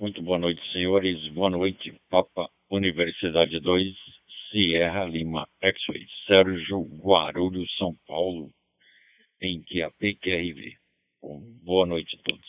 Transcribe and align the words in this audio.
Muito 0.00 0.22
boa 0.22 0.38
noite, 0.38 0.62
senhores. 0.72 1.28
Boa 1.34 1.50
noite, 1.50 1.94
Papa 2.08 2.48
Universidade 2.70 3.60
2, 3.60 3.94
Sierra 4.50 5.04
Lima 5.04 5.46
X-Ray, 5.60 6.06
Sérgio 6.26 6.84
Guarulhos, 7.04 7.70
São 7.76 7.94
Paulo, 8.06 8.50
em 9.42 9.62
QAP 9.62 10.14
QRV. 10.14 10.78
Bom, 11.20 11.42
boa 11.62 11.84
noite 11.84 12.16
a 12.16 12.22
todos. 12.22 12.48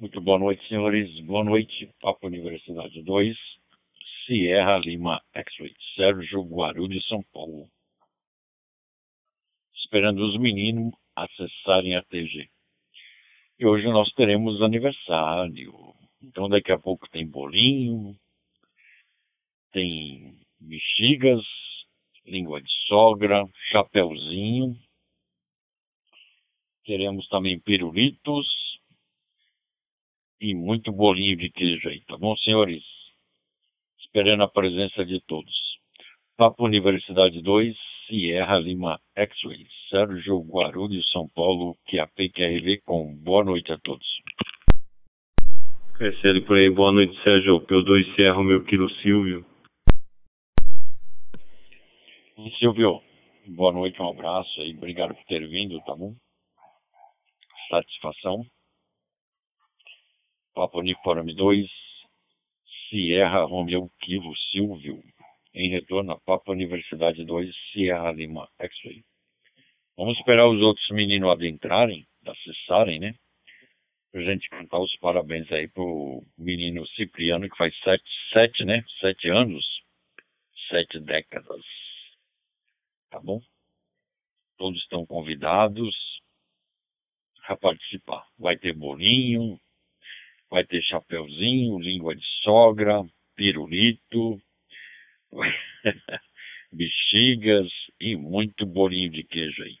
Muito 0.00 0.20
boa 0.20 0.40
noite, 0.40 0.66
senhores. 0.66 1.08
Boa 1.24 1.44
noite, 1.44 1.88
Papa 2.00 2.26
Universidade 2.26 3.00
2, 3.00 3.36
Sierra 4.26 4.78
Lima 4.78 5.22
X-Ray, 5.32 5.76
Sérgio 5.94 6.42
Guarulhos, 6.42 7.06
São 7.06 7.22
Paulo. 7.32 7.68
Esperando 9.76 10.26
os 10.26 10.36
meninos 10.40 10.92
acessarem 11.14 11.94
a 11.94 12.02
TG. 12.02 12.50
E 13.58 13.66
hoje 13.66 13.88
nós 13.88 14.08
teremos 14.12 14.62
aniversário. 14.62 15.74
Então 16.22 16.48
daqui 16.48 16.70
a 16.70 16.78
pouco 16.78 17.10
tem 17.10 17.26
bolinho, 17.26 18.16
tem 19.72 20.38
bexigas, 20.60 21.44
língua 22.24 22.62
de 22.62 22.70
sogra, 22.86 23.44
chapeuzinho. 23.72 24.78
Teremos 26.84 27.26
também 27.28 27.58
pirulitos 27.58 28.46
e 30.40 30.54
muito 30.54 30.92
bolinho 30.92 31.36
de 31.36 31.50
queijo 31.50 31.88
aí, 31.88 32.00
tá 32.02 32.16
bom, 32.16 32.36
senhores? 32.36 32.84
Esperando 33.98 34.44
a 34.44 34.48
presença 34.48 35.04
de 35.04 35.20
todos. 35.22 35.52
Papo 36.36 36.64
Universidade 36.64 37.42
2, 37.42 37.76
Sierra 38.08 38.58
Lima 38.58 38.98
X-Ray, 39.14 39.66
Sérgio 39.90 40.40
Guarulhos, 40.40 41.06
São 41.12 41.28
Paulo, 41.28 41.76
QAP 41.86 42.32
com 42.82 43.14
boa 43.16 43.44
noite 43.44 43.70
a 43.70 43.78
todos. 43.78 44.06
Crescendo 45.94 46.42
por 46.46 46.56
aí, 46.56 46.70
boa 46.70 46.90
noite 46.90 47.14
Sérgio, 47.22 47.60
P2 47.66 48.14
Sierra, 48.14 48.42
meu 48.42 48.64
quilo 48.64 48.88
Silvio. 49.02 49.44
E 52.38 52.50
Silvio, 52.58 53.02
boa 53.48 53.72
noite, 53.72 54.00
um 54.00 54.08
abraço 54.08 54.58
aí, 54.62 54.74
obrigado 54.74 55.14
por 55.14 55.24
ter 55.24 55.46
vindo, 55.46 55.78
tá 55.84 55.94
bom? 55.94 56.14
Satisfação. 57.68 58.42
Papo 60.54 60.78
Uniforme 60.78 61.34
2, 61.34 61.66
Sierra 62.88 63.44
Romeu 63.44 63.90
Kilo 64.00 64.34
Silvio 64.50 65.02
em 65.54 65.70
retorno 65.70 66.12
a 66.12 66.20
Papa 66.20 66.52
Universidade 66.52 67.24
2, 67.24 67.54
Sierra 67.72 68.12
Lima 68.12 68.48
X-Ray. 68.58 69.02
Vamos 69.96 70.16
esperar 70.18 70.48
os 70.48 70.60
outros 70.60 70.88
meninos 70.90 71.30
adentrarem, 71.30 72.06
acessarem, 72.24 73.00
né? 73.00 73.14
Pra 74.12 74.22
gente 74.22 74.48
cantar 74.48 74.78
os 74.78 74.96
parabéns 74.98 75.50
aí 75.50 75.68
pro 75.68 76.22
menino 76.38 76.86
Cipriano, 76.88 77.48
que 77.48 77.56
faz 77.56 77.76
sete, 77.80 78.04
sete, 78.32 78.64
né? 78.64 78.84
Sete 79.00 79.28
anos, 79.28 79.64
sete 80.68 81.00
décadas. 81.00 81.64
Tá 83.10 83.18
bom? 83.20 83.40
Todos 84.56 84.80
estão 84.82 85.04
convidados 85.04 85.94
a 87.44 87.56
participar. 87.56 88.26
Vai 88.38 88.56
ter 88.56 88.74
bolinho, 88.74 89.58
vai 90.50 90.64
ter 90.64 90.82
chapeuzinho, 90.82 91.78
língua 91.78 92.14
de 92.14 92.24
sogra, 92.42 93.04
pirulito, 93.34 94.40
bexigas 96.72 97.68
e 98.00 98.16
muito 98.16 98.66
bolinho 98.66 99.10
de 99.10 99.22
queijo 99.24 99.62
aí. 99.62 99.76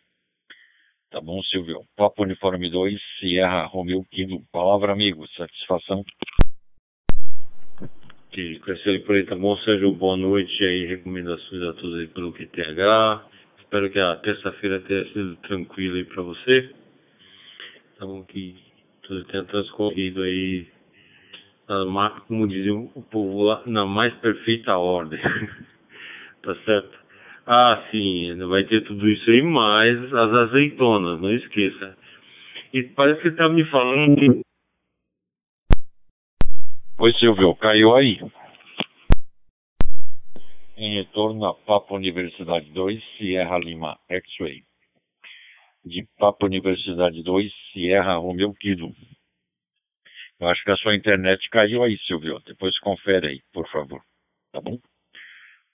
Tá 1.10 1.20
bom, 1.20 1.42
Silvio? 1.44 1.80
Papo 1.96 2.22
Uniforme 2.22 2.70
2, 2.70 3.00
Sierra 3.18 3.64
Romeu 3.64 4.04
Kilo. 4.10 4.42
Palavra, 4.52 4.92
amigo. 4.92 5.26
Satisfação. 5.28 6.04
Que 8.30 8.58
crescer 8.60 9.04
por 9.04 9.16
aí, 9.16 9.24
tá 9.24 9.34
bom, 9.34 9.56
Sérgio? 9.58 9.90
Boa 9.92 10.18
noite 10.18 10.62
aí. 10.62 10.86
Recomendações 10.86 11.62
a 11.62 11.72
todos 11.72 11.98
aí 11.98 12.08
pelo 12.08 12.32
QTH. 12.32 13.26
Espero 13.58 13.90
que 13.90 13.98
a 13.98 14.16
terça-feira 14.16 14.80
tenha 14.80 15.04
sido 15.12 15.36
tranquila 15.36 15.96
aí 15.96 16.04
pra 16.04 16.22
você. 16.22 16.74
Tá 17.98 18.04
bom 18.04 18.22
que 18.24 18.54
tudo 19.02 19.24
tenha 19.24 19.44
transcorrido 19.44 20.22
aí 20.22 20.66
como 22.26 22.48
dizia 22.48 22.74
o 22.74 23.02
povo 23.10 23.42
lá, 23.42 23.62
na 23.66 23.84
mais 23.84 24.14
perfeita 24.16 24.76
ordem. 24.76 25.20
tá 26.42 26.54
certo? 26.64 26.98
Ah, 27.46 27.86
sim, 27.90 28.36
vai 28.48 28.64
ter 28.64 28.82
tudo 28.84 29.08
isso 29.08 29.30
aí, 29.30 29.42
mais 29.42 29.96
as 30.12 30.32
azeitonas, 30.32 31.20
não 31.20 31.32
esqueça. 31.32 31.96
E 32.72 32.82
parece 32.82 33.22
que 33.22 33.30
tá 33.32 33.48
me 33.48 33.64
falando. 33.66 34.40
Oi, 37.00 37.12
Silvio, 37.14 37.54
caiu 37.56 37.94
aí. 37.94 38.18
Em 40.76 40.96
retorno 40.96 41.44
a 41.46 41.54
Papa 41.54 41.94
Universidade 41.94 42.70
2, 42.72 43.02
Sierra 43.16 43.58
Lima 43.58 43.98
X-Ray. 44.08 44.62
De 45.84 46.06
Papa 46.18 46.46
Universidade 46.46 47.22
2, 47.22 47.52
Sierra 47.72 48.16
Romeu 48.16 48.52
Kilo. 48.54 48.92
Eu 50.40 50.46
acho 50.46 50.62
que 50.62 50.70
a 50.70 50.76
sua 50.76 50.94
internet 50.94 51.50
caiu 51.50 51.82
aí, 51.82 51.98
Silvio. 52.06 52.40
Depois 52.46 52.78
confere 52.78 53.26
aí, 53.26 53.40
por 53.52 53.68
favor. 53.70 54.00
Tá 54.52 54.60
bom? 54.60 54.78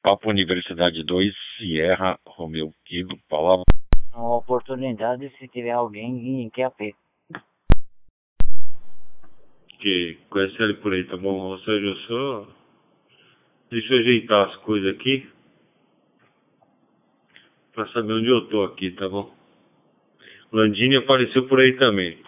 Papo 0.02 0.30
Universidade 0.30 1.04
2, 1.04 1.34
Sierra, 1.58 2.18
Romeu 2.26 2.72
Kilo, 2.86 3.18
palavra. 3.28 3.64
Uma 4.14 4.38
oportunidade 4.38 5.28
se 5.38 5.48
tiver 5.48 5.72
alguém 5.72 6.42
em 6.42 6.50
QAP. 6.50 6.94
Que 9.80 10.18
conhece 10.30 10.62
ele 10.62 10.74
por 10.74 10.94
aí, 10.94 11.04
tá 11.04 11.16
bom? 11.18 11.34
Ou 11.40 11.58
seja, 11.58 11.86
eu 11.86 11.96
só. 11.96 12.48
Deixa 13.70 13.92
eu 13.92 14.00
ajeitar 14.00 14.48
as 14.48 14.56
coisas 14.56 14.94
aqui. 14.94 15.28
Pra 17.74 17.86
saber 17.88 18.14
onde 18.14 18.28
eu 18.28 18.48
tô 18.48 18.62
aqui, 18.64 18.92
tá 18.92 19.08
bom? 19.10 19.30
Landini 20.50 20.96
apareceu 20.96 21.46
por 21.48 21.60
aí 21.60 21.76
também. 21.76 22.18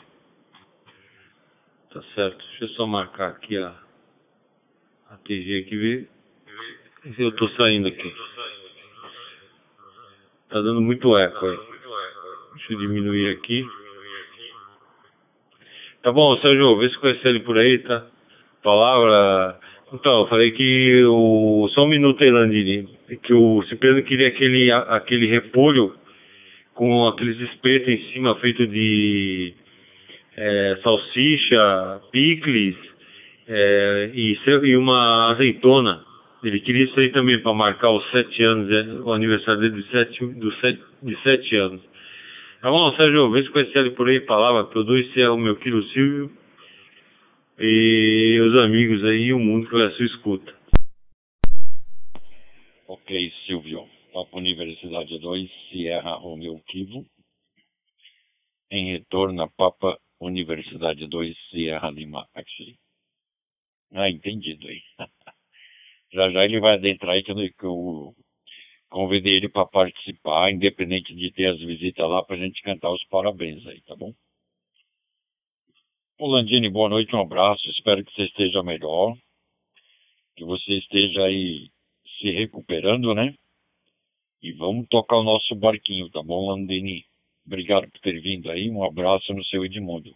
Tá 1.96 2.02
certo. 2.14 2.44
Deixa 2.50 2.64
eu 2.64 2.68
só 2.76 2.86
marcar 2.86 3.28
aqui 3.28 3.56
a, 3.56 3.74
a 5.12 5.16
TG 5.16 5.62
ver 5.70 6.08
se 7.14 7.22
eu 7.22 7.32
tô 7.32 7.48
saindo 7.56 7.88
aqui. 7.88 8.14
Tá 10.50 10.60
dando 10.60 10.82
muito 10.82 11.16
eco 11.16 11.46
aí. 11.46 11.58
Deixa 12.54 12.74
eu 12.74 12.78
diminuir 12.80 13.30
aqui. 13.30 13.66
Tá 16.02 16.12
bom, 16.12 16.36
Sérgio, 16.36 16.76
vê 16.76 16.90
se 16.90 16.98
conhece 16.98 17.26
ele 17.26 17.40
por 17.40 17.56
aí, 17.56 17.78
tá? 17.78 18.06
Palavra. 18.62 19.58
Então, 19.94 20.20
eu 20.20 20.26
falei 20.26 20.50
que 20.50 21.02
o. 21.06 21.66
Só 21.72 21.84
um 21.84 21.88
minuto 21.88 22.22
aí, 22.22 22.30
Landini. 22.30 22.86
Que 23.22 23.32
o 23.32 23.62
Cipriano 23.70 24.02
queria 24.02 24.28
aquele, 24.28 24.70
aquele 24.70 25.26
repolho 25.28 25.96
com 26.74 27.08
aqueles 27.08 27.40
espetos 27.40 27.88
em 27.88 28.12
cima 28.12 28.38
feito 28.40 28.66
de 28.66 29.54
é, 30.36 30.78
salsicha, 30.82 32.02
picles 32.12 32.76
é, 33.48 34.10
e, 34.14 34.38
e, 34.64 34.76
uma 34.76 35.32
azeitona. 35.32 36.04
Ele 36.44 36.60
queria 36.60 36.84
isso 36.84 37.00
aí 37.00 37.10
também 37.10 37.40
para 37.40 37.54
marcar 37.54 37.90
os 37.90 38.08
sete 38.10 38.42
anos, 38.42 38.70
é, 38.70 38.82
o 39.02 39.12
aniversário 39.12 39.60
dele 39.60 39.82
de 39.82 39.90
sete, 39.90 40.26
do 40.26 40.52
sete, 40.56 40.80
de 41.02 41.22
sete 41.22 41.56
anos. 41.56 41.82
Tá 42.60 42.70
bom, 42.70 42.94
Sérgio, 42.96 43.30
vê 43.30 43.42
se 43.42 43.50
conhece 43.50 43.78
ele 43.78 43.90
por 43.90 44.08
aí, 44.08 44.20
palavra, 44.20 44.64
produz 44.64 45.12
se 45.12 45.20
é 45.20 45.30
o 45.30 45.36
meu 45.36 45.56
quilo 45.56 45.82
Silvio 45.88 46.30
e 47.58 48.38
os 48.40 48.56
amigos 48.58 49.04
aí 49.04 49.24
e 49.24 49.32
o 49.32 49.38
mundo 49.38 49.68
que 49.68 49.76
a 49.76 49.90
sua 49.92 50.06
escuta. 50.06 50.54
Ok, 52.88 53.32
Silvio. 53.46 53.84
Papo 54.12 54.38
Universidade 54.38 55.18
2, 55.18 55.50
Sierra 55.70 56.14
Romeu 56.14 56.60
Kivo. 56.68 57.04
Em 58.70 58.92
retorno 58.92 59.42
a 59.42 59.48
Papa 59.48 59.98
Universidade 60.20 61.06
2, 61.06 61.36
Sierra 61.50 61.90
Lima 61.90 62.26
X-Ray. 62.34 62.78
Ah, 63.92 64.10
entendido 64.10 64.66
aí. 64.68 64.82
já 66.12 66.30
já 66.30 66.44
ele 66.44 66.60
vai 66.60 66.74
adentrar 66.74 67.14
aí 67.14 67.22
que 67.22 67.64
eu 67.64 68.14
convidei 68.88 69.34
ele 69.34 69.48
para 69.48 69.66
participar, 69.66 70.50
independente 70.52 71.14
de 71.14 71.30
ter 71.32 71.46
as 71.46 71.58
visitas 71.60 72.08
lá, 72.08 72.22
para 72.24 72.36
a 72.36 72.38
gente 72.38 72.62
cantar 72.62 72.90
os 72.90 73.04
parabéns 73.06 73.66
aí, 73.66 73.80
tá 73.82 73.94
bom? 73.94 74.12
Ô 76.18 76.28
Landini, 76.28 76.70
boa 76.70 76.88
noite, 76.88 77.14
um 77.14 77.20
abraço, 77.20 77.68
espero 77.70 78.02
que 78.04 78.12
você 78.14 78.24
esteja 78.24 78.62
melhor, 78.62 79.14
que 80.34 80.44
você 80.44 80.78
esteja 80.78 81.24
aí 81.24 81.68
se 82.18 82.30
recuperando, 82.30 83.14
né? 83.14 83.34
E 84.40 84.52
vamos 84.52 84.86
tocar 84.88 85.16
o 85.16 85.24
nosso 85.24 85.54
barquinho, 85.54 86.10
tá 86.10 86.22
bom, 86.22 86.48
Landini? 86.48 87.04
Obrigado 87.46 87.88
por 87.90 88.00
ter 88.00 88.20
vindo 88.20 88.50
aí. 88.50 88.68
Um 88.70 88.84
abraço 88.84 89.32
no 89.32 89.44
seu 89.44 89.64
Edmundo. 89.64 90.10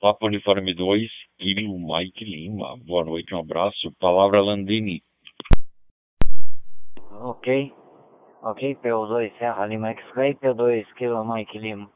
Papo 0.00 0.26
Uniforme 0.26 0.74
2, 0.74 1.10
Kilo 1.38 1.78
Mike 1.78 2.24
Lima. 2.24 2.76
Boa 2.84 3.04
noite, 3.04 3.34
um 3.34 3.40
abraço. 3.40 3.90
Palavra 3.98 4.42
Landini. 4.42 5.02
Ok. 7.12 7.72
Ok, 8.42 8.76
P2 8.76 9.32
Serra 9.38 9.66
Lima 9.66 9.90
X-Ray, 9.90 10.34
P2 10.34 10.84
Kilo 10.94 11.24
Mike 11.24 11.58
Lima. 11.58 11.90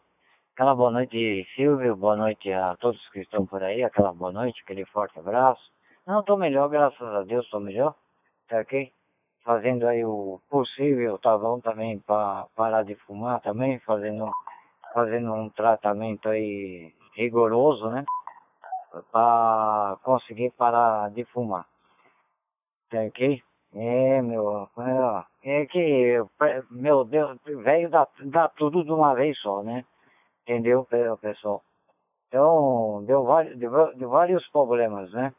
Aquela 0.54 0.74
boa 0.74 0.90
noite, 0.90 1.46
Silvio, 1.54 1.96
boa 1.96 2.16
noite 2.16 2.50
a 2.52 2.76
todos 2.76 3.00
que 3.10 3.20
estão 3.20 3.46
por 3.46 3.62
aí, 3.62 3.82
aquela 3.82 4.12
boa 4.12 4.32
noite, 4.32 4.60
aquele 4.62 4.84
forte 4.86 5.18
abraço. 5.18 5.62
Não, 6.06 6.22
tô 6.22 6.36
melhor, 6.36 6.68
graças 6.68 7.00
a 7.00 7.22
Deus, 7.22 7.48
tô 7.50 7.60
melhor, 7.60 7.94
tá 8.48 8.60
ok? 8.60 8.92
Fazendo 9.44 9.88
aí 9.88 10.04
o 10.04 10.40
possível, 10.50 11.18
tá 11.18 11.36
bom 11.38 11.60
também, 11.60 11.98
para 12.00 12.46
parar 12.54 12.82
de 12.82 12.94
fumar 12.94 13.40
também, 13.40 13.78
fazendo, 13.80 14.30
fazendo 14.92 15.32
um 15.32 15.48
tratamento 15.48 16.28
aí 16.28 16.94
rigoroso, 17.14 17.88
né? 17.90 18.04
Para 19.10 19.96
conseguir 20.02 20.50
parar 20.52 21.10
de 21.10 21.24
fumar, 21.26 21.66
tá 22.90 22.98
ok? 22.98 23.42
É, 23.72 24.20
meu, 24.20 24.68
é, 25.44 25.60
é 25.60 25.66
que, 25.66 26.16
meu 26.70 27.04
Deus, 27.04 27.38
velho 27.44 27.88
dá, 27.88 28.06
dá 28.24 28.48
tudo 28.48 28.84
de 28.84 28.90
uma 28.90 29.14
vez 29.14 29.38
só, 29.38 29.62
né? 29.62 29.84
Entendeu, 30.42 30.86
pessoal? 31.20 31.62
Então, 32.28 33.04
deu, 33.06 33.24
deu, 33.56 33.96
deu 33.96 34.08
vários 34.08 34.46
problemas, 34.48 35.12
né? 35.12 35.32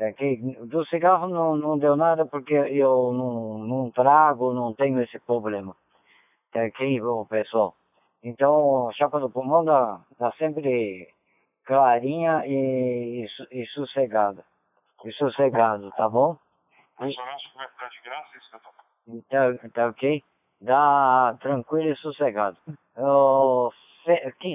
É 0.00 0.12
que 0.14 0.36
do 0.64 0.82
cigarro 0.86 1.28
não, 1.28 1.56
não 1.56 1.78
deu 1.78 1.94
nada 1.94 2.24
porque 2.24 2.54
eu 2.54 3.12
não, 3.12 3.58
não 3.58 3.90
trago, 3.90 4.54
não 4.54 4.72
tenho 4.72 5.02
esse 5.02 5.18
problema. 5.18 5.76
É 6.54 6.70
que, 6.70 6.98
pessoal? 7.28 7.74
Então, 8.22 8.88
a 8.88 8.92
chapa 8.92 9.20
do 9.20 9.30
pulmão 9.30 9.62
dá, 9.62 10.00
dá 10.18 10.32
sempre 10.32 11.06
clarinha 11.66 12.42
e, 12.46 13.24
e, 13.24 13.60
e 13.62 13.66
sossegada. 13.68 14.42
E 15.04 15.12
sossegado, 15.12 15.90
tá 15.92 16.08
bom? 16.08 16.36
Então, 19.06 19.56
tá 19.74 19.86
ok? 19.88 20.22
Dá 20.62 21.36
tranquilo 21.40 21.90
e 21.90 21.96
sossegado. 21.96 22.56
Eu, 22.96 23.70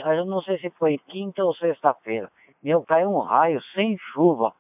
eu 0.06 0.26
não 0.26 0.42
sei 0.42 0.58
se 0.60 0.70
foi 0.72 0.98
quinta 0.98 1.44
ou 1.44 1.56
sexta-feira. 1.56 2.32
Meu, 2.64 2.84
caiu 2.84 3.12
um 3.12 3.20
raio 3.20 3.62
sem 3.74 3.96
chuva. 4.12 4.54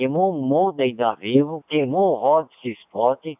Queimou 0.00 0.30
o 0.30 0.40
modem 0.40 0.96
da 0.96 1.12
Vivo, 1.14 1.62
queimou 1.68 2.16
o 2.16 2.24
hotspot, 2.24 3.38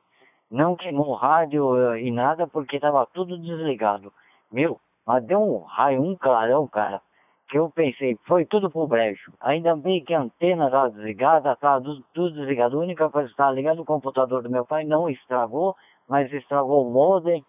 não 0.50 0.76
queimou 0.76 1.14
rádio 1.14 1.94
eh, 1.94 2.02
e 2.02 2.10
nada 2.10 2.46
porque 2.46 2.76
estava 2.76 3.06
tudo 3.06 3.38
desligado. 3.38 4.12
Meu, 4.52 4.78
mas 5.06 5.24
deu 5.24 5.40
um 5.40 5.62
raio, 5.62 6.02
um 6.02 6.14
clarão, 6.14 6.68
cara 6.68 7.00
que 7.48 7.58
eu 7.58 7.70
pensei, 7.70 8.18
foi 8.26 8.44
tudo 8.44 8.70
pro 8.70 8.86
brejo. 8.86 9.32
Ainda 9.40 9.74
bem 9.74 10.04
que 10.04 10.12
a 10.12 10.20
antena 10.20 10.66
estava 10.66 10.90
desligada, 10.90 11.52
estava 11.52 11.82
tudo, 11.82 12.04
tudo 12.12 12.34
desligado. 12.34 12.78
A 12.78 12.82
única 12.82 13.08
coisa 13.08 13.28
que 13.28 13.32
estava 13.32 13.52
ligada, 13.52 13.80
o 13.80 13.84
computador 13.86 14.42
do 14.42 14.50
meu 14.50 14.66
pai 14.66 14.84
não 14.84 15.08
estragou, 15.08 15.74
mas 16.06 16.30
estragou 16.30 16.86
o 16.86 16.92
modem 16.92 17.42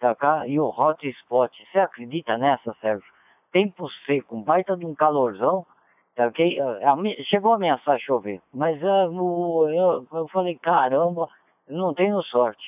tá 0.00 0.12
cá, 0.16 0.44
e 0.48 0.58
o 0.58 0.66
hotspot. 0.68 1.56
Você 1.70 1.78
acredita 1.78 2.36
nessa, 2.36 2.74
Sérgio? 2.80 3.06
Tempo 3.52 3.88
seco, 4.06 4.36
baita 4.42 4.76
de 4.76 4.84
um 4.84 4.92
calorzão, 4.92 5.62
tá 5.62 5.75
ok? 6.18 6.58
Chegou 7.28 7.52
a 7.52 7.56
ameaçar 7.56 7.98
chover, 8.00 8.40
mas 8.52 8.82
uh, 8.82 9.68
eu, 9.68 10.06
eu 10.12 10.28
falei, 10.28 10.56
caramba, 10.56 11.28
não 11.68 11.92
tenho 11.94 12.22
sorte, 12.22 12.64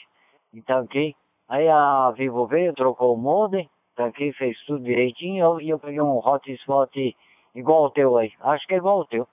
tá 0.67 0.81
ok? 0.81 1.15
Aí 1.49 1.69
a 1.69 2.11
Vivo 2.11 2.47
veio, 2.47 2.75
trocou 2.75 3.15
o 3.15 3.17
modem, 3.17 3.69
aqui 3.97 4.33
fez 4.33 4.59
tudo 4.67 4.85
direitinho 4.85 5.61
e 5.61 5.71
eu, 5.71 5.79
peguei 5.79 6.01
um 6.01 6.19
hotspot 6.19 7.17
igual 7.55 7.85
o 7.85 7.91
teu 7.91 8.17
aí. 8.17 8.33
Acho 8.41 8.67
que 8.67 8.75
é 8.75 8.77
igual 8.79 9.01
o 9.01 9.07
teu. 9.07 9.27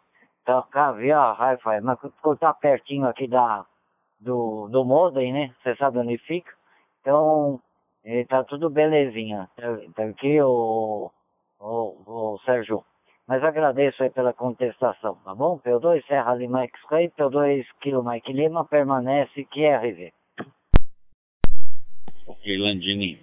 Tá, 0.45 0.61
cá, 0.71 0.91
via 0.91 1.33
Wi-Fi, 1.33 1.81
mas 1.81 1.99
tá 2.39 2.53
pertinho 2.53 3.07
aqui 3.07 3.27
da, 3.27 3.65
do, 4.19 4.67
do 4.69 4.85
modem, 4.85 5.33
né? 5.33 5.53
Você 5.61 5.75
sabe 5.75 5.97
onde 5.97 6.17
fica. 6.19 6.51
Então, 7.01 7.59
eh, 8.03 8.25
tá 8.25 8.43
tudo 8.43 8.69
belezinha. 8.69 9.49
Tá, 9.55 9.77
tá 9.95 10.03
aqui 10.05 10.39
o, 10.41 11.11
o, 11.59 12.33
o 12.33 12.39
Sérgio. 12.45 12.83
Mas 13.27 13.43
agradeço 13.43 14.03
aí 14.03 14.11
pela 14.11 14.33
contestação, 14.33 15.15
tá 15.23 15.33
bom? 15.33 15.59
P2 15.59 16.05
Serra 16.05 16.35
Lima 16.35 16.63
X-Ray, 16.63 17.09
P2 17.09 17.65
Kilo 17.81 18.03
Mike 18.03 18.31
Lima, 18.31 18.67
permanece 18.67 19.45
QRV. 19.45 20.13
Ok, 22.27 22.57
Landini. 22.57 23.19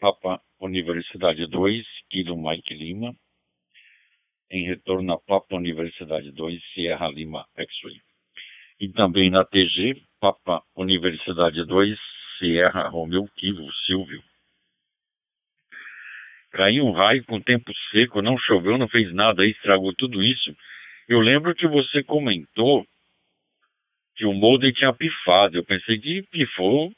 Papa 0.00 0.40
Universidade 0.60 1.46
2, 1.46 1.86
Kilo 2.10 2.36
Mike 2.36 2.74
Lima, 2.74 3.14
em 4.50 4.66
retorno 4.66 5.12
à 5.12 5.18
Papa 5.18 5.54
Universidade 5.56 6.32
2, 6.32 6.62
Sierra 6.74 7.08
Lima 7.08 7.46
X-Ray. 7.56 8.00
E 8.80 8.88
também 8.88 9.30
na 9.30 9.44
TG, 9.44 10.02
Papa 10.20 10.62
Universidade 10.76 11.64
2, 11.64 11.98
Sierra 12.38 12.88
Romeu 12.88 13.26
Kilo 13.36 13.72
Silvio. 13.86 14.22
Caiu 16.56 16.86
um 16.86 16.92
raio 16.92 17.22
com 17.26 17.38
tempo 17.38 17.70
seco, 17.90 18.22
não 18.22 18.38
choveu, 18.38 18.78
não 18.78 18.88
fez 18.88 19.12
nada, 19.12 19.44
estragou 19.44 19.92
tudo 19.94 20.22
isso. 20.22 20.56
Eu 21.06 21.20
lembro 21.20 21.54
que 21.54 21.68
você 21.68 22.02
comentou 22.02 22.86
que 24.16 24.24
o 24.24 24.32
molde 24.32 24.72
tinha 24.72 24.90
pifado. 24.94 25.58
Eu 25.58 25.64
pensei 25.66 25.98
que 25.98 26.22
pifou 26.22 26.90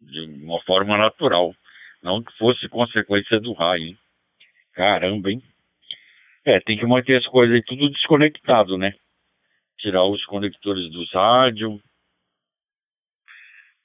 de 0.00 0.20
uma 0.44 0.60
forma 0.64 0.98
natural. 0.98 1.54
Não 2.02 2.24
que 2.24 2.36
fosse 2.36 2.68
consequência 2.68 3.38
do 3.38 3.52
raio, 3.52 3.84
hein? 3.84 3.98
Caramba, 4.72 5.30
hein? 5.30 5.40
É, 6.44 6.58
tem 6.58 6.76
que 6.76 6.84
manter 6.84 7.18
as 7.18 7.26
coisas 7.28 7.54
aí 7.54 7.62
tudo 7.62 7.88
desconectado, 7.88 8.76
né? 8.76 8.92
Tirar 9.78 10.04
os 10.06 10.24
conectores 10.24 10.90
dos 10.90 11.08
rádios. 11.12 11.80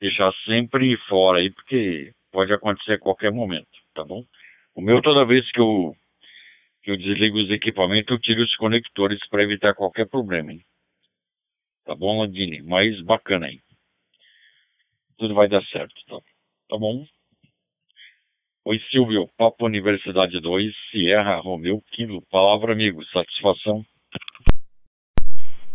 Deixar 0.01 0.33
sempre 0.43 0.97
fora 1.07 1.37
aí, 1.37 1.51
porque 1.51 2.13
pode 2.31 2.51
acontecer 2.51 2.93
a 2.93 2.99
qualquer 2.99 3.31
momento, 3.31 3.69
tá 3.93 4.03
bom? 4.03 4.25
O 4.77 4.81
meu, 4.81 5.01
toda 5.01 5.25
vez 5.25 5.51
que 5.51 5.59
eu, 5.59 5.95
que 6.83 6.91
eu 6.91 6.97
desligo 6.97 7.39
os 7.39 7.49
equipamentos, 7.49 8.11
eu 8.11 8.21
tiro 8.21 8.43
os 8.43 8.55
conectores 8.57 9.17
para 9.27 9.41
evitar 9.41 9.73
qualquer 9.73 10.07
problema, 10.07 10.51
hein? 10.51 10.61
Tá 11.83 11.95
bom, 11.95 12.21
Landini? 12.21 12.61
Mas 12.61 13.01
bacana 13.01 13.47
aí. 13.47 13.59
Tudo 15.17 15.33
vai 15.33 15.47
dar 15.47 15.63
certo, 15.63 15.95
tá? 16.05 16.19
Tá 16.69 16.77
bom? 16.77 17.03
Oi, 18.65 18.79
Silvio, 18.91 19.27
Papo 19.35 19.65
Universidade 19.65 20.39
2, 20.39 20.71
Sierra 20.91 21.37
Romeu 21.37 21.81
Quilo. 21.93 22.21
Palavra, 22.29 22.73
amigo, 22.73 23.03
satisfação. 23.05 23.83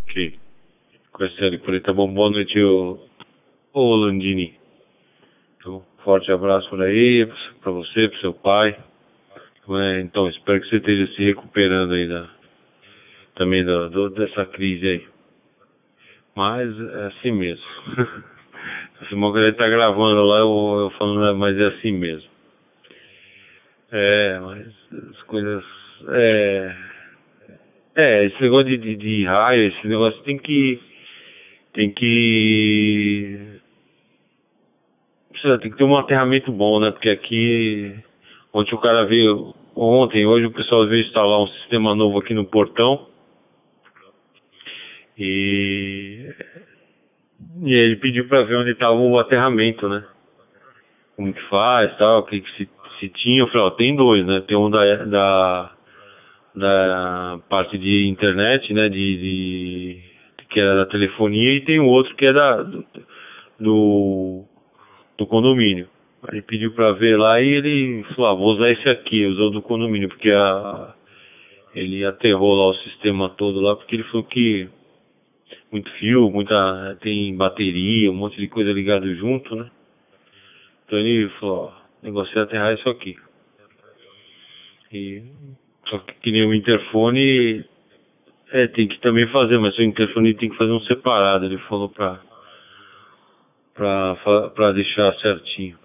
Ok. 0.05 0.39
Aí, 1.19 1.81
tá 1.81 1.93
bom? 1.93 2.15
Boa 2.15 2.31
noite, 2.31 2.57
ô, 2.63 3.05
ô 3.73 3.97
Landini. 3.97 4.57
Então, 5.57 5.85
forte 6.05 6.31
abraço 6.31 6.71
por 6.71 6.81
aí, 6.81 7.27
pra 7.61 7.73
você, 7.73 8.09
pro 8.09 8.21
seu 8.21 8.33
pai. 8.33 8.92
É, 9.79 10.01
então, 10.01 10.29
espero 10.29 10.61
que 10.61 10.69
você 10.69 10.77
esteja 10.77 11.13
se 11.15 11.25
recuperando 11.25 11.95
aí 11.95 12.09
da, 12.09 12.29
também 13.37 13.65
da, 13.65 13.89
do, 13.89 14.11
dessa 14.11 14.47
crise 14.47 14.87
aí. 14.87 15.07
Mas 16.35 16.69
é 16.81 17.07
assim 17.07 17.33
mesmo. 17.33 17.65
Se 19.09 19.15
o 19.15 19.39
ele 19.39 19.53
tá 19.55 19.69
gravando 19.69 20.23
lá, 20.23 20.39
eu, 20.39 20.77
eu 20.81 20.91
falando, 20.91 21.37
mas 21.37 21.59
é 21.59 21.67
assim 21.67 21.93
mesmo. 21.93 22.31
É, 23.91 24.39
mas 24.41 24.67
as 25.11 25.23
coisas. 25.25 25.65
É. 26.09 26.77
É, 27.95 28.25
esse 28.25 28.41
negócio 28.41 28.67
de, 28.67 28.79
de, 28.79 28.97
de 28.97 29.25
raio, 29.25 29.69
esse 29.69 29.87
negócio 29.87 30.23
tem 30.23 30.39
que. 30.39 30.81
Tem 31.75 31.93
que. 31.93 33.61
Tem 35.61 35.71
que 35.71 35.77
ter 35.77 35.85
um 35.85 35.97
aterramento 35.97 36.53
bom, 36.53 36.81
né? 36.81 36.91
Porque 36.91 37.11
aqui. 37.11 37.95
Ontem 38.53 38.75
o 38.75 38.81
cara 38.81 39.05
veio. 39.05 39.52
Ontem, 39.85 40.25
hoje 40.25 40.47
o 40.47 40.53
pessoal 40.53 40.87
veio 40.87 41.05
instalar 41.05 41.43
um 41.43 41.49
sistema 41.49 41.93
novo 41.93 42.21
aqui 42.21 42.33
no 42.33 42.45
portão. 42.45 43.09
E. 45.19 46.33
E 47.65 47.75
ele 47.75 47.97
pediu 47.97 48.29
para 48.29 48.45
ver 48.45 48.59
onde 48.59 48.71
estava 48.71 48.95
o 48.95 49.19
aterramento, 49.19 49.89
né? 49.89 50.05
Como 51.17 51.35
que 51.35 51.43
faz, 51.49 51.97
tal, 51.99 52.21
o 52.21 52.23
que, 52.23 52.41
que 52.41 52.51
se 52.53 52.69
se 53.01 53.09
tinha, 53.09 53.41
eu 53.41 53.49
falei, 53.49 53.63
ó, 53.63 53.71
tem 53.71 53.97
dois, 53.97 54.25
né? 54.25 54.45
Tem 54.47 54.57
um 54.57 54.71
da, 54.71 55.05
da, 55.05 55.73
da 56.55 57.41
parte 57.49 57.77
de 57.77 58.07
internet, 58.07 58.73
né? 58.73 58.89
De, 58.89 59.17
de, 59.17 60.03
que 60.49 60.61
era 60.61 60.77
da 60.77 60.87
telefonia, 60.87 61.55
e 61.55 61.63
tem 61.63 61.81
o 61.81 61.87
outro 61.87 62.15
que 62.15 62.27
é 62.27 62.33
da, 62.33 62.63
do, 63.59 64.45
do 65.19 65.27
condomínio. 65.27 65.89
Ele 66.31 66.43
pediu 66.43 66.73
para 66.73 66.93
ver 66.93 67.19
lá 67.19 67.41
e 67.41 67.49
ele 67.49 68.05
falou, 68.15 68.31
ah, 68.31 68.35
vou 68.35 68.55
usar 68.55 68.71
esse 68.71 68.89
aqui, 68.89 69.27
usou 69.27 69.51
do 69.51 69.61
condomínio, 69.61 70.09
porque 70.09 70.31
a, 70.31 70.95
ele 71.75 72.05
aterrou 72.05 72.55
lá 72.55 72.69
o 72.69 72.75
sistema 72.83 73.31
todo 73.31 73.61
lá, 73.61 73.75
porque 73.75 73.97
ele 73.97 74.05
falou 74.05 74.25
que 74.25 74.69
muito 75.71 75.91
fio, 75.93 76.31
muita 76.31 76.97
tem 77.01 77.35
bateria, 77.37 78.11
um 78.11 78.15
monte 78.15 78.37
de 78.37 78.47
coisa 78.47 78.71
ligado 78.73 79.13
junto, 79.17 79.57
né? 79.57 79.69
Então 80.87 80.99
ele 80.99 81.29
falou, 81.41 81.65
ó, 81.65 81.73
negócio 82.03 82.39
é 82.39 82.43
aterrar 82.43 82.75
isso 82.75 82.89
aqui. 82.89 83.17
E, 84.93 85.23
só 85.89 85.99
que, 85.99 86.15
que 86.15 86.31
nem 86.31 86.47
o 86.47 86.55
interfone, 86.55 87.65
é, 88.53 88.67
tem 88.69 88.87
que 88.87 89.01
também 89.01 89.27
fazer, 89.29 89.59
mas 89.59 89.77
o 89.77 89.83
interfone 89.83 90.35
tem 90.35 90.51
que 90.51 90.57
fazer 90.57 90.71
um 90.71 90.81
separado, 90.83 91.47
ele 91.47 91.59
falou 91.59 91.89
pra, 91.89 92.21
pra, 93.75 94.51
pra 94.55 94.73
deixar 94.73 95.15
certinho. 95.15 95.82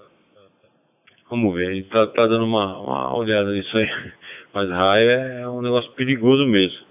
Vamos 1.29 1.53
ver, 1.55 1.71
ele 1.71 1.83
tá, 1.83 2.07
tá 2.07 2.25
dando 2.27 2.45
uma, 2.45 2.79
uma 2.79 3.17
olhada 3.17 3.51
nisso 3.51 3.77
aí. 3.77 3.87
Mas 4.53 4.69
raio 4.69 5.09
é 5.09 5.49
um 5.49 5.61
negócio 5.61 5.91
perigoso 5.91 6.45
mesmo. 6.45 6.85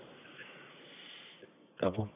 Tá 1.79 1.91
bom? 1.91 2.09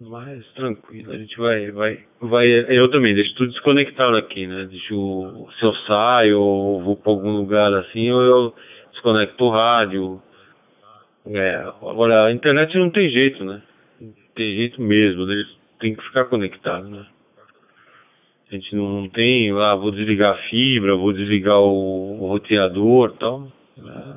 Mas 0.00 0.46
tranquilo, 0.52 1.12
a 1.12 1.18
gente 1.18 1.36
vai, 1.36 1.70
vai, 1.72 2.04
vai. 2.20 2.46
Eu 2.68 2.88
também 2.90 3.14
deixo 3.14 3.34
tudo 3.34 3.50
desconectado 3.50 4.16
aqui, 4.16 4.46
né? 4.46 4.66
Deixo, 4.70 5.48
se 5.58 5.64
eu 5.64 5.74
saio 5.86 6.40
ou 6.40 6.82
vou 6.82 6.96
pra 6.96 7.10
algum 7.10 7.36
lugar 7.36 7.72
assim, 7.74 8.08
eu, 8.08 8.20
eu 8.20 8.54
desconecto 8.92 9.44
o 9.44 9.50
rádio. 9.50 10.22
É, 11.26 11.56
agora 11.82 12.26
a 12.26 12.32
internet 12.32 12.78
não 12.78 12.90
tem 12.90 13.10
jeito, 13.10 13.44
né? 13.44 13.60
Tem 14.36 14.54
jeito 14.54 14.80
mesmo, 14.80 15.26
né? 15.26 15.44
tem 15.78 15.94
que 15.94 16.02
ficar 16.04 16.24
conectado, 16.26 16.88
né? 16.88 17.06
A 18.50 18.54
gente 18.54 18.74
não 18.74 19.08
tem, 19.10 19.50
ah, 19.50 19.74
vou 19.74 19.90
desligar 19.90 20.34
a 20.34 20.38
fibra, 20.48 20.96
vou 20.96 21.12
desligar 21.12 21.60
o, 21.60 22.22
o 22.22 22.28
roteador 22.28 23.12
tal. 23.18 23.48
É, 23.78 24.14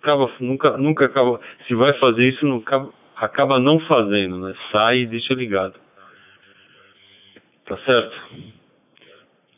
acaba, 0.00 0.30
nunca, 0.38 0.76
nunca 0.76 1.06
acaba. 1.06 1.40
Se 1.66 1.74
vai 1.74 1.92
fazer 1.98 2.28
isso, 2.28 2.46
não 2.46 2.58
acaba, 2.58 2.90
acaba 3.16 3.58
não 3.58 3.80
fazendo, 3.80 4.38
né? 4.38 4.54
Sai 4.70 5.00
e 5.00 5.06
deixa 5.06 5.34
ligado. 5.34 5.74
Tá 7.66 7.76
certo? 7.78 8.14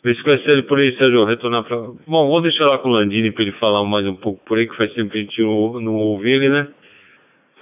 Vê 0.03 0.15
se 0.15 0.23
conhece 0.23 0.51
ele 0.51 0.63
por 0.63 0.79
aí, 0.79 0.95
Sérgio, 0.97 1.25
retornar 1.25 1.65
pra... 1.65 1.77
Bom, 2.07 2.29
vou 2.29 2.43
deixar 2.43 2.67
lá 2.67 2.79
com 2.79 2.91
o 2.91 2.93
Landini 2.93 3.33
pra 3.33 3.43
ele 3.43 3.53
falar 3.53 3.83
mais 3.85 4.07
um 4.07 4.15
pouco 4.15 4.45
por 4.45 4.59
aí, 4.59 4.69
que 4.69 4.77
faz 4.77 4.93
tempo 4.93 5.11
que 5.11 5.19
a 5.19 5.21
gente 5.23 5.41
não, 5.43 5.81
não 5.81 5.95
ouve 5.95 6.31
ele, 6.31 6.49
né? 6.51 6.69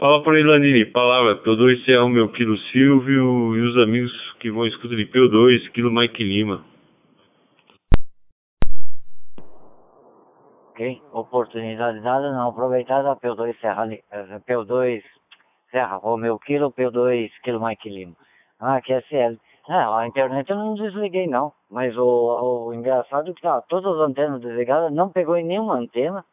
Fala 0.03 0.21
por 0.21 0.35
aí, 0.35 0.43
Landini. 0.43 0.85
Palavra, 0.87 1.37
P2 1.45 1.89
é 1.89 2.01
o 2.01 2.09
meu 2.09 2.29
quilo 2.33 2.59
Silvio 2.73 3.55
e 3.55 3.61
os 3.61 3.79
amigos 3.79 4.11
que 4.41 4.51
vão 4.51 4.67
escutar 4.67 4.97
de 4.97 5.07
P2, 5.07 5.71
quilo 5.71 5.93
Mike 5.93 6.25
Lima. 6.25 6.65
Ok, 10.71 11.01
oportunidade 11.13 12.01
dada, 12.01 12.33
não 12.33 12.49
aproveitada, 12.49 13.15
P2 13.15 13.57
Serra, 13.61 13.87
P2 14.45 15.05
Serra 15.71 15.97
Romeu 15.99 16.37
Kilo, 16.41 16.73
P2 16.73 17.31
Kilo 17.45 17.65
Mike 17.65 17.89
Lima. 17.89 18.17
Ah, 18.59 18.81
QSL. 18.81 19.39
É, 19.69 19.73
a 19.73 20.05
internet 20.05 20.51
eu 20.51 20.57
não 20.57 20.75
desliguei 20.75 21.29
não, 21.29 21.53
mas 21.71 21.97
o, 21.97 22.67
o 22.67 22.75
engraçado 22.75 23.31
é 23.31 23.35
que 23.35 23.41
tá, 23.41 23.63
todas 23.69 23.95
as 23.95 24.09
antenas 24.09 24.41
desligadas, 24.41 24.93
não 24.93 25.11
pegou 25.11 25.37
em 25.37 25.45
nenhuma 25.45 25.77
antena, 25.77 26.25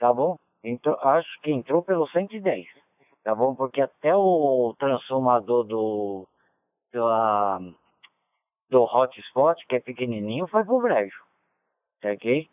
tá 0.00 0.12
bom? 0.12 0.36
Entrou, 0.64 0.98
acho 1.00 1.40
que 1.40 1.52
entrou 1.52 1.84
pelo 1.84 2.08
110, 2.08 2.81
tá 3.22 3.34
bom? 3.34 3.54
Porque 3.54 3.80
até 3.80 4.14
o 4.14 4.74
transformador 4.78 5.64
do, 5.64 6.28
do, 6.92 7.06
uh, 7.06 7.74
do 8.70 8.82
hotspot, 8.82 9.66
que 9.66 9.76
é 9.76 9.80
pequenininho, 9.80 10.46
foi 10.46 10.64
pro 10.64 10.80
brejo, 10.80 11.22
tá 12.00 12.12
ok? 12.12 12.48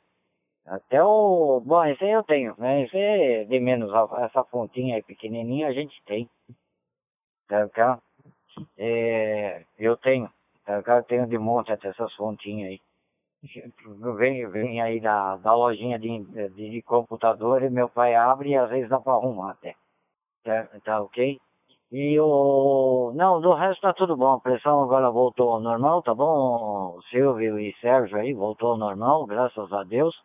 Até 0.66 1.04
o. 1.04 1.62
Bom, 1.66 1.84
esse 1.86 2.04
aí 2.04 2.12
eu 2.12 2.24
tenho, 2.24 2.56
né? 2.60 2.84
Esse 2.84 2.96
é 2.96 3.44
de 3.46 3.60
menos. 3.60 3.92
Essa 4.20 4.44
fontinha 4.44 4.96
aí 4.96 5.02
pequenininha 5.02 5.68
a 5.68 5.74
gente 5.74 6.00
tem. 6.06 6.30
Tá, 7.48 7.68
cá? 7.70 8.00
É, 8.78 9.66
eu 9.80 9.98
tenho. 9.98 10.32
Tá, 10.66 10.84
cá? 10.84 10.98
Eu 10.98 11.04
tenho 11.04 11.28
de 11.28 11.40
monte 11.40 11.72
até 11.72 11.88
essas 11.88 12.14
fontinhas 12.14 12.70
aí. 12.70 12.82
Vem, 14.18 14.48
vem 14.50 14.82
aí 14.82 15.00
da, 15.00 15.38
da 15.38 15.56
lojinha 15.56 15.98
de, 15.98 16.20
de, 16.50 16.70
de 16.70 16.82
computador 16.84 17.64
e 17.64 17.70
meu 17.70 17.90
pai 17.90 18.14
abre 18.14 18.50
e 18.50 18.56
às 18.56 18.70
vezes 18.70 18.90
dá 18.90 19.00
pra 19.00 19.14
arrumar 19.14 19.52
até. 19.52 19.76
Tá, 20.44 20.68
tá 20.84 21.02
ok? 21.02 21.38
E 21.92 22.20
o. 22.20 23.12
Não, 23.16 23.42
do 23.42 23.54
resto 23.54 23.82
tá 23.82 23.94
tudo 23.94 24.16
bom. 24.16 24.34
A 24.34 24.40
pressão 24.40 24.84
agora 24.84 25.10
voltou 25.10 25.52
ao 25.52 25.60
normal, 25.60 26.04
tá 26.04 26.14
bom? 26.14 27.00
Silvio 27.10 27.60
e 27.60 27.74
Sérgio 27.82 28.18
aí 28.18 28.34
voltou 28.34 28.72
ao 28.72 28.78
normal, 28.78 29.26
graças 29.26 29.72
a 29.74 29.84
Deus. 29.84 30.16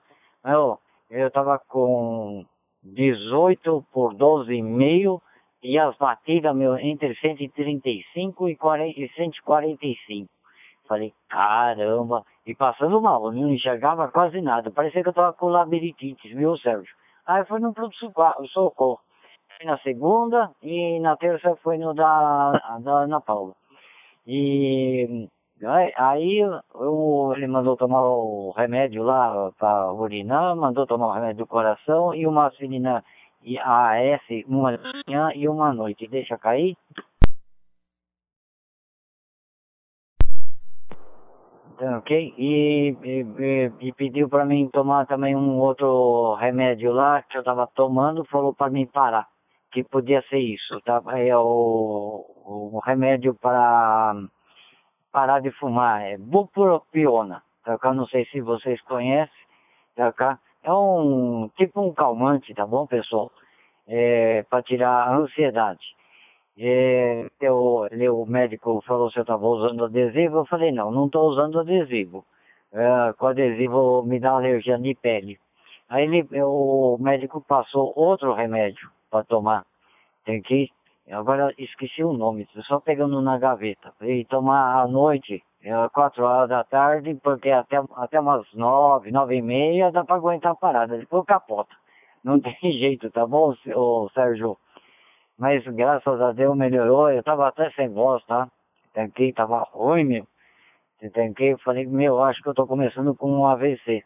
Eu, 0.44 0.78
eu 1.10 1.30
tava 1.30 1.58
com 1.58 2.44
18 2.82 3.84
por 3.92 4.14
12,5 4.14 5.20
e 5.62 5.78
as 5.78 5.96
batidas 5.96 6.54
meu, 6.54 6.76
entre 6.76 7.14
135 7.16 8.48
e, 8.50 8.56
40, 8.56 9.00
e 9.00 9.08
145. 9.14 10.28
Falei, 10.86 11.14
caramba, 11.30 12.22
e 12.46 12.54
passando 12.54 13.00
mal, 13.00 13.24
eu 13.24 13.32
não 13.32 13.48
enxergava 13.48 14.08
quase 14.08 14.42
nada. 14.42 14.70
Parecia 14.70 15.02
que 15.02 15.08
eu 15.08 15.14
tava 15.14 15.32
com 15.32 15.48
labirintite, 15.48 16.34
viu, 16.34 16.58
Sérgio? 16.58 16.94
Aí 17.26 17.42
foi 17.46 17.58
no 17.58 17.72
pronto-socorro. 17.72 19.00
Na 19.62 19.78
segunda 19.78 20.50
e 20.62 20.98
na 21.00 21.16
terça 21.16 21.56
foi 21.62 21.78
no 21.78 21.94
da, 21.94 22.78
da 22.80 22.92
Ana 23.04 23.20
Paula. 23.20 23.54
E 24.26 25.28
Aí 25.96 26.38
eu, 26.40 27.32
ele 27.36 27.46
mandou 27.46 27.76
tomar 27.76 28.02
o 28.02 28.50
remédio 28.50 29.02
lá 29.02 29.50
para 29.58 29.92
urinar, 29.92 30.54
mandou 30.56 30.86
tomar 30.86 31.08
o 31.08 31.12
remédio 31.12 31.44
do 31.44 31.46
coração 31.46 32.14
e 32.14 32.26
uma 32.26 32.46
aspirina 32.46 33.02
AS, 33.62 34.22
uma 34.46 34.78
manhã 35.06 35.30
e 35.34 35.48
uma 35.48 35.72
noite. 35.72 36.06
Deixa 36.08 36.36
cair. 36.36 36.76
Ok? 41.98 42.34
E, 42.38 42.96
e, 43.02 43.72
e 43.80 43.92
pediu 43.92 44.28
para 44.28 44.44
mim 44.44 44.68
tomar 44.72 45.06
também 45.06 45.34
um 45.34 45.58
outro 45.58 46.34
remédio 46.34 46.92
lá 46.92 47.22
que 47.22 47.36
eu 47.36 47.40
estava 47.40 47.66
tomando, 47.66 48.24
falou 48.26 48.54
para 48.54 48.70
mim 48.70 48.86
parar, 48.86 49.28
que 49.74 49.82
podia 49.82 50.22
ser 50.30 50.38
isso, 50.38 50.80
tá? 50.82 51.02
É 51.18 51.36
o, 51.36 52.24
o 52.46 52.80
remédio 52.84 53.34
para 53.34 54.14
parar 55.10 55.40
de 55.40 55.50
fumar, 55.50 56.00
é 56.02 56.16
bupropiona, 56.16 57.42
tá? 57.64 57.76
Eu 57.82 57.94
não 57.94 58.06
sei 58.06 58.24
se 58.26 58.40
vocês 58.40 58.80
conhecem, 58.82 59.34
tá? 59.96 60.38
É 60.62 60.72
um 60.72 61.50
tipo 61.56 61.80
um 61.80 61.92
calmante, 61.92 62.54
tá 62.54 62.64
bom, 62.64 62.86
pessoal? 62.86 63.32
É, 63.88 64.44
para 64.48 64.62
tirar 64.62 65.08
a 65.08 65.16
ansiedade. 65.16 65.84
É, 66.56 67.26
eu, 67.40 67.88
o 68.14 68.26
médico 68.26 68.80
falou 68.86 69.10
se 69.10 69.18
eu 69.18 69.22
estava 69.22 69.44
usando 69.44 69.86
adesivo, 69.86 70.38
eu 70.38 70.46
falei, 70.46 70.70
não, 70.70 70.92
não 70.92 71.06
estou 71.06 71.28
usando 71.30 71.58
adesivo. 71.58 72.24
É, 72.72 73.12
com 73.18 73.26
adesivo 73.26 74.04
me 74.04 74.20
dá 74.20 74.30
alergia 74.30 74.78
de 74.78 74.94
pele. 74.94 75.38
Aí 75.88 76.04
ele, 76.04 76.28
o 76.42 76.96
médico 77.00 77.40
passou 77.40 77.92
outro 77.96 78.32
remédio 78.34 78.88
para 79.14 79.24
tomar. 79.24 79.64
Tem 80.24 80.42
que 80.42 80.68
Agora 81.10 81.52
esqueci 81.58 82.02
o 82.02 82.14
nome, 82.14 82.48
só 82.66 82.80
pegando 82.80 83.20
na 83.20 83.38
gaveta. 83.38 83.92
E 84.00 84.24
tomar 84.24 84.80
à 84.82 84.88
noite, 84.88 85.42
é, 85.62 85.70
quatro 85.90 86.24
horas 86.24 86.48
da 86.48 86.64
tarde, 86.64 87.14
porque 87.22 87.50
até, 87.50 87.76
até 87.96 88.18
umas 88.18 88.50
nove, 88.54 89.10
nove 89.10 89.36
e 89.36 89.42
meia 89.42 89.92
dá 89.92 90.02
para 90.02 90.16
aguentar 90.16 90.52
a 90.52 90.56
parada. 90.56 90.96
Depois 90.96 91.26
capota. 91.26 91.76
Não 92.24 92.40
tem 92.40 92.56
jeito, 92.72 93.10
tá 93.10 93.26
bom, 93.26 93.54
ô, 93.74 94.08
Sérgio? 94.14 94.56
Mas 95.38 95.62
graças 95.62 96.20
a 96.22 96.32
Deus 96.32 96.56
melhorou. 96.56 97.10
Eu 97.10 97.22
tava 97.22 97.48
até 97.48 97.70
sem 97.72 97.90
voz, 97.90 98.24
tá? 98.24 98.48
Tanquei, 98.94 99.32
tava 99.32 99.58
ruim, 99.72 100.04
meu. 100.04 100.26
Tanquei, 101.12 101.54
falei, 101.58 101.84
meu, 101.84 102.22
acho 102.22 102.42
que 102.42 102.48
eu 102.48 102.54
tô 102.54 102.66
começando 102.66 103.14
com 103.14 103.30
um 103.30 103.46
AVC. 103.46 104.02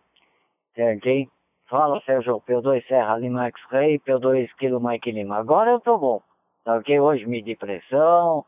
Tanquei. 0.74 1.28
Fala, 1.68 2.00
Sérgio, 2.00 2.40
P2 2.40 2.82
Serra 2.86 3.18
Lima 3.18 3.46
X-Ray, 3.48 3.98
P2 3.98 4.48
Kilo 4.58 4.80
Mike 4.80 5.12
Lima. 5.12 5.36
Agora 5.36 5.72
eu 5.72 5.80
tô 5.80 5.98
bom. 5.98 6.22
Tá 6.64 6.76
ok? 6.76 6.98
Hoje 6.98 7.26
medi 7.26 7.54
pressão, 7.56 8.42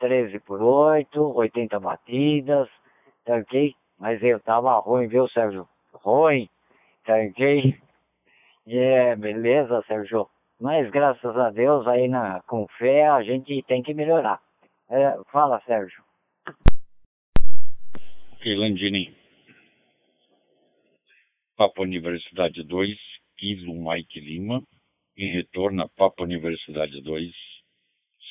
13 0.00 0.40
por 0.40 0.60
8, 0.60 1.36
80 1.36 1.78
batidas, 1.78 2.68
tá 3.24 3.36
ok? 3.36 3.72
Mas 3.96 4.20
eu 4.24 4.40
tava 4.40 4.76
ruim, 4.80 5.06
viu, 5.06 5.28
Sérgio? 5.28 5.68
Ruim, 5.92 6.48
tá 7.06 7.14
ok? 7.14 7.78
É, 8.66 9.14
beleza, 9.14 9.84
Sérgio. 9.86 10.26
Mas 10.60 10.90
graças 10.90 11.36
a 11.36 11.50
Deus, 11.50 11.86
aí 11.86 12.08
na, 12.08 12.42
com 12.42 12.66
fé, 12.76 13.06
a 13.06 13.22
gente 13.22 13.62
tem 13.68 13.82
que 13.82 13.94
melhorar. 13.94 14.40
É, 14.90 15.16
fala, 15.30 15.62
Sérgio. 15.64 16.02
Ok. 18.32 18.56
Papo 21.56 21.82
Universidade 21.82 22.64
2, 22.64 22.98
Kilo 23.38 23.74
Mike 23.74 24.18
Lima. 24.18 24.60
Em 25.16 25.30
retorno 25.30 25.84
a 25.84 25.88
Papo 25.88 26.24
Universidade 26.24 27.00
2, 27.00 27.32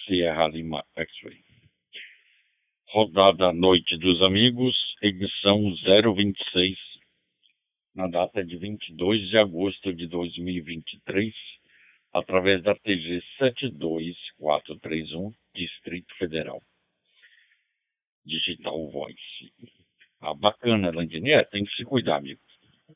Sierra 0.06 0.50
Lima 0.50 0.84
X-Ray. 0.98 1.42
Rodada 2.90 3.54
Noite 3.54 3.98
dos 3.98 4.22
Amigos, 4.22 4.76
edição 5.02 5.74
026, 6.14 6.78
na 7.96 8.08
data 8.08 8.44
de 8.44 8.58
22 8.58 9.30
de 9.30 9.38
agosto 9.38 9.94
de 9.94 10.06
2023, 10.08 11.34
através 12.12 12.62
da 12.62 12.76
TG 12.76 13.24
72431, 13.38 15.34
Distrito 15.56 16.14
Federal. 16.18 16.62
Digital 18.26 18.92
Voice. 18.92 19.54
Ah, 20.20 20.34
bacana, 20.34 20.92
Landini. 20.92 21.32
É, 21.32 21.46
tem 21.46 21.64
que 21.64 21.74
se 21.76 21.86
cuidar, 21.86 22.18
amigo. 22.18 22.42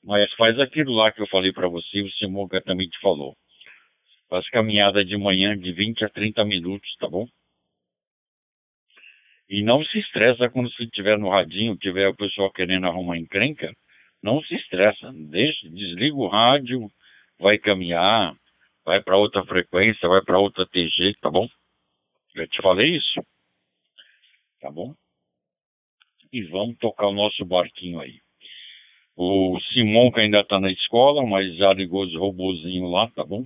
Mas 0.03 0.31
faz 0.33 0.59
aquilo 0.59 0.93
lá 0.93 1.11
que 1.11 1.21
eu 1.21 1.27
falei 1.27 1.51
para 1.51 1.67
você, 1.67 2.01
o 2.01 2.11
Simoga 2.13 2.61
também 2.61 2.87
te 2.87 2.99
falou. 2.99 3.35
Faz 4.29 4.47
caminhada 4.49 5.03
de 5.05 5.17
manhã 5.17 5.57
de 5.57 5.71
20 5.71 6.03
a 6.03 6.09
30 6.09 6.43
minutos, 6.45 6.89
tá 6.99 7.07
bom? 7.09 7.27
E 9.49 9.63
não 9.63 9.83
se 9.85 9.99
estressa 9.99 10.49
quando 10.49 10.69
você 10.71 10.83
estiver 10.83 11.17
no 11.17 11.29
radinho, 11.29 11.77
tiver 11.77 12.07
o 12.09 12.15
pessoal 12.15 12.51
querendo 12.51 12.87
arrumar 12.87 13.17
encrenca, 13.17 13.73
Não 14.21 14.41
se 14.43 14.55
estressa, 14.55 15.11
deixa, 15.13 15.69
desliga 15.69 16.15
o 16.15 16.27
rádio, 16.27 16.89
vai 17.39 17.57
caminhar, 17.57 18.35
vai 18.83 19.01
para 19.01 19.15
outra 19.17 19.45
frequência, 19.45 20.09
vai 20.09 20.21
para 20.23 20.39
outra 20.39 20.65
TG, 20.65 21.13
tá 21.21 21.29
bom? 21.29 21.47
Já 22.35 22.47
te 22.47 22.61
falei 22.61 22.97
isso. 22.97 23.21
Tá 24.59 24.71
bom? 24.71 24.93
E 26.31 26.43
vamos 26.43 26.77
tocar 26.77 27.07
o 27.07 27.13
nosso 27.13 27.45
barquinho 27.45 27.99
aí. 27.99 28.19
O 29.19 29.59
Simon, 29.73 30.11
que 30.11 30.19
ainda 30.19 30.43
tá 30.43 30.59
na 30.59 30.71
escola, 30.71 31.25
mas 31.25 31.55
já 31.57 31.73
ligou 31.73 32.03
os 32.05 32.13
robozinhos 32.13 32.91
lá, 32.91 33.09
tá 33.09 33.25
bom? 33.25 33.43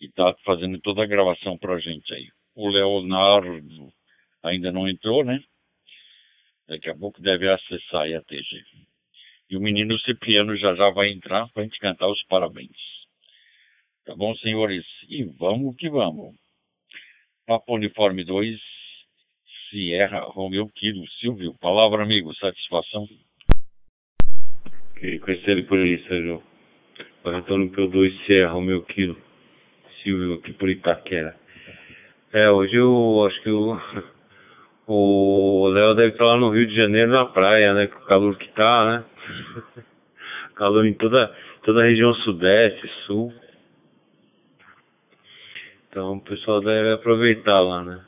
E 0.00 0.08
tá 0.08 0.34
fazendo 0.42 0.80
toda 0.80 1.02
a 1.02 1.06
gravação 1.06 1.58
pra 1.58 1.78
gente 1.78 2.14
aí. 2.14 2.28
O 2.54 2.66
Leonardo 2.66 3.92
ainda 4.42 4.72
não 4.72 4.88
entrou, 4.88 5.22
né? 5.22 5.38
Daqui 6.66 6.88
a 6.88 6.96
pouco 6.96 7.20
deve 7.20 7.46
acessar 7.46 8.04
aí 8.04 8.14
a 8.14 8.22
TG. 8.22 8.64
E 9.50 9.56
o 9.58 9.60
menino 9.60 9.98
Cipriano 10.00 10.56
já 10.56 10.74
já 10.74 10.88
vai 10.88 11.10
entrar 11.10 11.46
pra 11.52 11.62
gente 11.62 11.78
cantar 11.78 12.08
os 12.08 12.24
parabéns. 12.24 12.76
Tá 14.06 14.16
bom, 14.16 14.34
senhores? 14.36 14.86
E 15.10 15.24
vamos 15.24 15.76
que 15.76 15.90
vamos. 15.90 16.34
Papo 17.46 17.74
Uniforme 17.74 18.24
2, 18.24 18.58
Sierra, 19.68 20.20
Romeu 20.20 20.68
Kilo, 20.70 21.06
Silvio. 21.20 21.54
Palavra, 21.60 22.02
amigo. 22.02 22.34
Satisfação. 22.36 23.06
Conhecer 25.20 25.52
ele 25.52 25.62
por 25.62 25.78
aí, 25.78 25.98
Sérgio. 26.08 26.42
Antônio 27.24 27.70
P2, 27.70 28.24
Sierra, 28.24 28.52
Romeu 28.52 28.82
Kilo, 28.82 29.16
Silvio, 30.02 30.34
aqui 30.34 30.52
por 30.52 30.68
Itaquera. 30.68 31.34
É, 32.32 32.50
hoje 32.50 32.76
eu 32.76 33.24
acho 33.26 33.42
que 33.42 33.50
o, 33.50 33.80
o 34.86 35.68
Léo 35.68 35.94
deve 35.94 36.12
estar 36.12 36.24
lá 36.24 36.36
no 36.36 36.50
Rio 36.50 36.66
de 36.66 36.74
Janeiro 36.76 37.10
na 37.10 37.26
praia, 37.26 37.74
né? 37.74 37.86
Com 37.86 37.98
o 37.98 38.06
calor 38.06 38.36
que 38.36 38.48
tá, 38.52 38.84
né? 38.84 39.84
calor 40.54 40.86
em 40.86 40.94
toda, 40.94 41.34
toda 41.62 41.82
a 41.82 41.86
região 41.86 42.12
sudeste, 42.14 42.88
sul. 43.06 43.32
Então 45.88 46.14
o 46.14 46.20
pessoal 46.20 46.60
deve 46.60 46.92
aproveitar 46.92 47.60
lá, 47.60 47.82
né? 47.82 48.04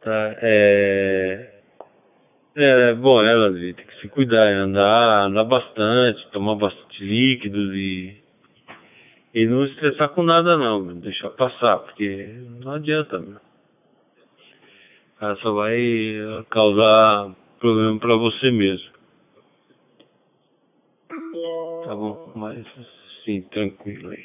Tá, 0.00 0.36
é... 0.42 1.57
É, 2.60 2.94
bom, 2.94 3.22
ela 3.22 3.52
tem 3.52 3.72
que 3.72 4.00
se 4.00 4.08
cuidar, 4.08 4.48
andar, 4.52 5.26
andar 5.26 5.44
bastante, 5.44 6.26
tomar 6.32 6.56
bastante 6.56 7.04
líquidos 7.04 7.72
e 7.72 8.16
e 9.32 9.46
não 9.46 9.64
estressar 9.64 10.08
com 10.08 10.24
nada 10.24 10.56
não, 10.56 10.98
deixar 10.98 11.30
passar, 11.30 11.78
porque 11.78 12.26
não 12.60 12.72
adianta, 12.72 13.20
meu. 13.20 13.38
Ela 15.20 15.36
só 15.36 15.52
vai 15.52 15.76
causar 16.50 17.32
problema 17.60 17.96
para 18.00 18.16
você 18.16 18.50
mesmo. 18.50 18.90
Tá 21.84 21.94
bom, 21.94 22.32
mas 22.34 22.66
sim, 23.24 23.42
tranquilo 23.42 24.10
aí. 24.10 24.24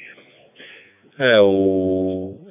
É, 1.18 1.40
o. 1.40 2.43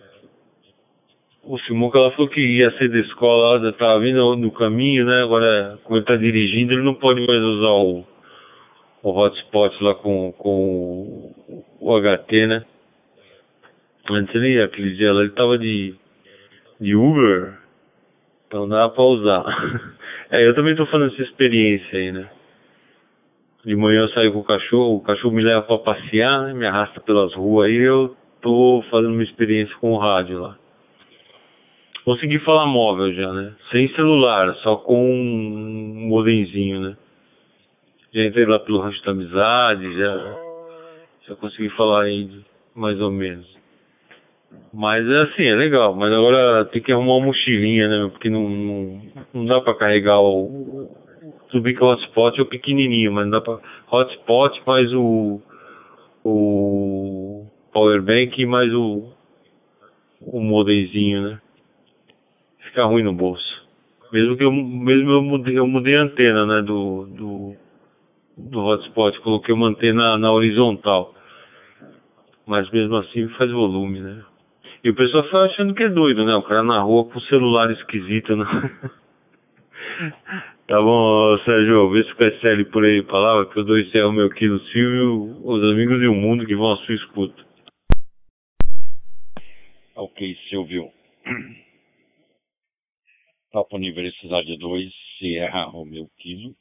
O 1.45 1.59
Simão 1.59 1.91
que 1.91 1.97
ela 1.97 2.11
falou 2.11 2.29
que 2.29 2.39
ia 2.39 2.71
ser 2.77 2.89
da 2.89 2.99
escola, 2.99 3.73
tava 3.73 3.99
vindo 3.99 4.35
no 4.35 4.51
caminho, 4.51 5.05
né? 5.05 5.23
Agora, 5.23 5.77
quando 5.83 5.97
ele 5.97 6.05
tá 6.05 6.15
dirigindo, 6.15 6.73
ele 6.73 6.83
não 6.83 6.93
pode 6.93 7.19
mais 7.25 7.41
usar 7.41 7.71
o 7.71 8.05
o 9.03 9.11
hotspot 9.11 9.83
lá 9.83 9.93
com, 9.95 10.31
com 10.31 11.33
o 11.79 11.99
HT, 11.99 12.47
né? 12.47 12.65
Antes 14.09 14.33
ele, 14.33 14.61
aquele 14.61 14.95
dia 14.95 15.11
lá, 15.13 15.21
ele 15.21 15.31
tava 15.31 15.57
de, 15.57 15.93
de 16.79 16.95
Uber, 16.95 17.57
então 18.47 18.67
dá 18.67 18.87
pra 18.87 19.03
usar. 19.03 19.43
é, 20.31 20.47
eu 20.47 20.55
também 20.55 20.75
tô 20.75 20.85
fazendo 20.85 21.13
essa 21.13 21.21
experiência 21.21 21.99
aí, 21.99 22.11
né? 22.13 22.29
De 23.65 23.75
manhã 23.75 24.01
eu 24.01 24.09
saio 24.09 24.31
com 24.31 24.39
o 24.39 24.43
cachorro, 24.43 24.95
o 24.95 25.01
cachorro 25.01 25.35
me 25.35 25.43
leva 25.43 25.61
pra 25.61 25.77
passear, 25.79 26.43
né? 26.43 26.53
Me 26.53 26.65
arrasta 26.65 26.99
pelas 27.01 27.33
ruas 27.33 27.69
aí, 27.69 27.75
eu 27.75 28.15
tô 28.41 28.83
fazendo 28.89 29.13
uma 29.13 29.23
experiência 29.23 29.75
com 29.77 29.91
o 29.91 29.97
rádio 29.97 30.39
lá. 30.39 30.57
Consegui 32.05 32.39
falar 32.39 32.65
móvel 32.65 33.13
já, 33.13 33.31
né? 33.31 33.53
Sem 33.71 33.87
celular, 33.95 34.53
só 34.57 34.75
com 34.75 35.09
um 35.09 36.07
modemzinho, 36.07 36.81
né? 36.81 36.97
já 38.13 38.23
entrei 38.25 38.45
lá 38.45 38.59
pelo 38.59 38.79
rancho 38.79 39.03
da 39.03 39.11
amizade, 39.11 39.97
já, 39.97 40.35
já 41.27 41.35
consegui 41.35 41.69
falar 41.69 42.03
aí 42.03 42.29
mais 42.75 43.01
ou 43.01 43.11
menos. 43.11 43.51
Mas 44.71 45.07
é 45.07 45.21
assim, 45.21 45.43
é 45.43 45.55
legal, 45.55 45.95
mas 45.95 46.13
agora 46.13 46.65
tem 46.65 46.81
que 46.81 46.91
arrumar 46.91 47.15
uma 47.15 47.25
mochilinha, 47.25 47.87
né? 47.87 48.09
Porque 48.11 48.29
não, 48.29 48.47
não, 48.47 49.01
não 49.33 49.45
dá 49.45 49.59
pra 49.61 49.73
carregar 49.73 50.19
o. 50.21 50.89
Tudo 51.49 51.69
o 51.69 51.85
hotspot 51.85 52.39
é 52.39 52.43
o 52.43 52.45
pequenininho, 52.45 53.11
mas 53.11 53.25
não 53.25 53.31
dá 53.31 53.41
pra. 53.41 53.59
Hotspot 53.91 54.61
mais 54.65 54.93
o. 54.93 55.41
O. 56.23 57.47
Powerbank 57.71 58.45
mais 58.45 58.71
o. 58.73 59.11
O 60.21 60.39
modemzinho, 60.39 61.21
né? 61.23 61.41
Fica 62.73 62.85
ruim 62.85 63.03
no 63.03 63.13
bolso. 63.13 63.63
Mesmo 64.11 64.35
que 64.35 64.43
eu, 64.43 64.51
mesmo 64.51 65.11
eu 65.11 65.21
mudei, 65.21 65.59
eu 65.59 65.67
mudei 65.67 65.95
a 65.95 66.01
antena, 66.01 66.43
né? 66.43 66.63
Do, 66.63 67.05
do, 67.05 67.55
do 68.35 68.65
hotspot, 68.65 69.19
coloquei 69.19 69.53
uma 69.53 69.67
antena 69.67 70.17
na 70.17 70.33
horizontal. 70.33 71.13
Mas 72.47 72.67
mesmo 72.71 72.95
assim 72.95 73.27
faz 73.37 73.51
volume, 73.51 73.99
né? 73.99 74.23
E 74.83 74.89
o 74.89 74.95
pessoal 74.95 75.23
fica 75.25 75.37
achando 75.41 75.75
que 75.75 75.83
é 75.83 75.89
doido, 75.89 76.25
né? 76.25 76.33
O 76.33 76.41
cara 76.41 76.63
na 76.63 76.81
rua 76.81 77.05
com 77.05 77.19
o 77.19 77.21
celular 77.21 77.69
esquisito, 77.69 78.35
né? 78.35 78.45
tá 80.67 80.81
bom, 80.81 81.37
Sérgio, 81.45 81.91
vê 81.91 82.03
se 82.05 82.15
conhece 82.15 82.47
ele 82.47 82.65
por 82.65 82.83
aí, 82.83 83.03
palavra, 83.03 83.45
que 83.45 83.59
eu 83.59 83.63
dou 83.63 83.77
esse 83.77 83.95
é 83.95 84.03
o 84.03 84.11
meu 84.11 84.31
querido 84.31 84.59
Silvio, 84.71 85.37
os 85.43 85.63
amigos 85.71 86.01
e 86.01 86.07
o 86.07 86.15
mundo 86.15 86.43
que 86.43 86.55
vão 86.55 86.71
à 86.71 86.77
sua 86.77 86.95
escuta. 86.95 87.39
Ok, 89.95 90.35
Silvio. 90.49 90.87
Papo 93.53 93.75
Universidade 93.75 94.57
2, 94.57 94.91
Sierra 95.19 95.65
Romeu 95.65 96.09
Kilo 96.17 96.55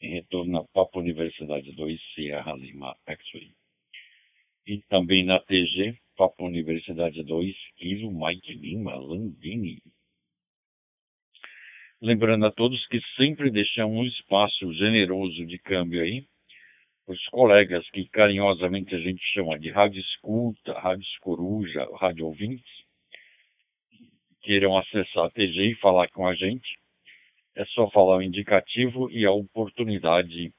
em 0.00 0.14
retorno 0.14 0.50
na 0.50 0.64
Papa 0.64 0.98
Universidade 0.98 1.70
2, 1.72 2.00
Sierra 2.14 2.54
Lima 2.54 2.96
X-Ray. 3.06 3.52
E 4.66 4.80
também 4.88 5.22
na 5.22 5.38
TG, 5.38 5.98
Papa 6.16 6.44
Universidade 6.44 7.22
2, 7.22 7.54
Kilo 7.76 8.10
Mike 8.10 8.54
Lima 8.54 8.94
Landini. 8.94 9.82
Lembrando 12.00 12.46
a 12.46 12.50
todos 12.50 12.86
que 12.88 13.02
sempre 13.14 13.50
deixamos 13.50 13.98
um 13.98 14.06
espaço 14.06 14.72
generoso 14.72 15.44
de 15.44 15.58
câmbio 15.58 16.00
aí, 16.00 16.26
para 17.04 17.14
os 17.14 17.26
colegas 17.26 17.86
que 17.90 18.08
carinhosamente 18.08 18.94
a 18.94 18.98
gente 18.98 19.22
chama 19.34 19.58
de 19.58 19.70
rádio 19.70 20.00
escuta, 20.00 20.72
rádio 20.72 21.06
coruja, 21.20 21.86
rádio 22.00 22.24
ouvintes, 22.24 22.85
queiram 24.46 24.78
acessar 24.78 25.24
a 25.24 25.30
TG 25.30 25.72
e 25.72 25.80
falar 25.80 26.08
com 26.10 26.26
a 26.26 26.34
gente 26.34 26.78
é 27.56 27.64
só 27.66 27.90
falar 27.90 28.18
o 28.18 28.22
indicativo 28.22 29.10
e 29.10 29.26
a 29.26 29.32
oportunidade 29.32 30.52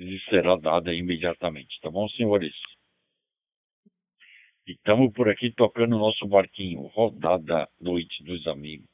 lhe 0.00 0.20
será 0.28 0.56
dada 0.56 0.92
imediatamente, 0.92 1.78
tá 1.80 1.90
bom, 1.90 2.08
senhores? 2.08 2.52
E 4.66 4.72
estamos 4.72 5.12
por 5.12 5.28
aqui 5.28 5.52
tocando 5.52 5.94
o 5.94 5.98
nosso 5.98 6.26
barquinho, 6.26 6.80
rodada 6.88 7.68
noite 7.80 8.24
dos 8.24 8.44
amigos. 8.48 8.88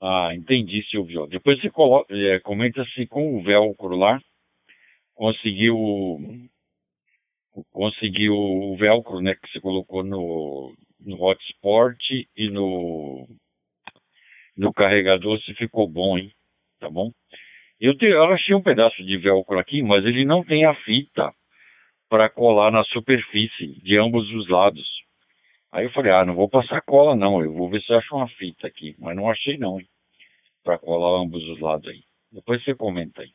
Ah, 0.00 0.30
entendi, 0.32 0.86
Silvio. 0.88 1.26
Depois 1.26 1.60
você 1.60 1.68
coloca, 1.68 2.14
é, 2.14 2.38
comenta 2.40 2.84
se 2.94 3.06
com 3.06 3.36
o 3.36 3.42
velcro 3.42 3.96
lá 3.96 4.20
conseguiu 5.14 5.76
conseguiu 7.70 8.34
o 8.34 8.76
velcro, 8.76 9.20
né, 9.20 9.34
que 9.34 9.50
você 9.50 9.60
colocou 9.60 10.04
no, 10.04 10.72
no 11.04 11.20
hotspot 11.22 12.28
e 12.36 12.50
no 12.50 13.28
no 14.56 14.72
carregador 14.72 15.40
se 15.40 15.54
ficou 15.54 15.88
bom, 15.88 16.18
hein? 16.18 16.30
Tá 16.78 16.90
bom? 16.90 17.10
Eu, 17.80 17.96
te, 17.96 18.04
eu 18.04 18.24
achei 18.24 18.54
um 18.54 18.62
pedaço 18.62 19.02
de 19.02 19.16
velcro 19.16 19.58
aqui, 19.58 19.82
mas 19.82 20.04
ele 20.04 20.24
não 20.24 20.44
tem 20.44 20.66
a 20.66 20.74
fita 20.74 21.32
para 22.10 22.28
colar 22.28 22.70
na 22.70 22.84
superfície 22.84 23.80
de 23.82 23.96
ambos 23.96 24.30
os 24.32 24.48
lados. 24.48 24.86
Aí 25.72 25.84
eu 25.86 25.92
falei, 25.92 26.12
ah, 26.12 26.24
não 26.24 26.34
vou 26.34 26.48
passar 26.48 26.82
cola 26.82 27.14
não, 27.16 27.42
eu 27.42 27.54
vou 27.54 27.70
ver 27.70 27.80
se 27.82 27.92
acho 27.94 28.14
uma 28.14 28.28
fita 28.28 28.66
aqui. 28.66 28.94
Mas 28.98 29.16
não 29.16 29.30
achei 29.30 29.56
não, 29.56 29.80
hein? 29.80 29.86
Para 30.62 30.78
colar 30.78 31.22
ambos 31.22 31.42
os 31.48 31.60
lados 31.60 31.88
aí. 31.88 32.02
Depois 32.30 32.62
você 32.62 32.74
comenta 32.74 33.22
aí. 33.22 33.30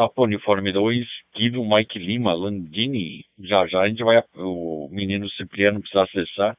Papo 0.00 0.22
Uniforme 0.22 0.72
2, 0.72 1.06
Guido 1.36 1.62
Mike 1.62 1.98
Lima, 1.98 2.32
Landini. 2.32 3.22
Já 3.38 3.66
já 3.66 3.82
a 3.82 3.88
gente 3.90 4.02
vai, 4.02 4.24
o 4.34 4.88
menino 4.90 5.28
Cipriano 5.28 5.78
precisa 5.78 6.04
acessar 6.04 6.56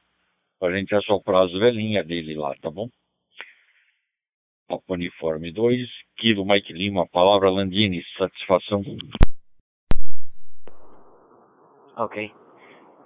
para 0.60 0.72
a 0.72 0.78
gente 0.78 0.94
assoprar 0.94 1.42
as 1.42 1.50
velhinhas 1.50 2.06
dele 2.06 2.36
lá, 2.36 2.54
tá 2.62 2.70
bom? 2.70 2.86
Papo 4.68 4.94
Uniforme 4.94 5.52
2, 5.52 5.88
Kilo 6.18 6.46
Mike 6.46 6.72
Lima, 6.72 7.04
Palavra 7.08 7.50
Landini, 7.50 8.04
satisfação. 8.16 8.80
Ok. 11.96 12.32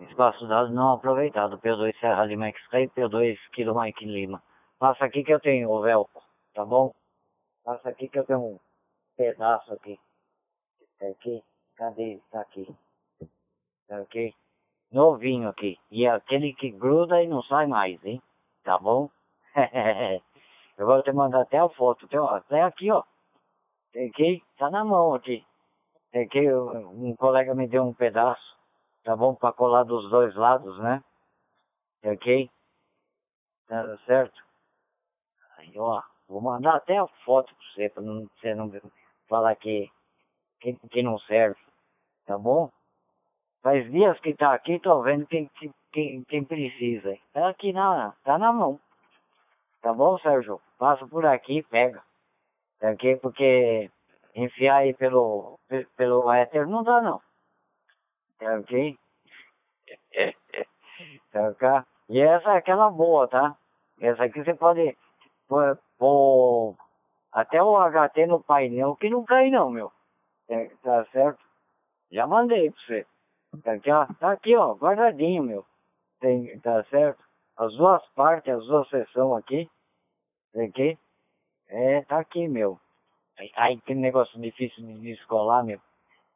Espaço 0.01 0.46
dado 0.46 0.70
não 0.70 0.92
aproveitado, 0.92 1.59
P2 1.61 1.99
Serra 1.99 2.27
Lima 2.27 2.49
X-Ray, 2.49 2.88
P2 2.88 3.38
Kilo 3.55 3.81
Mike 3.81 4.05
Lima. 4.05 4.42
Passa 4.79 5.07
aqui 5.07 5.25
que 5.25 5.33
eu 5.33 5.40
tenho 5.40 5.70
o 5.70 5.81
velcro, 5.81 6.20
tá 6.53 6.62
bom? 6.62 6.92
Passa 7.64 7.88
aqui 7.88 8.07
que 8.07 8.18
eu 8.18 8.27
tenho 8.27 8.40
um 8.40 8.59
pedaço 9.16 9.72
aqui. 9.72 9.99
Tá 10.98 11.09
aqui? 11.09 11.42
Cadê? 11.76 12.20
Tá 12.30 12.40
aqui. 12.40 12.74
Tá 13.87 14.00
ok? 14.00 14.35
Novinho 14.90 15.48
aqui. 15.48 15.78
E 15.90 16.06
é 16.06 16.11
aquele 16.11 16.54
que 16.54 16.70
gruda 16.70 17.22
e 17.22 17.26
não 17.26 17.42
sai 17.42 17.66
mais, 17.66 18.02
hein? 18.04 18.22
Tá 18.64 18.78
bom? 18.78 19.11
eu 20.78 20.87
vou 20.87 21.02
te 21.02 21.12
mandar 21.12 21.42
até 21.42 21.59
a 21.59 21.68
foto. 21.68 22.09
Tem, 22.09 22.18
até 22.18 22.62
aqui, 22.62 22.90
ó. 22.90 23.02
Tá 23.02 24.00
ok? 24.09 24.42
Tá 24.59 24.70
na 24.70 24.85
mão 24.85 25.14
aqui. 25.14 25.44
Tá 26.12 26.20
ok? 26.20 26.54
Um 26.54 27.14
colega 27.16 27.54
me 27.54 27.68
deu 27.68 27.85
um 27.85 27.94
pedaço. 27.94 28.56
Tá 29.04 29.14
bom? 29.16 29.35
Pra 29.35 29.52
colar 29.52 29.85
dos 29.85 30.11
dois 30.11 30.35
lados, 30.35 30.78
né? 30.78 31.02
Tá 32.02 32.11
ok? 32.11 32.50
Tá 33.68 33.98
certo? 34.06 34.42
Aí, 35.59 35.72
ó. 35.78 36.02
Vou 36.28 36.40
mandar 36.40 36.76
até 36.76 36.98
a 36.98 37.06
foto 37.24 37.54
pra 37.54 37.66
você, 37.72 37.88
pra 37.88 38.02
não, 38.02 38.26
você 38.40 38.54
não 38.54 38.70
falar 39.28 39.54
que, 39.56 39.88
que, 40.74 40.88
que 40.88 41.02
não 41.02 41.18
serve. 41.20 41.59
Tá 42.26 42.37
bom? 42.37 42.70
Faz 43.62 43.90
dias 43.90 44.18
que 44.20 44.35
tá 44.35 44.52
aqui, 44.55 44.79
tô 44.81 45.02
vendo 45.02 45.26
quem, 45.26 45.50
quem, 45.92 46.24
quem 46.24 46.44
precisa. 46.44 47.16
Tá 47.33 47.48
aqui 47.48 47.72
na, 47.72 48.12
tá 48.24 48.38
na 48.38 48.52
mão. 48.52 48.81
Tá 49.83 49.92
bom, 49.92 50.18
Sérgio? 50.18 50.61
Passa 50.79 51.07
por 51.07 51.24
aqui 51.26 51.62
pega. 51.64 52.02
Tá 52.81 52.90
aqui? 52.90 53.16
Porque 53.16 53.90
enfiar 54.35 54.79
aí 54.79 54.94
pelo, 54.94 55.59
pelo 55.96 56.31
éter 56.33 56.66
não 56.66 56.83
dá 56.83 57.00
não. 57.00 57.20
Tá 58.38 58.59
ok? 58.59 58.98
tá 61.33 61.48
ok? 61.48 61.68
E 62.09 62.20
essa 62.20 62.52
é 62.52 62.57
aquela 62.57 62.90
boa, 62.90 63.26
tá? 63.29 63.57
Essa 64.00 64.24
aqui 64.24 64.42
você 64.44 64.55
pode 64.55 64.96
pôr, 65.48 65.79
pôr 65.98 66.76
até 67.33 67.62
o 67.62 67.76
HT 67.76 68.26
no 68.26 68.42
painel 68.42 68.96
que 68.96 69.11
não 69.11 69.24
cai 69.24 69.50
não, 69.50 69.70
meu. 69.70 69.92
É, 70.48 70.66
tá 70.82 71.04
certo? 71.06 71.42
Já 72.11 72.26
mandei 72.26 72.70
pra 72.70 72.80
você. 72.80 73.06
Tá 73.62 73.72
aqui, 73.72 73.90
ó, 73.90 74.06
tá 74.20 74.32
aqui, 74.32 74.56
ó, 74.56 74.74
guardadinho, 74.74 75.42
meu. 75.42 75.66
Tem, 76.20 76.59
tá 76.61 76.85
certo? 76.85 77.22
As 77.56 77.74
duas 77.76 78.06
partes, 78.11 78.52
as 78.52 78.66
duas 78.66 78.88
seções 78.88 79.38
aqui. 79.38 79.70
Tá 80.52 80.62
aqui? 80.62 80.98
É, 81.68 82.02
tá 82.02 82.18
aqui, 82.18 82.46
meu. 82.48 82.78
Ai, 83.56 83.76
que 83.85 83.94
negócio 83.94 84.40
difícil 84.40 84.85
de 84.87 85.12
escolar, 85.12 85.64
meu. 85.64 85.80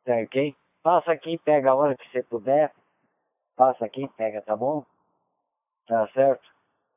Tá 0.05 0.15
ok? 0.17 0.55
Passa 0.83 1.13
aqui, 1.13 1.39
pega 1.39 1.71
a 1.71 1.75
hora 1.75 1.97
que 1.97 2.11
você 2.11 2.23
puder. 2.23 2.73
Passa 3.57 3.85
aqui, 3.85 4.09
pega, 4.17 4.43
tá 4.43 4.57
bom? 4.57 4.85
Tá 5.87 6.09
certo? 6.09 6.47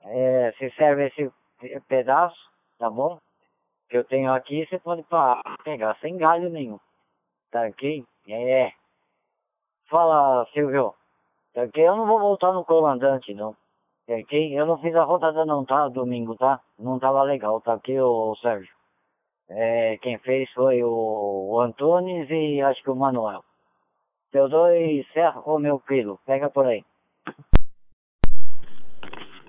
É, 0.02 0.52
se 0.58 0.70
serve 0.72 1.08
esse 1.08 1.32
pedaço, 1.88 2.38
tá 2.78 2.90
bom? 2.90 3.20
Que 3.90 3.98
eu 3.98 4.04
tenho 4.04 4.34
aqui, 4.34 4.66
você 4.66 4.80
pode 4.80 5.06
pegar 5.64 5.98
sem 6.00 6.18
galho 6.18 6.50
nenhum. 6.50 6.80
Ok? 7.56 8.04
É. 8.28 8.72
Fala, 9.90 10.46
Silvio. 10.54 10.94
Ok? 11.56 11.88
Eu 11.88 11.96
não 11.96 12.08
vou 12.08 12.20
voltar 12.20 12.52
no 12.52 12.66
comandante, 12.66 13.34
não. 13.34 13.56
Ok? 14.08 14.60
Eu 14.60 14.66
não 14.66 14.78
fiz 14.80 14.96
a 14.96 15.04
rodada 15.04 15.46
não, 15.46 15.64
tá? 15.64 15.88
Domingo, 15.88 16.36
tá? 16.36 16.60
Não 16.78 17.00
tava 17.00 17.24
legal, 17.24 17.62
tá 17.62 17.76
ok, 17.76 18.00
ô 18.02 18.36
Sérgio? 18.42 18.74
É, 19.50 19.98
quem 19.98 20.18
fez 20.20 20.52
foi 20.52 20.84
o, 20.84 20.90
o 21.52 21.62
Antunes 21.62 22.30
e 22.30 22.62
acho 22.62 22.82
que 22.82 22.90
o 22.90 22.96
Manuel. 22.96 23.44
Teu 24.32 24.50
dois 24.50 25.08
Serra 25.12 25.42
ou 25.46 25.60
meu 25.60 25.80
filho, 25.80 26.20
pega 26.26 26.50
por 26.50 26.66
aí. 26.66 26.84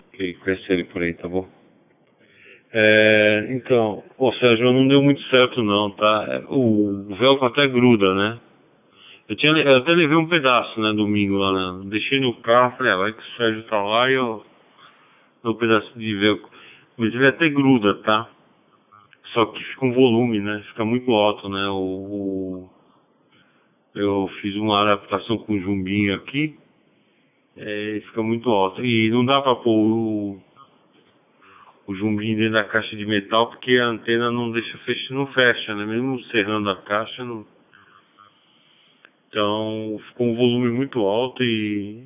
Ok, 0.09 0.35
conhece 0.35 0.73
ele 0.73 0.85
por 0.85 1.03
aí, 1.03 1.14
tá 1.14 1.27
bom? 1.27 1.49
É, 2.77 3.47
então, 3.51 4.03
o 4.19 4.33
Sérgio, 4.33 4.73
não 4.73 4.89
deu 4.89 5.01
muito 5.01 5.23
certo 5.29 5.63
não, 5.63 5.93
tá? 5.93 6.43
O, 6.49 7.07
o 7.09 7.15
velcro 7.15 7.47
até 7.47 7.69
gruda, 7.69 8.13
né? 8.17 8.41
Eu, 9.29 9.37
tinha, 9.37 9.53
eu 9.53 9.77
até 9.77 9.93
levei 9.93 10.17
um 10.17 10.27
pedaço, 10.27 10.81
né, 10.81 10.93
domingo 10.93 11.37
lá, 11.37 11.53
né? 11.53 11.85
Deixei 11.87 12.19
no 12.19 12.35
carro, 12.43 12.77
falei, 12.77 12.93
ah, 12.93 12.97
vai 12.97 13.13
que 13.13 13.21
o 13.21 13.37
Sérgio 13.37 13.63
tá 13.65 13.81
lá 13.81 14.11
e 14.11 14.15
eu 14.15 14.45
dou 15.45 15.53
um 15.53 15.57
pedaço 15.57 15.97
de 15.97 16.17
velcro. 16.17 16.51
Mas 16.97 17.15
ele 17.15 17.29
até 17.29 17.49
gruda, 17.49 17.95
tá? 18.03 18.29
Só 19.33 19.47
que 19.47 19.63
fica 19.63 19.87
um 19.87 19.93
volume, 19.93 20.41
né? 20.41 20.65
Fica 20.71 20.85
muito 20.85 21.13
alto, 21.13 21.49
né? 21.49 21.69
O, 21.69 21.77
o 21.77 22.71
eu 23.95 24.29
fiz 24.41 24.57
uma 24.57 24.83
adaptação 24.83 25.39
com 25.39 25.61
jumbinho 25.61 26.17
aqui. 26.17 26.57
É, 27.57 28.03
fica 28.07 28.21
muito 28.21 28.51
alto. 28.51 28.85
E 28.85 29.11
não 29.11 29.25
dá 29.25 29.41
pra 29.41 29.55
pôr 29.55 29.71
o, 29.71 30.43
o 31.87 31.94
jumbinho 31.94 32.37
dentro 32.37 32.55
da 32.55 32.64
caixa 32.64 32.97
de 32.97 33.05
metal 33.05 33.51
porque 33.51 33.77
a 33.77 33.87
antena 33.87 34.31
não 34.31 34.51
deixa 34.51 34.77
fechar, 34.79 35.14
não 35.14 35.27
fecha, 35.29 35.75
né? 35.75 35.85
Mesmo 35.85 36.23
cerrando 36.25 36.70
a 36.70 36.77
caixa 36.77 37.25
não. 37.25 37.47
Então 39.29 40.01
ficou 40.09 40.29
um 40.29 40.37
volume 40.37 40.70
muito 40.70 41.01
alto 41.01 41.42
e, 41.42 42.05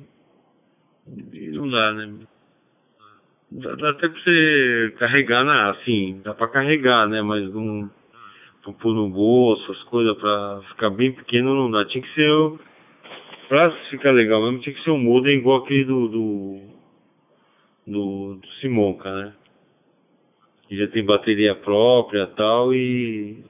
e 1.33 1.49
não 1.49 1.69
dá, 1.69 1.93
né? 1.93 2.13
Dá, 3.51 3.75
dá 3.75 3.89
até 3.91 4.07
pra 4.07 4.19
você 4.19 4.95
carregar, 4.99 5.43
né? 5.43 5.71
assim, 5.71 6.21
dá 6.23 6.33
pra 6.33 6.47
carregar, 6.47 7.07
né? 7.07 7.21
Mas 7.21 7.51
não 7.53 7.89
pra 8.63 8.73
pôr 8.73 8.93
no 8.93 9.09
bolso, 9.09 9.71
as 9.71 9.83
coisas 9.83 10.17
pra 10.17 10.61
ficar 10.69 10.89
bem 10.89 11.11
pequeno 11.11 11.55
não 11.55 11.71
dá. 11.71 11.85
Tinha 11.85 12.03
que 12.03 12.13
ser, 12.13 12.59
pra 13.47 13.71
ficar 13.89 14.11
legal 14.11 14.41
mesmo, 14.43 14.59
tinha 14.59 14.75
que 14.75 14.83
ser 14.83 14.91
um 14.91 14.99
modem 14.99 15.37
igual 15.37 15.63
aquele 15.63 15.85
do, 15.85 16.07
do, 16.07 16.61
do, 17.87 18.35
do 18.35 18.47
Simonca, 18.59 19.11
né? 19.13 19.33
Que 20.69 20.77
já 20.77 20.87
tem 20.87 21.03
bateria 21.03 21.55
própria 21.55 22.27
tal 22.27 22.73
e... 22.73 23.43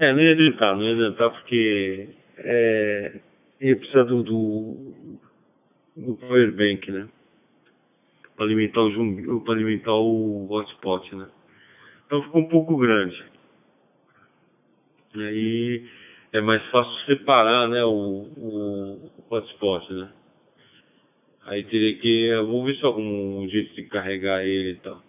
É, 0.00 0.12
não 0.12 0.20
ia 0.20 0.32
adiantar, 0.32 0.74
não 0.74 0.82
ia 0.82 0.94
adiantar 0.94 1.30
porque 1.30 2.08
é, 2.38 3.20
ia 3.60 3.76
precisar 3.76 4.04
do, 4.04 4.22
do, 4.22 4.94
do 5.96 6.16
power 6.16 6.52
bank, 6.52 6.90
né? 6.90 7.08
Para 8.36 8.46
alimentar 8.46 8.80
o 8.80 9.40
para 9.40 9.54
alimentar 9.54 9.94
o 9.94 10.46
hotspot, 10.50 11.14
né? 11.14 11.28
Então 12.06 12.22
ficou 12.22 12.40
um 12.40 12.48
pouco 12.48 12.76
grande. 12.76 13.22
E 15.14 15.22
aí 15.22 15.84
é 16.32 16.40
mais 16.40 16.64
fácil 16.70 16.94
separar, 17.06 17.68
né, 17.68 17.84
o, 17.84 17.90
o, 17.90 19.12
o 19.18 19.34
hotspot, 19.34 19.92
né? 19.92 20.10
Aí 21.46 21.64
teria 21.64 21.98
que, 21.98 22.26
eu 22.26 22.46
vou 22.46 22.64
ver 22.64 22.76
se 22.76 22.84
algum 22.84 23.48
jeito 23.48 23.74
de 23.74 23.84
carregar 23.84 24.44
ele 24.44 24.72
e 24.72 24.76
tal. 24.76 25.02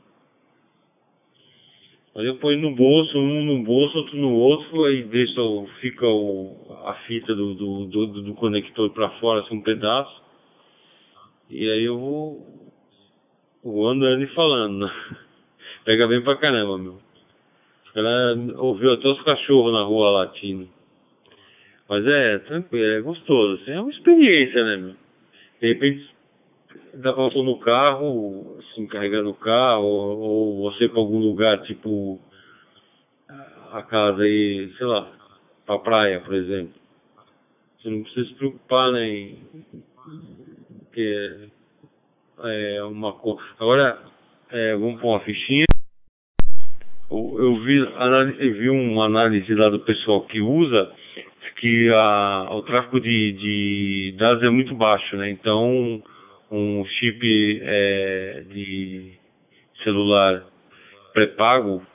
Aí 2.20 2.26
eu 2.26 2.36
ponho 2.36 2.60
no 2.60 2.76
bolso, 2.76 3.18
um 3.18 3.46
no 3.46 3.64
bolso, 3.64 3.98
outro 4.00 4.18
no 4.18 4.34
outro, 4.34 4.84
aí 4.84 5.04
deixa, 5.04 5.40
fica 5.80 6.06
o, 6.06 6.54
a 6.84 6.94
fita 7.08 7.34
do, 7.34 7.54
do, 7.54 7.86
do, 7.86 8.22
do 8.24 8.34
conector 8.34 8.90
para 8.90 9.10
fora, 9.22 9.40
assim, 9.40 9.56
um 9.56 9.62
pedaço. 9.62 10.22
E 11.50 11.72
aí 11.72 11.86
eu 11.86 11.98
vou, 13.64 13.90
andando 13.90 14.22
e 14.22 14.28
falando, 14.36 14.86
né? 14.86 14.92
Pega 15.86 16.10
bem 16.10 16.22
pra 16.22 16.36
caramba, 16.36 16.78
meu. 16.78 17.00
Ela 17.96 18.36
ouviu 18.58 18.92
até 18.92 19.08
os 19.08 19.22
cachorros 19.22 19.72
na 19.72 19.84
rua 19.84 20.10
latindo. 20.10 20.68
Mas 21.88 22.06
é, 22.06 22.40
tranquilo, 22.40 22.86
é 22.86 23.00
gostoso, 23.00 23.62
assim, 23.62 23.72
é 23.72 23.80
uma 23.80 23.92
experiência, 23.92 24.62
né, 24.66 24.76
meu? 24.76 24.96
De 25.62 25.68
repente, 25.70 26.06
pra 27.02 27.14
pôr 27.14 27.44
no 27.44 27.60
carro, 27.60 28.58
assim, 28.60 28.88
carregando 28.88 29.30
o 29.30 29.36
carro, 29.36 29.84
ou, 29.84 30.20
ou 30.20 30.72
você 30.72 30.88
pra 30.88 31.00
algum 31.00 31.20
lugar, 31.20 31.62
tipo, 31.64 32.20
a 33.72 33.82
casa 33.84 34.22
aí, 34.22 34.72
sei 34.78 34.88
lá, 34.88 35.12
pra 35.66 35.80
praia, 35.80 36.20
por 36.22 36.34
exemplo. 36.34 36.74
Você 37.78 37.90
não 37.90 38.04
precisa 38.04 38.28
se 38.28 38.36
preocupar, 38.36 38.92
né, 38.92 39.08
em, 39.08 39.40
que 40.94 41.50
é 42.44 42.84
uma 42.84 43.14
coisa. 43.14 43.42
Agora, 43.60 44.00
é, 44.52 44.76
vamos 44.76 45.00
pôr 45.00 45.10
uma 45.10 45.20
fichinha. 45.22 45.66
Eu, 47.10 47.36
eu 47.40 47.56
vi, 47.64 47.78
eu 47.78 48.54
vi 48.54 48.70
uma 48.70 49.06
análise 49.06 49.54
lá 49.56 49.70
do 49.70 49.80
pessoal 49.80 50.26
que 50.26 50.42
usa 50.42 50.94
que 51.60 51.90
a, 51.94 52.48
o 52.52 52.62
tráfego 52.64 53.00
de, 53.02 53.34
de 53.34 54.16
dados 54.18 54.44
é 54.44 54.50
muito 54.50 54.74
baixo, 54.76 55.18
né? 55.18 55.30
Então, 55.30 56.02
um 56.52 56.86
chip 56.86 57.62
é, 57.64 58.44
de 58.50 59.14
celular 59.84 60.44
pré-pago 61.14 61.86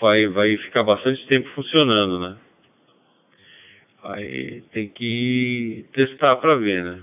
vai, 0.00 0.26
vai 0.28 0.56
ficar 0.58 0.82
bastante 0.82 1.26
tempo 1.26 1.48
funcionando, 1.50 2.20
né? 2.20 2.36
Aí 4.04 4.62
tem 4.72 4.88
que 4.88 5.84
testar 5.92 6.36
para 6.36 6.54
ver, 6.56 6.84
né? 6.84 7.02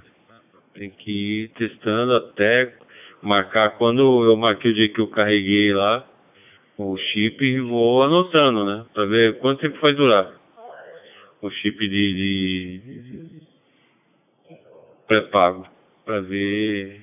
Tem 0.74 0.90
que 0.90 1.44
ir 1.44 1.48
testando 1.50 2.16
até 2.16 2.74
marcar 3.22 3.78
quando 3.78 4.24
eu 4.24 4.36
marquei 4.36 4.72
o 4.72 4.74
dia 4.74 4.90
que 4.90 5.00
eu 5.00 5.08
carreguei 5.08 5.74
lá 5.74 6.06
o 6.78 6.98
chip 6.98 7.60
vou 7.62 8.04
anotando, 8.04 8.66
né? 8.66 8.86
Para 8.94 9.06
ver 9.06 9.40
quanto 9.40 9.62
tempo 9.62 9.80
vai 9.80 9.94
durar. 9.94 10.34
O 11.42 11.50
chip 11.50 11.78
de, 11.78 12.80
de 12.80 13.42
pré-pago. 15.08 15.68
Para 16.06 16.22
ver 16.22 17.02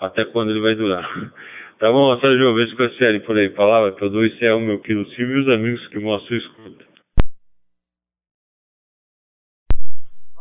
até 0.00 0.24
quando 0.24 0.50
ele 0.50 0.60
vai 0.60 0.74
durar. 0.74 1.06
Tá 1.80 1.90
bom, 1.90 2.14
Sérgio, 2.20 2.54
vê 2.54 2.66
se 2.66 2.76
com 2.76 2.82
a 2.82 2.90
série 2.98 3.20
por 3.20 3.38
aí. 3.38 3.48
Palavra, 3.48 3.96
eu 3.98 4.10
dou 4.10 4.22
esse 4.22 4.44
é 4.44 4.52
o 4.52 4.60
meu 4.60 4.78
querido 4.80 5.08
Silvio 5.12 5.38
e 5.38 5.40
os 5.40 5.48
amigos 5.48 5.88
que 5.88 5.98
mostram 5.98 6.36
escuta. 6.36 6.84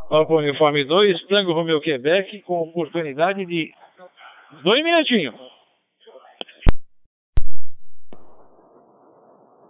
Papa 0.10 0.34
Uniforme 0.34 0.84
2, 0.84 1.28
Tango 1.28 1.54
Romeu 1.54 1.80
Quebec, 1.80 2.42
com 2.42 2.60
oportunidade 2.60 3.46
de 3.46 3.72
dois 4.64 4.84
minutinhos. 4.84 5.36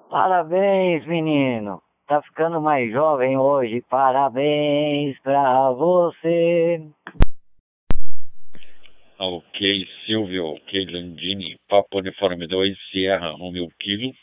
Parabéns, 0.10 1.06
menino. 1.06 1.84
Tá 2.08 2.20
ficando 2.24 2.60
mais 2.60 2.92
jovem 2.92 3.38
hoje. 3.38 3.84
Parabéns 3.88 5.20
pra 5.20 5.70
você. 5.70 6.82
Ok, 9.22 9.86
Silvio, 10.06 10.46
ok, 10.54 10.86
Landini, 10.86 11.60
Papo 11.68 11.98
Uniforme 11.98 12.48
2, 12.48 12.78
Sierra 12.90 13.32
Romeo 13.32 13.68
Kilo. 13.78 14.14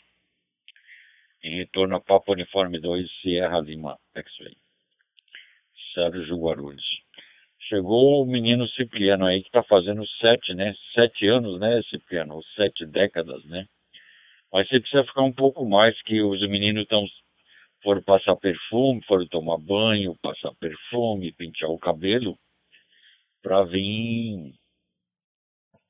Em 1.43 1.57
retorno 1.57 1.97
a 1.97 2.01
Papo 2.01 2.31
Uniforme 2.31 2.79
2, 2.79 3.07
Sierra 3.21 3.59
Lima, 3.59 3.95
X-Ray. 4.15 4.57
Sérgio 5.93 6.35
Guarulhos. 6.39 6.83
Chegou 7.69 8.23
o 8.23 8.25
menino 8.25 8.67
Cipriano 8.69 9.27
aí, 9.27 9.43
que 9.43 9.51
tá 9.51 9.61
fazendo 9.61 10.03
sete, 10.19 10.55
né? 10.55 10.73
Sete 10.95 11.27
anos, 11.27 11.59
né, 11.59 11.79
Cipriano? 11.91 12.33
Ou 12.33 12.43
sete 12.55 12.83
décadas, 12.87 13.45
né? 13.45 13.67
Mas 14.51 14.67
você 14.67 14.79
precisa 14.79 15.03
ficar 15.03 15.21
um 15.21 15.33
pouco 15.33 15.63
mais, 15.63 16.01
que 16.01 16.23
os 16.23 16.41
meninos 16.49 16.81
estão 16.81 17.05
foram 17.83 18.01
passar 18.01 18.35
perfume, 18.37 19.03
foram 19.05 19.27
tomar 19.27 19.59
banho, 19.59 20.17
passar 20.23 20.55
perfume, 20.59 21.33
pentear 21.33 21.69
o 21.69 21.77
cabelo, 21.77 22.35
para 23.43 23.63
vir 23.63 24.55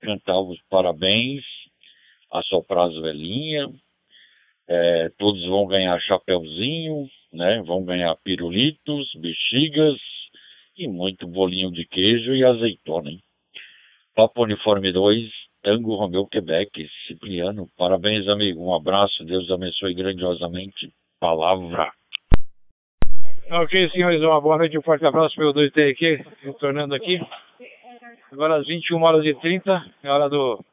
cantar 0.01 0.39
os 0.39 0.59
parabéns, 0.69 1.43
assoprar 2.31 2.87
as 2.87 2.95
velhinhas, 2.95 3.71
é, 4.67 5.09
todos 5.17 5.45
vão 5.45 5.65
ganhar 5.65 5.99
chapéuzinho, 6.01 7.07
né? 7.31 7.61
Vão 7.65 7.83
ganhar 7.85 8.15
pirulitos, 8.23 9.09
bexigas 9.15 9.97
e 10.77 10.87
muito 10.87 11.27
bolinho 11.27 11.71
de 11.71 11.85
queijo 11.85 12.33
e 12.35 12.43
azeitona, 12.43 13.09
hein? 13.09 13.21
Papo 14.15 14.43
Uniforme 14.43 14.91
2, 14.91 15.29
Tango 15.61 15.95
Romeu 15.95 16.25
Quebec, 16.27 16.89
Cipriano. 17.07 17.67
Parabéns, 17.77 18.27
amigo. 18.27 18.61
Um 18.61 18.73
abraço. 18.73 19.23
Deus 19.23 19.49
abençoe 19.49 19.93
grandiosamente. 19.93 20.91
Palavra. 21.19 21.91
Ok, 23.49 23.89
senhores, 23.91 24.21
uma 24.21 24.41
boa 24.41 24.57
noite, 24.57 24.77
um 24.77 24.81
forte 24.81 25.05
abraço 25.05 25.35
pelo 25.35 25.53
2T 25.53 25.91
aqui, 25.91 26.21
retornando 26.41 26.93
aqui. 26.93 27.19
Agora 28.31 28.57
às 28.57 28.67
21 28.67 29.01
horas 29.01 29.25
e 29.25 29.33
30, 29.33 29.85
é 30.03 30.09
hora 30.09 30.29
do, 30.29 30.63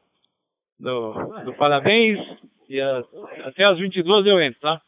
do, 0.79 1.13
do 1.45 1.53
parabéns. 1.53 2.19
E 2.69 2.81
a, 2.81 3.03
até 3.45 3.63
às 3.63 3.77
22 3.77 4.25
eu 4.25 4.41
entro, 4.41 4.59
tá? 4.59 4.81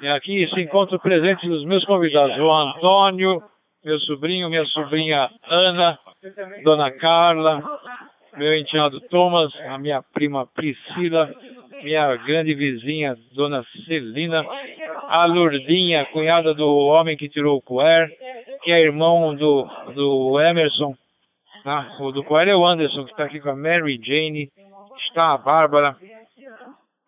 E 0.00 0.08
aqui 0.08 0.48
se 0.48 0.60
encontra 0.60 0.96
o 0.96 1.00
presente 1.00 1.46
dos 1.46 1.64
meus 1.64 1.84
convidados, 1.84 2.36
o 2.38 2.50
Antônio, 2.50 3.42
meu 3.84 3.98
sobrinho, 4.00 4.48
minha 4.48 4.64
sobrinha 4.66 5.30
Ana, 5.48 5.98
Dona 6.64 6.90
Carla, 6.92 7.62
meu 8.36 8.56
enteado 8.56 9.00
Thomas, 9.08 9.54
a 9.68 9.78
minha 9.78 10.02
prima 10.02 10.46
Priscila, 10.46 11.30
minha 11.82 12.16
grande 12.16 12.54
vizinha 12.54 13.16
Dona 13.34 13.64
Celina, 13.86 14.44
a 15.08 15.26
Lurdinha, 15.26 16.06
cunhada 16.06 16.54
do 16.54 16.66
homem 16.66 17.16
que 17.16 17.28
tirou 17.28 17.58
o 17.58 17.62
Coer, 17.62 18.10
que 18.62 18.72
é 18.72 18.80
irmão 18.80 19.34
do, 19.34 19.68
do 19.94 20.40
Emerson, 20.40 20.94
tá? 21.62 21.96
o 22.00 22.12
do 22.12 22.24
Coer 22.24 22.48
é 22.48 22.56
o 22.56 22.66
Anderson, 22.66 23.04
que 23.04 23.10
está 23.10 23.24
aqui 23.24 23.40
com 23.40 23.50
a 23.50 23.56
Mary 23.56 24.00
Jane, 24.02 24.50
está 25.08 25.34
a 25.34 25.38
Bárbara, 25.38 25.96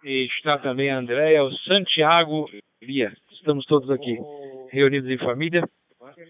e 0.05 0.27
está 0.27 0.59
também 0.59 0.91
a 0.91 0.99
Andréia, 0.99 1.45
o 1.45 1.53
Santiago 1.53 2.49
Via. 2.81 3.12
Estamos 3.33 3.65
todos 3.67 3.91
aqui 3.91 4.19
reunidos 4.71 5.09
em 5.09 5.19
família, 5.19 5.62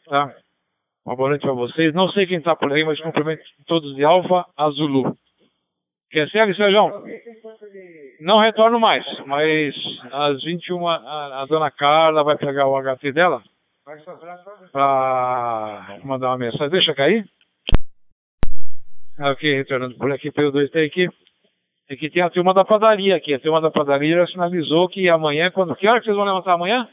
tá? 0.07 0.35
Uma 1.05 1.17
boa 1.17 1.31
noite 1.31 1.43
para 1.43 1.53
vocês. 1.53 1.95
Não 1.95 2.09
sei 2.11 2.27
quem 2.27 2.39
está 2.39 2.55
por 2.55 2.73
aí, 2.73 2.85
mas 2.85 3.01
cumprimento 3.01 3.43
todos 3.67 3.95
de 3.97 4.05
Alfa 4.05 4.47
Azulu. 4.57 5.17
Quer 6.11 6.29
segue, 6.29 6.55
Sérgio? 6.55 7.03
Não 8.21 8.39
retorno 8.39 8.79
mais, 8.79 9.05
mas 9.27 9.75
às 10.13 10.45
21 10.45 10.87
a, 10.87 11.43
a 11.43 11.47
dona 11.47 11.71
Carla 11.71 12.23
vai 12.23 12.37
pegar 12.37 12.69
o 12.69 12.77
HT 12.81 13.13
dela 13.13 13.43
para 14.71 15.99
mandar 16.05 16.29
uma 16.29 16.39
mensagem. 16.39 16.69
Deixa 16.69 16.95
cair. 16.95 17.27
Ok, 19.21 19.55
retornando 19.55 19.95
por 19.97 20.11
aqui 20.11 20.31
pelo 20.31 20.53
2T 20.53 20.87
aqui. 20.87 21.09
Aqui 21.91 22.09
tem 22.09 22.23
a 22.23 22.31
turma 22.31 22.55
da 22.55 22.65
padaria 22.65 23.17
aqui. 23.17 23.35
A 23.35 23.39
turma 23.39 23.61
da 23.61 23.71
padaria 23.71 24.17
já 24.17 24.27
sinalizou 24.29 24.89
que 24.89 25.09
amanhã, 25.09 25.51
quando. 25.51 25.77
Que 25.77 25.87
hora 25.87 26.01
que 26.01 26.07
vocês 26.07 26.17
vão 26.17 26.25
levantar 26.25 26.55
amanhã? 26.55 26.89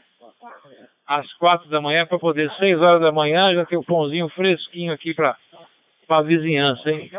Às 1.06 1.32
quatro 1.34 1.68
da 1.70 1.80
manhã, 1.80 2.06
para 2.06 2.18
poder, 2.18 2.50
seis 2.58 2.78
horas 2.80 3.00
da 3.00 3.10
manhã, 3.10 3.54
já 3.54 3.64
ter 3.64 3.76
o 3.76 3.84
pãozinho 3.84 4.28
fresquinho 4.28 4.92
aqui 4.92 5.14
para 5.14 5.36
a 6.08 6.22
vizinhança, 6.22 6.90
hein? 6.90 7.10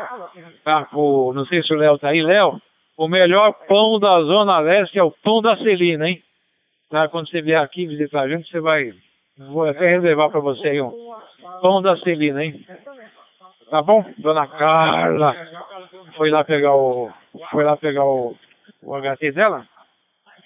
Tá, 0.64 0.88
não 0.92 1.44
sei 1.46 1.62
se 1.62 1.74
o 1.74 1.76
Léo 1.76 1.98
tá 1.98 2.08
aí, 2.08 2.22
Léo. 2.22 2.60
O 2.96 3.08
melhor 3.08 3.52
pão 3.66 3.98
da 3.98 4.22
Zona 4.22 4.60
Leste 4.60 4.98
é 4.98 5.02
o 5.02 5.10
pão 5.10 5.42
da 5.42 5.56
Celina, 5.56 6.08
hein? 6.08 6.22
Tá, 6.88 7.08
quando 7.08 7.28
você 7.28 7.42
vier 7.42 7.60
aqui 7.60 7.86
visitar 7.86 8.22
a 8.22 8.28
gente, 8.28 8.48
você 8.48 8.60
vai. 8.60 8.92
Vou 9.50 9.64
até 9.64 9.88
reservar 9.88 10.30
para 10.30 10.40
você 10.40 10.68
aí 10.68 10.80
um 10.80 10.92
pão 11.60 11.82
da 11.82 11.96
Celina, 11.98 12.44
hein? 12.44 12.64
Tá 13.72 13.80
bom? 13.80 14.04
Dona 14.18 14.46
Carla 14.48 15.34
foi 16.14 16.28
lá 16.28 16.44
pegar 16.44 16.74
o. 16.74 17.10
Foi 17.50 17.64
lá 17.64 17.74
pegar 17.74 18.04
o, 18.04 18.36
o 18.82 19.00
HT 19.00 19.32
dela. 19.32 19.66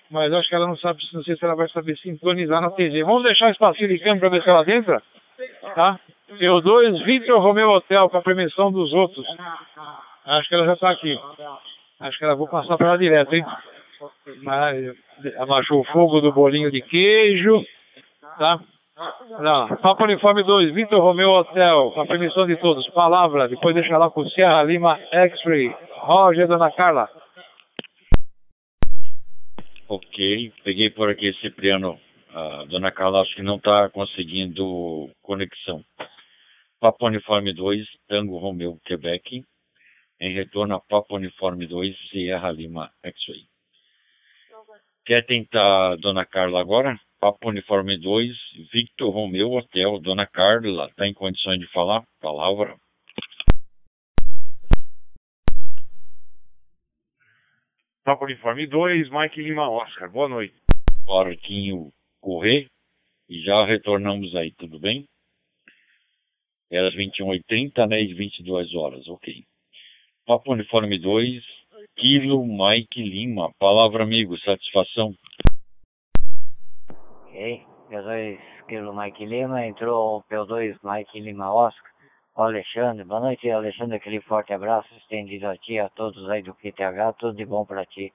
Mas 0.09 0.33
acho 0.33 0.49
que 0.49 0.55
ela 0.55 0.69
não 0.69 0.77
sabe, 0.77 1.03
não 1.13 1.25
sei 1.25 1.35
se 1.35 1.45
ela 1.45 1.57
vai 1.57 1.69
saber 1.71 1.97
sintonizar 1.97 2.61
na 2.61 2.71
TV. 2.71 3.03
Vamos 3.03 3.25
deixar 3.25 3.49
o 3.49 3.51
espacinho 3.51 3.89
de 3.89 3.99
câmera 3.99 4.21
para 4.21 4.29
ver 4.29 4.43
se 4.45 4.49
ela 4.49 4.71
entra? 4.73 5.03
Tá? 5.75 5.99
Eu 6.39 6.61
dois, 6.61 7.03
Victor 7.03 7.43
Romeu 7.43 7.69
Hotel, 7.71 8.09
com 8.09 8.17
a 8.17 8.23
permissão 8.23 8.71
dos 8.71 8.93
outros. 8.93 9.27
Acho 10.25 10.49
que 10.49 10.55
ela 10.55 10.67
já 10.67 10.75
está 10.75 10.91
aqui. 10.91 11.19
Acho 11.99 12.19
que 12.19 12.25
ela 12.25 12.37
vou 12.37 12.47
passar 12.47 12.77
para 12.77 12.91
ela 12.91 12.99
direto, 12.99 13.35
hein? 13.35 13.45
Mas 14.45 14.97
abaixou 15.39 15.81
o 15.81 15.85
fogo 15.87 16.21
do 16.21 16.31
bolinho 16.31 16.71
de 16.71 16.81
queijo. 16.81 17.61
Tá? 18.39 18.61
Não, 18.97 19.69
Papa 19.77 20.05
Uniforme 20.05 20.43
2, 20.43 20.73
Vitor 20.73 21.03
Romeu 21.03 21.29
Hotel, 21.29 21.91
com 21.93 22.01
a 22.01 22.07
permissão 22.07 22.47
de 22.47 22.57
todos. 22.57 22.89
Palavra, 22.91 23.47
depois 23.47 23.75
deixa 23.75 23.99
lá 23.99 24.09
com 24.09 24.27
Sierra 24.31 24.63
Lima 24.63 24.99
X-Ray. 25.13 25.69
Roger, 25.97 26.49
Dona 26.49 26.71
Carla. 26.73 27.07
Ok, 29.87 30.51
peguei 30.65 30.89
por 30.89 31.11
aqui 31.11 31.31
Cipriano. 31.35 32.01
A 32.33 32.65
dona 32.65 32.91
Carla 32.91 33.21
acho 33.21 33.35
que 33.35 33.43
não 33.43 33.57
está 33.57 33.89
conseguindo 33.91 35.11
conexão. 35.23 35.85
Papa 36.81 37.07
Uniforme 37.07 37.53
2, 37.53 37.87
Tango 38.09 38.39
Romeu, 38.39 38.79
Quebec. 38.85 39.45
Em 40.19 40.33
retorno 40.33 40.75
a 40.75 40.81
Papa 40.81 41.15
Uniforme 41.15 41.67
2, 41.67 41.95
Sierra 42.09 42.51
Lima 42.51 42.91
X-Ray. 43.05 43.45
Quer 45.05 45.25
tentar 45.27 45.97
Dona 45.97 46.25
Carla 46.25 46.61
agora? 46.61 46.99
Papa 47.27 47.49
Uniforme 47.49 47.99
2, 47.99 48.37
Victor 48.73 49.13
Romeu 49.13 49.51
Hotel. 49.51 49.99
Dona 49.99 50.29
Carla, 50.29 50.87
está 50.87 51.09
em 51.09 51.13
condições 51.13 51.59
de 51.59 51.67
falar? 51.73 52.05
Palavra. 52.21 52.77
Papa 58.05 58.25
Uniforme 58.27 58.69
2, 58.69 59.11
Mike 59.11 59.43
Lima 59.43 59.69
Oscar. 59.69 60.09
Boa 60.09 60.29
noite. 60.29 60.55
Barquinho 61.05 61.91
correr 62.21 62.69
e 63.29 63.43
já 63.43 63.65
retornamos 63.65 64.33
aí, 64.37 64.53
tudo 64.53 64.79
bem? 64.79 65.05
Era 66.71 66.87
às 66.87 66.95
21h30, 66.95 67.89
né? 67.89 68.03
E 68.03 68.15
22 68.15 68.73
horas, 68.73 69.09
ok. 69.09 69.43
Papa 70.25 70.53
Uniforme 70.53 70.97
2, 70.97 71.43
Kilo 71.97 72.47
Mike 72.47 73.03
Lima. 73.03 73.51
Palavra, 73.59 74.05
amigo, 74.05 74.39
satisfação. 74.39 75.13
Ok, 77.37 77.67
P2 77.91 78.39
Kilo 78.67 78.95
Mike 78.95 79.27
Lima, 79.27 79.67
entrou 79.67 80.17
o 80.17 80.23
P2 80.23 80.79
Mike 80.83 81.21
Lima 81.21 81.53
Oscar. 81.53 81.91
O 82.35 82.43
Alexandre, 82.45 83.05
boa 83.05 83.21
noite 83.21 83.51
Alexandre, 83.51 83.97
aquele 83.97 84.23
forte 84.23 84.55
abraço 84.55 84.89
estendido 84.95 85.47
a 85.47 85.57
ti, 85.59 85.79
a 85.79 85.91
todos 85.91 86.31
aí 86.31 86.41
do 86.41 86.55
QTH, 86.55 87.13
tudo 87.19 87.37
de 87.37 87.45
bom 87.45 87.67
pra 87.67 87.85
ti. 87.85 88.11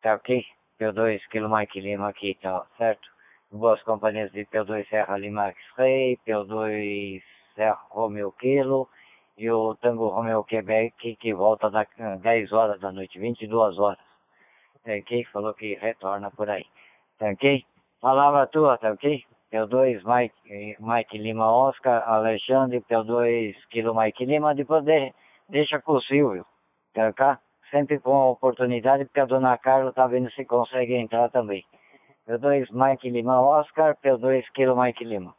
Tá 0.00 0.14
ok? 0.14 0.42
P2 0.80 1.20
Kilo 1.30 1.54
Mike 1.54 1.78
Lima 1.78 2.08
aqui, 2.08 2.38
tá 2.40 2.64
certo? 2.78 3.06
Boas 3.52 3.82
companhias 3.82 4.32
de 4.32 4.46
P2 4.46 4.88
Serra 4.88 5.18
Lima 5.18 5.48
X-Ray, 5.48 6.18
P2 6.26 7.22
Serra 7.54 7.78
Romeo 7.90 8.32
Kilo 8.32 8.88
e 9.36 9.50
o 9.50 9.74
Tango 9.74 10.08
Romeo 10.08 10.42
Quebec 10.42 11.16
que 11.16 11.34
volta 11.34 11.68
da 11.68 11.86
10 12.22 12.50
horas 12.54 12.80
da 12.80 12.90
noite, 12.92 13.18
22 13.18 13.78
horas. 13.78 13.98
Tá 14.82 14.92
ok? 14.92 15.22
Falou 15.34 15.52
que 15.52 15.74
retorna 15.74 16.30
por 16.30 16.48
aí. 16.48 16.64
Tá 17.18 17.26
ok? 17.28 17.62
Palavra 18.00 18.46
tua, 18.46 18.78
tá 18.78 18.92
ok? 18.92 19.24
P2 19.52 20.02
Mike, 20.04 20.76
Mike 20.78 21.18
Lima 21.18 21.50
Oscar, 21.50 22.06
Alexandre, 22.08 22.80
P2 22.82 23.54
Kilo 23.70 23.94
Mike 23.94 24.24
Lima, 24.24 24.54
depois 24.54 24.84
de, 24.84 25.12
deixa 25.48 25.80
com 25.80 25.92
o 25.94 26.02
Silvio, 26.02 26.44
tá 26.94 27.08
ok? 27.08 27.38
sempre 27.70 27.98
com 27.98 28.14
a 28.14 28.30
oportunidade, 28.30 29.04
porque 29.04 29.20
a 29.20 29.26
dona 29.26 29.56
Carla 29.58 29.92
tá 29.92 30.06
vendo 30.06 30.30
se 30.32 30.44
consegue 30.44 30.94
entrar 30.94 31.30
também. 31.30 31.64
P2 32.28 32.66
Mike 32.72 33.10
Lima 33.10 33.40
Oscar, 33.40 33.96
P2 34.02 34.44
Kilo 34.54 34.80
Mike 34.80 35.04
Lima. 35.04 35.34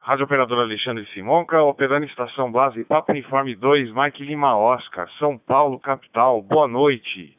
Rádio 0.00 0.24
Operador 0.24 0.60
Alexandre 0.60 1.04
Simonca, 1.12 1.62
operando 1.62 2.06
estação 2.06 2.50
base 2.50 2.84
Papo 2.84 3.12
Uniforme 3.12 3.54
2, 3.54 3.92
Mike 3.92 4.24
Lima 4.24 4.56
Oscar, 4.56 5.08
São 5.18 5.36
Paulo, 5.38 5.78
capital. 5.78 6.40
Boa 6.42 6.66
noite. 6.66 7.36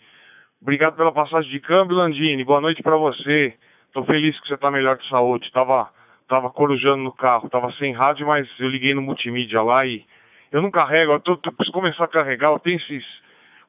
Obrigado 0.62 0.96
pela 0.96 1.12
passagem 1.12 1.50
de 1.50 1.60
câmbio, 1.60 1.98
Landini. 1.98 2.44
Boa 2.44 2.62
noite 2.62 2.84
para 2.84 2.96
você. 2.96 3.58
Tô 3.94 4.04
feliz 4.04 4.40
que 4.40 4.48
você 4.48 4.56
tá 4.58 4.70
melhor 4.70 4.96
de 4.96 5.10
saúde. 5.10 5.52
Tava, 5.52 5.90
tava 6.28 6.52
corujando 6.52 7.02
no 7.02 7.12
carro, 7.12 7.50
tava 7.50 7.72
sem 7.74 7.92
rádio, 7.94 8.28
mas 8.28 8.48
eu 8.60 8.70
liguei 8.70 8.94
no 8.94 9.02
multimídia 9.02 9.60
lá 9.64 9.84
e 9.88 10.06
eu 10.52 10.62
não 10.62 10.70
carrego. 10.70 11.14
Eu 11.14 11.20
tô, 11.20 11.36
tô, 11.38 11.52
preciso 11.52 11.74
começar 11.74 12.04
a 12.04 12.08
carregar. 12.08 12.52
Eu 12.52 12.60
tenho 12.60 12.78
esses, 12.78 13.04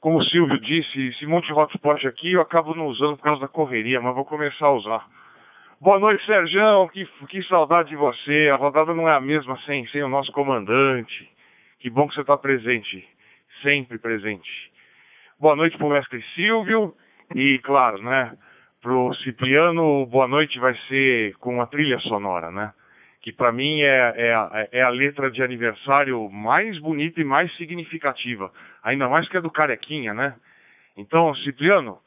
como 0.01 0.19
o 0.19 0.25
Silvio 0.25 0.61
disse, 0.61 1.09
esse 1.09 1.25
monte 1.25 1.47
de 1.47 1.55
hotspot 1.55 2.07
aqui 2.07 2.33
eu 2.33 2.43
acabo 2.43 2.75
não 2.75 2.89
usando 2.89 3.17
por 3.17 3.23
causa 3.23 3.41
da 3.41 3.49
correria, 3.49 3.99
mas 3.99 4.15
vou 4.15 4.27
começar 4.27 4.67
a 4.67 4.73
usar. 4.73 5.07
Boa 5.81 5.99
noite, 5.99 6.25
Sérgio. 6.27 6.89
Que, 6.91 7.07
que 7.27 7.43
saudade 7.45 7.89
de 7.89 7.97
você. 7.97 8.51
A 8.53 8.57
rodada 8.57 8.93
não 8.93 9.09
é 9.09 9.17
a 9.17 9.21
mesma 9.21 9.59
sem, 9.65 9.87
sem 9.87 10.03
o 10.03 10.11
nosso 10.11 10.31
comandante. 10.31 11.27
Que 11.81 11.89
bom 11.89 12.07
que 12.07 12.15
você 12.15 12.21
está 12.21 12.37
presente. 12.37 13.03
Sempre 13.63 13.97
presente. 13.99 14.72
Boa 15.43 15.57
noite 15.57 15.77
pro 15.77 15.89
mestre 15.89 16.23
Silvio. 16.37 16.95
E, 17.35 17.59
claro, 17.65 18.01
né? 18.01 18.33
Pro 18.81 19.13
Cipriano, 19.25 20.07
boa 20.07 20.29
noite 20.29 20.57
vai 20.61 20.73
ser 20.87 21.35
com 21.39 21.61
a 21.61 21.67
trilha 21.67 21.99
sonora, 21.99 22.53
né? 22.53 22.73
Que 23.21 23.33
para 23.33 23.51
mim 23.51 23.81
é, 23.81 24.15
é, 24.19 24.33
a, 24.33 24.69
é 24.71 24.83
a 24.83 24.89
letra 24.89 25.33
de 25.33 25.43
aniversário 25.43 26.31
mais 26.31 26.79
bonita 26.79 27.21
e 27.21 27.25
mais 27.25 27.53
significativa. 27.57 28.53
Ainda 28.85 29.09
mais 29.09 29.29
que 29.29 29.37
é 29.37 29.41
do 29.41 29.51
Carequinha, 29.51 30.15
né? 30.15 30.37
Então, 30.97 31.35
Cipriano, 31.35 31.99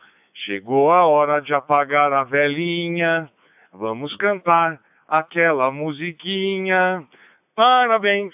chegou 0.46 0.90
a 0.90 1.06
hora 1.06 1.42
de 1.42 1.54
apagar 1.54 2.14
a 2.14 2.24
velhinha 2.24 3.30
Vamos 3.74 4.16
cantar 4.16 4.80
aquela 5.10 5.70
musiquinha. 5.72 7.06
Parabéns, 7.54 8.34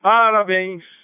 parabéns 0.00 0.95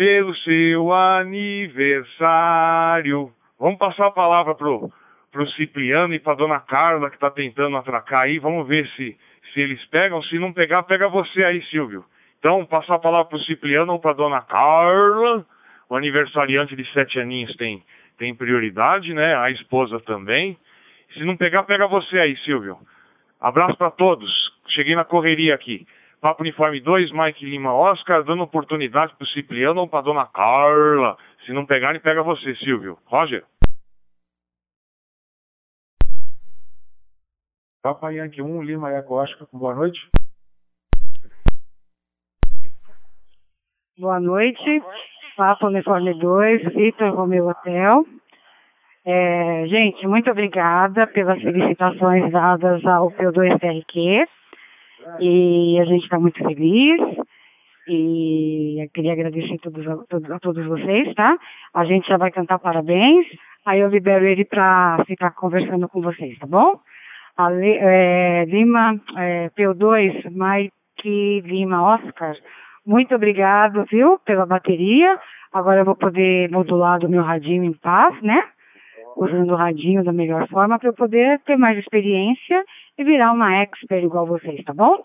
pelo 0.00 0.34
seu 0.36 0.94
aniversário. 0.94 3.30
Vamos 3.58 3.78
passar 3.78 4.06
a 4.06 4.10
palavra 4.10 4.54
pro, 4.54 4.90
pro 5.30 5.46
Cipriano 5.50 6.14
e 6.14 6.18
pra 6.18 6.32
dona 6.32 6.58
Carla 6.58 7.10
que 7.10 7.18
tá 7.18 7.30
tentando 7.30 7.76
atracar 7.76 8.22
aí. 8.22 8.38
Vamos 8.38 8.66
ver 8.66 8.88
se, 8.96 9.14
se 9.52 9.60
eles 9.60 9.84
pegam. 9.90 10.22
Se 10.22 10.38
não 10.38 10.54
pegar, 10.54 10.84
pega 10.84 11.06
você 11.06 11.44
aí, 11.44 11.62
Silvio. 11.64 12.02
Então, 12.38 12.64
passar 12.64 12.94
a 12.94 12.98
palavra 12.98 13.28
pro 13.28 13.38
Cipriano 13.40 13.92
ou 13.92 13.98
pra 13.98 14.14
dona 14.14 14.40
Carla. 14.40 15.44
O 15.90 15.94
aniversariante 15.94 16.74
de 16.74 16.90
sete 16.94 17.20
aninhos 17.20 17.54
tem, 17.56 17.82
tem 18.16 18.34
prioridade, 18.34 19.12
né? 19.12 19.36
A 19.36 19.50
esposa 19.50 20.00
também. 20.00 20.56
Se 21.12 21.22
não 21.24 21.36
pegar, 21.36 21.64
pega 21.64 21.86
você 21.86 22.18
aí, 22.18 22.34
Silvio. 22.38 22.78
Abraço 23.38 23.76
para 23.76 23.90
todos. 23.90 24.30
Cheguei 24.68 24.94
na 24.94 25.04
correria 25.04 25.54
aqui. 25.54 25.86
Papo 26.20 26.42
Uniforme 26.42 26.80
2, 26.80 27.12
Mike 27.12 27.44
Lima 27.44 27.72
Oscar, 27.72 28.22
dando 28.22 28.42
oportunidade 28.42 29.14
pro 29.16 29.26
Cipriano 29.28 29.80
ou 29.80 29.88
pra 29.88 30.02
dona 30.02 30.26
Carla. 30.26 31.16
Se 31.46 31.52
não 31.52 31.64
pegarem, 31.64 32.00
pega 32.00 32.22
você, 32.22 32.54
Silvio. 32.56 32.98
Roger. 33.06 33.42
Papa 37.82 38.10
Yankee 38.10 38.42
1, 38.42 38.62
Lima 38.62 38.92
Eco 38.92 39.14
Oscar, 39.14 39.48
boa 39.50 39.74
noite. 39.74 39.98
Boa 43.98 44.20
noite. 44.20 44.82
Papa 45.38 45.66
Uniforme 45.68 46.12
2, 46.18 46.74
Vitor 46.74 47.14
Romeu 47.14 47.48
Hotel. 47.48 48.04
É, 49.06 49.64
gente, 49.66 50.06
muito 50.06 50.30
obrigada 50.30 51.06
pelas 51.06 51.40
felicitações 51.40 52.30
dadas 52.30 52.84
ao 52.84 53.10
P2TRQ. 53.10 54.26
E 55.20 55.78
a 55.80 55.84
gente 55.84 56.04
está 56.04 56.18
muito 56.18 56.38
feliz. 56.38 57.00
E 57.88 58.88
queria 58.94 59.12
agradecer 59.12 59.54
a 59.54 59.58
todos, 59.58 59.86
a, 60.30 60.38
todos, 60.38 60.66
vocês, 60.66 61.14
tá? 61.14 61.36
A 61.74 61.84
gente 61.84 62.06
já 62.06 62.16
vai 62.16 62.30
cantar 62.30 62.58
parabéns. 62.58 63.26
Aí 63.66 63.80
eu 63.80 63.88
libero 63.88 64.24
ele 64.24 64.44
para 64.44 65.02
ficar 65.06 65.32
conversando 65.32 65.88
com 65.88 66.00
vocês, 66.00 66.38
tá 66.38 66.46
bom? 66.46 66.78
A, 67.36 67.50
é, 67.52 68.44
Lima, 68.46 69.00
é, 69.16 69.50
P2, 69.50 70.24
Mike 70.30 71.42
Lima 71.44 71.94
Oscar. 71.94 72.36
Muito 72.86 73.14
obrigado, 73.14 73.84
viu, 73.90 74.18
pela 74.20 74.46
bateria. 74.46 75.18
Agora 75.52 75.80
eu 75.80 75.84
vou 75.84 75.96
poder 75.96 76.50
modular 76.50 77.00
do 77.00 77.08
meu 77.08 77.22
radinho 77.22 77.64
em 77.64 77.72
paz, 77.72 78.20
né? 78.22 78.42
Usando 79.20 79.50
o 79.50 79.56
radinho 79.56 80.02
da 80.02 80.12
melhor 80.12 80.48
forma 80.48 80.78
para 80.78 80.88
eu 80.88 80.94
poder 80.94 81.38
ter 81.40 81.56
mais 81.56 81.78
experiência 81.78 82.64
e 82.96 83.04
virar 83.04 83.32
uma 83.32 83.54
expert 83.56 84.02
igual 84.02 84.26
vocês, 84.26 84.64
tá 84.64 84.72
bom? 84.72 85.04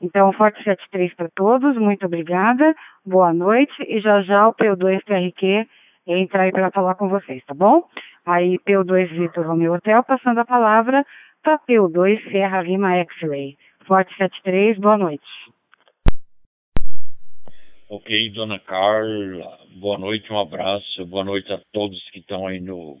Então, 0.00 0.32
forte 0.32 0.58
73 0.64 1.14
para 1.14 1.30
todos, 1.30 1.76
muito 1.76 2.04
obrigada, 2.04 2.74
boa 3.06 3.32
noite 3.32 3.72
e 3.86 4.00
já 4.00 4.20
já 4.22 4.48
o 4.48 4.54
P2TRQ 4.54 5.68
entra 6.08 6.42
aí 6.42 6.50
para 6.50 6.72
falar 6.72 6.96
com 6.96 7.08
vocês, 7.08 7.40
tá 7.44 7.54
bom? 7.54 7.84
Aí 8.26 8.58
P2 8.58 9.10
Vitor 9.10 9.46
Romeo 9.46 9.74
Hotel, 9.74 10.02
passando 10.02 10.38
a 10.38 10.44
palavra 10.44 11.06
para 11.40 11.60
P2 11.60 12.32
Serra 12.32 12.62
Lima 12.62 12.96
X-Ray. 12.96 13.56
Forte 13.86 14.12
73, 14.16 14.76
boa 14.78 14.98
noite. 14.98 15.24
Ok, 17.88 18.30
dona 18.30 18.58
Carla, 18.58 19.56
boa 19.80 19.98
noite, 19.98 20.32
um 20.32 20.40
abraço, 20.40 21.06
boa 21.06 21.24
noite 21.24 21.52
a 21.52 21.60
todos 21.72 22.10
que 22.10 22.18
estão 22.18 22.46
aí 22.46 22.58
no 22.58 22.98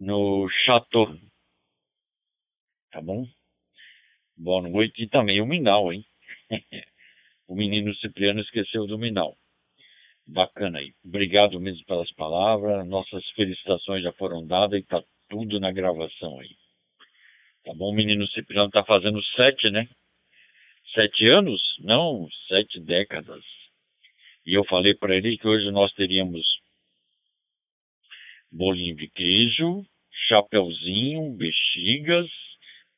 no 0.00 0.48
Chateau. 0.64 1.14
Tá 2.90 3.02
bom? 3.02 3.26
Boa 4.36 4.66
noite. 4.66 5.02
E 5.02 5.08
também 5.08 5.40
o 5.40 5.46
Minal, 5.46 5.92
hein? 5.92 6.04
o 7.46 7.54
menino 7.54 7.94
Cipriano 7.96 8.40
esqueceu 8.40 8.86
do 8.86 8.98
Minal. 8.98 9.36
Bacana 10.26 10.78
aí. 10.78 10.92
Obrigado 11.04 11.60
mesmo 11.60 11.84
pelas 11.84 12.10
palavras. 12.14 12.86
Nossas 12.88 13.28
felicitações 13.30 14.02
já 14.02 14.12
foram 14.12 14.46
dadas 14.46 14.80
e 14.80 14.84
tá 14.84 15.02
tudo 15.28 15.60
na 15.60 15.70
gravação 15.70 16.40
aí. 16.40 16.56
Tá 17.64 17.74
bom? 17.74 17.90
O 17.90 17.94
menino 17.94 18.26
Cipriano 18.28 18.70
tá 18.70 18.82
fazendo 18.84 19.22
sete, 19.36 19.70
né? 19.70 19.86
Sete 20.94 21.28
anos? 21.28 21.60
Não, 21.80 22.26
sete 22.48 22.80
décadas. 22.80 23.44
E 24.46 24.54
eu 24.54 24.64
falei 24.64 24.94
para 24.94 25.14
ele 25.14 25.36
que 25.36 25.46
hoje 25.46 25.70
nós 25.70 25.92
teríamos 25.92 26.59
bolinho 28.50 28.96
de 28.96 29.08
queijo, 29.08 29.84
chapeuzinho, 30.28 31.36
bexigas, 31.36 32.28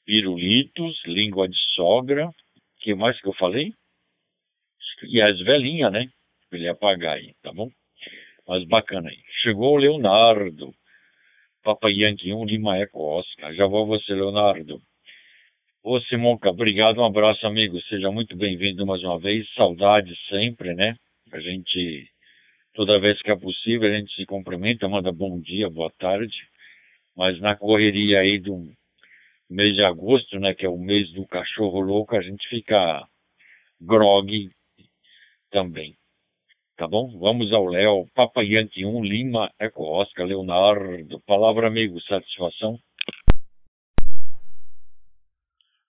pirulitos, 0.04 1.00
língua 1.06 1.48
de 1.48 1.58
sogra. 1.74 2.30
que 2.80 2.94
mais 2.94 3.20
que 3.20 3.28
eu 3.28 3.34
falei? 3.34 3.72
E 5.04 5.20
as 5.20 5.38
velhinhas, 5.40 5.92
né? 5.92 6.08
Pra 6.48 6.58
ele 6.58 6.68
apagar 6.68 7.16
aí, 7.16 7.34
tá 7.42 7.52
bom? 7.52 7.70
Mas 8.46 8.66
bacana 8.66 9.08
aí. 9.08 9.18
Chegou 9.42 9.74
o 9.74 9.78
Leonardo. 9.78 10.72
Papai 11.62 11.92
Yankee 11.92 12.32
1 12.32 12.44
Lima 12.44 12.78
Eco 12.78 13.00
Oscar. 13.00 13.54
Já 13.54 13.66
vou 13.66 13.86
você, 13.86 14.12
Leonardo. 14.14 14.80
Ô 15.84 16.00
Simonca, 16.02 16.50
obrigado, 16.50 16.98
um 16.98 17.04
abraço, 17.04 17.46
amigo. 17.46 17.80
Seja 17.82 18.10
muito 18.10 18.36
bem-vindo 18.36 18.86
mais 18.86 19.02
uma 19.02 19.18
vez. 19.18 19.48
Saudade 19.54 20.14
sempre, 20.28 20.74
né? 20.74 20.94
A 21.32 21.40
gente, 21.40 22.08
toda 22.74 23.00
vez 23.00 23.20
que 23.22 23.30
é 23.30 23.36
possível, 23.36 23.88
a 23.88 23.96
gente 23.96 24.14
se 24.14 24.26
cumprimenta, 24.26 24.88
manda 24.88 25.12
bom 25.12 25.40
dia, 25.40 25.68
boa 25.70 25.90
tarde 25.98 26.34
mas 27.16 27.38
na 27.40 27.56
correria 27.56 28.20
aí 28.20 28.38
do 28.38 28.66
mês 29.48 29.74
de 29.74 29.84
agosto, 29.84 30.38
né, 30.38 30.54
que 30.54 30.64
é 30.64 30.68
o 30.68 30.78
mês 30.78 31.10
do 31.12 31.26
cachorro 31.26 31.80
louco, 31.80 32.16
a 32.16 32.22
gente 32.22 32.46
fica 32.48 33.06
grog 33.80 34.50
também. 35.50 35.96
Tá 36.76 36.88
bom? 36.88 37.18
Vamos 37.18 37.52
ao 37.52 37.66
Léo, 37.66 38.06
Papa 38.14 38.42
Yankee 38.42 38.84
1, 38.84 39.04
Lima, 39.04 39.52
Eco 39.58 39.84
Oscar, 39.84 40.26
Leonardo. 40.26 41.20
Palavra, 41.26 41.66
amigo, 41.66 42.00
satisfação? 42.00 42.78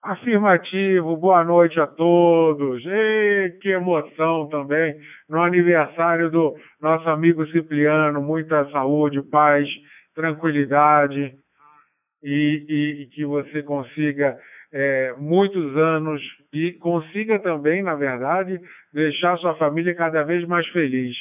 Afirmativo, 0.04 1.16
boa 1.16 1.46
noite 1.46 1.80
a 1.80 1.88
todos. 1.88 2.86
Ei, 2.86 3.52
que 3.62 3.70
emoção 3.70 4.50
também 4.50 5.00
no 5.30 5.42
aniversário 5.42 6.30
do 6.30 6.54
nosso 6.82 7.08
amigo 7.08 7.48
Cipriano. 7.48 8.22
Muita 8.22 8.70
saúde, 8.72 9.22
paz 9.22 9.66
tranquilidade 10.14 11.34
e, 12.22 12.66
e, 12.68 13.04
e 13.04 13.06
que 13.12 13.24
você 13.24 13.64
consiga 13.64 14.38
é, 14.74 15.16
muitos 15.18 15.78
anos 15.78 16.22
e 16.52 16.74
consiga 16.74 17.40
também, 17.40 17.82
na 17.82 17.96
verdade, 17.96 18.60
deixar 18.94 19.38
sua 19.38 19.56
família 19.56 19.96
cada 19.96 20.22
vez 20.24 20.46
mais 20.46 20.68
feliz. 20.68 21.16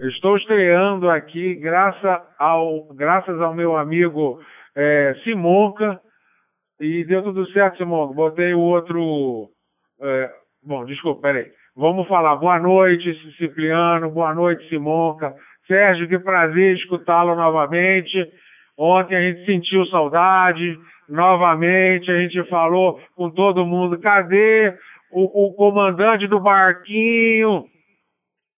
Estou 0.00 0.38
estreando 0.38 1.10
aqui 1.10 1.56
graças 1.56 2.22
ao, 2.38 2.84
graças 2.94 3.38
ao 3.38 3.54
meu 3.54 3.76
amigo 3.76 4.40
é, 4.76 5.14
Simonca 5.24 5.98
e 6.78 7.04
deu 7.04 7.22
tudo 7.22 7.50
certo, 7.52 7.78
Simonca. 7.78 8.14
Botei 8.14 8.52
o 8.54 8.60
outro 8.60 9.48
É, 10.00 10.30
bom, 10.62 10.84
desculpa, 10.84 11.22
peraí. 11.22 11.50
Vamos 11.74 12.06
falar 12.06 12.36
boa 12.36 12.58
noite, 12.58 13.14
Cipriano, 13.36 14.10
boa 14.10 14.34
noite, 14.34 14.68
Simonca. 14.68 15.34
Sérgio, 15.66 16.08
que 16.08 16.18
prazer 16.18 16.76
escutá-lo 16.76 17.34
novamente. 17.34 18.16
Ontem 18.78 19.16
a 19.16 19.20
gente 19.20 19.46
sentiu 19.46 19.86
saudade, 19.86 20.78
novamente 21.08 22.10
a 22.10 22.18
gente 22.20 22.42
falou 22.48 23.00
com 23.14 23.30
todo 23.30 23.64
mundo. 23.64 23.98
Cadê 23.98 24.74
o, 25.10 25.46
o 25.46 25.54
comandante 25.54 26.26
do 26.26 26.40
barquinho? 26.40 27.64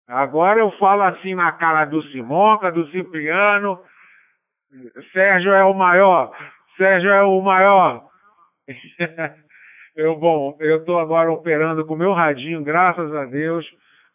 Agora 0.08 0.60
eu 0.60 0.70
falo 0.72 1.02
assim 1.02 1.34
na 1.34 1.52
cara 1.52 1.84
do 1.84 2.02
Simonca, 2.04 2.70
do 2.70 2.86
Cipriano. 2.90 3.78
Sérgio 5.12 5.52
é 5.52 5.64
o 5.64 5.74
maior. 5.74 6.32
Sérgio 6.76 7.10
é 7.10 7.22
o 7.22 7.40
maior. 7.40 8.04
eu, 9.96 10.16
bom, 10.16 10.56
eu 10.60 10.78
estou 10.78 10.98
agora 10.98 11.30
operando 11.30 11.86
com 11.86 11.94
o 11.94 11.98
meu 11.98 12.12
radinho, 12.12 12.62
graças 12.62 13.14
a 13.14 13.24
Deus, 13.24 13.64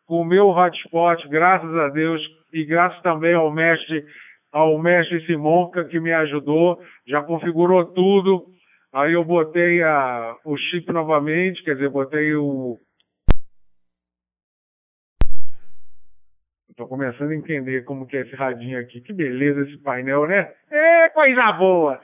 com 0.06 0.22
o 0.22 0.26
meu 0.26 0.49
hotspot, 0.49 1.28
graças 1.30 1.74
a 1.76 1.89
Deus, 1.89 2.22
e 2.54 2.66
graças 2.66 3.02
também 3.02 3.34
ao 3.34 3.52
mestre, 3.52 4.06
ao 4.52 4.78
mestre 4.78 5.26
Simonca 5.26 5.86
que 5.86 5.99
me 5.99 6.12
ajudou, 6.14 6.80
já 7.08 7.24
configurou 7.24 7.86
tudo. 7.86 8.45
Aí 8.93 9.14
eu 9.14 9.24
botei 9.24 9.82
a, 9.82 10.36
o 10.43 10.58
chip 10.58 10.91
novamente, 10.91 11.64
quer 11.64 11.76
dizer, 11.76 11.89
botei 11.89 12.36
o, 12.36 12.78
Estou 16.82 16.97
começando 16.97 17.29
a 17.29 17.36
entender 17.36 17.84
como 17.84 18.07
que 18.07 18.17
é 18.17 18.21
esse 18.21 18.36
radinho 18.36 18.79
aqui. 18.79 19.01
Que 19.01 19.13
beleza 19.13 19.61
esse 19.61 19.77
painel, 19.84 20.25
né? 20.25 20.51
É 20.71 21.09
coisa 21.09 21.51
boa! 21.51 22.01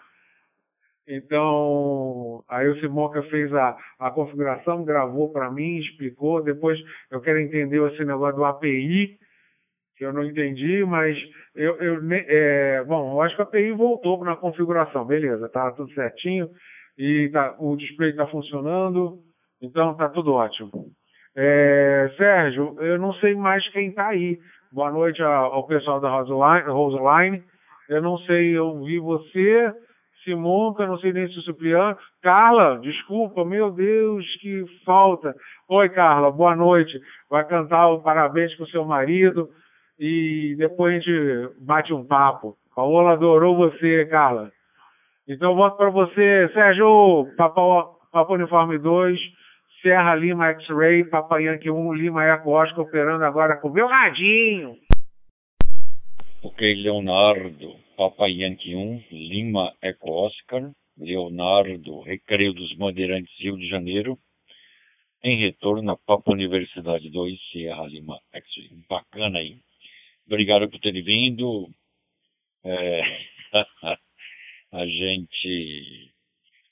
Então, 1.07 2.43
aí 2.47 2.67
o 2.67 2.79
Simonca 2.79 3.23
fez 3.23 3.51
a, 3.55 3.75
a 3.97 4.11
configuração, 4.11 4.85
gravou 4.85 5.31
para 5.31 5.49
mim, 5.49 5.79
explicou. 5.79 6.43
Depois 6.43 6.77
eu 7.09 7.19
quero 7.21 7.39
entender 7.39 7.81
esse 7.91 8.05
negócio 8.05 8.35
do 8.35 8.45
API, 8.45 9.17
que 9.97 10.05
eu 10.05 10.13
não 10.13 10.23
entendi, 10.23 10.85
mas 10.85 11.17
eu, 11.55 11.75
eu 11.77 11.99
é, 12.11 12.83
bom, 12.83 13.13
eu 13.13 13.21
acho 13.23 13.35
que 13.35 13.41
a 13.41 13.45
API 13.45 13.71
voltou 13.71 14.23
na 14.23 14.35
configuração, 14.35 15.03
beleza, 15.05 15.49
tá 15.49 15.71
tudo 15.71 15.91
certinho 15.93 16.51
e 16.95 17.29
tá, 17.29 17.55
o 17.57 17.75
display 17.75 18.11
está 18.11 18.27
funcionando, 18.27 19.23
então 19.59 19.95
tá 19.95 20.07
tudo 20.07 20.33
ótimo. 20.33 20.91
É, 21.39 22.11
Sérgio, 22.17 22.75
eu 22.79 22.97
não 22.97 23.13
sei 23.13 23.35
mais 23.35 23.67
quem 23.69 23.89
está 23.89 24.07
aí. 24.07 24.39
Boa 24.69 24.91
noite 24.91 25.23
ao 25.23 25.65
pessoal 25.65 26.01
da 26.01 26.09
Roseline. 26.09 27.41
Eu 27.87 28.01
não 28.01 28.17
sei, 28.19 28.57
eu 28.57 28.83
vi 28.83 28.99
você, 28.99 29.73
Simonca, 30.23 30.85
não 30.85 30.97
sei 30.99 31.13
nem 31.13 31.25
se 31.29 31.39
o 31.39 31.41
Cipriano. 31.43 31.97
Carla, 32.21 32.77
desculpa, 32.79 33.45
meu 33.45 33.71
Deus, 33.71 34.25
que 34.41 34.65
falta. 34.83 35.33
Oi, 35.69 35.87
Carla, 35.87 36.29
boa 36.31 36.53
noite. 36.53 36.99
Vai 37.29 37.47
cantar 37.47 37.87
o 37.87 38.01
parabéns 38.01 38.53
com 38.55 38.65
seu 38.65 38.83
marido 38.83 39.49
e 39.97 40.53
depois 40.57 40.95
a 40.95 40.99
gente 40.99 41.55
bate 41.61 41.93
um 41.93 42.05
papo. 42.05 42.57
Paola 42.75 43.13
adorou 43.13 43.55
você, 43.55 44.05
Carla. 44.07 44.51
Então, 45.29 45.55
volto 45.55 45.77
para 45.77 45.89
você, 45.89 46.49
Sérgio, 46.53 47.25
Papo, 47.37 47.97
Papo 48.11 48.33
Uniforme 48.33 48.77
2. 48.77 49.17
Serra 49.81 50.15
Lima 50.15 50.49
X-Ray, 50.49 51.03
Papa 51.05 51.39
Yankee 51.39 51.69
1, 51.69 51.93
Lima 51.93 52.23
Eco 52.25 52.51
Oscar, 52.51 52.79
operando 52.79 53.23
agora 53.23 53.57
com 53.57 53.67
o 53.67 53.73
meu 53.73 53.87
radinho. 53.87 54.77
Ok, 56.43 56.73
Leonardo, 56.75 57.75
Papa 57.95 58.27
Yankee 58.27 58.75
1, 58.75 59.03
Lima 59.11 59.73
Eco 59.81 60.11
Oscar, 60.11 60.71
Leonardo, 60.97 62.01
Recreio 62.01 62.53
dos 62.53 62.73
Bandeirantes, 62.75 63.33
Rio 63.39 63.57
de 63.57 63.67
Janeiro, 63.69 64.17
em 65.23 65.39
retorno 65.39 65.91
à 65.91 65.97
Papa 65.97 66.31
Universidade 66.31 67.09
2, 67.09 67.39
Serra 67.51 67.85
Lima 67.87 68.19
X-Ray. 68.33 68.79
Bacana 68.89 69.39
aí. 69.39 69.59
Obrigado 70.25 70.69
por 70.69 70.79
ter 70.79 71.01
vindo. 71.03 71.69
É, 72.63 73.01
a 74.73 74.85
gente 74.85 76.11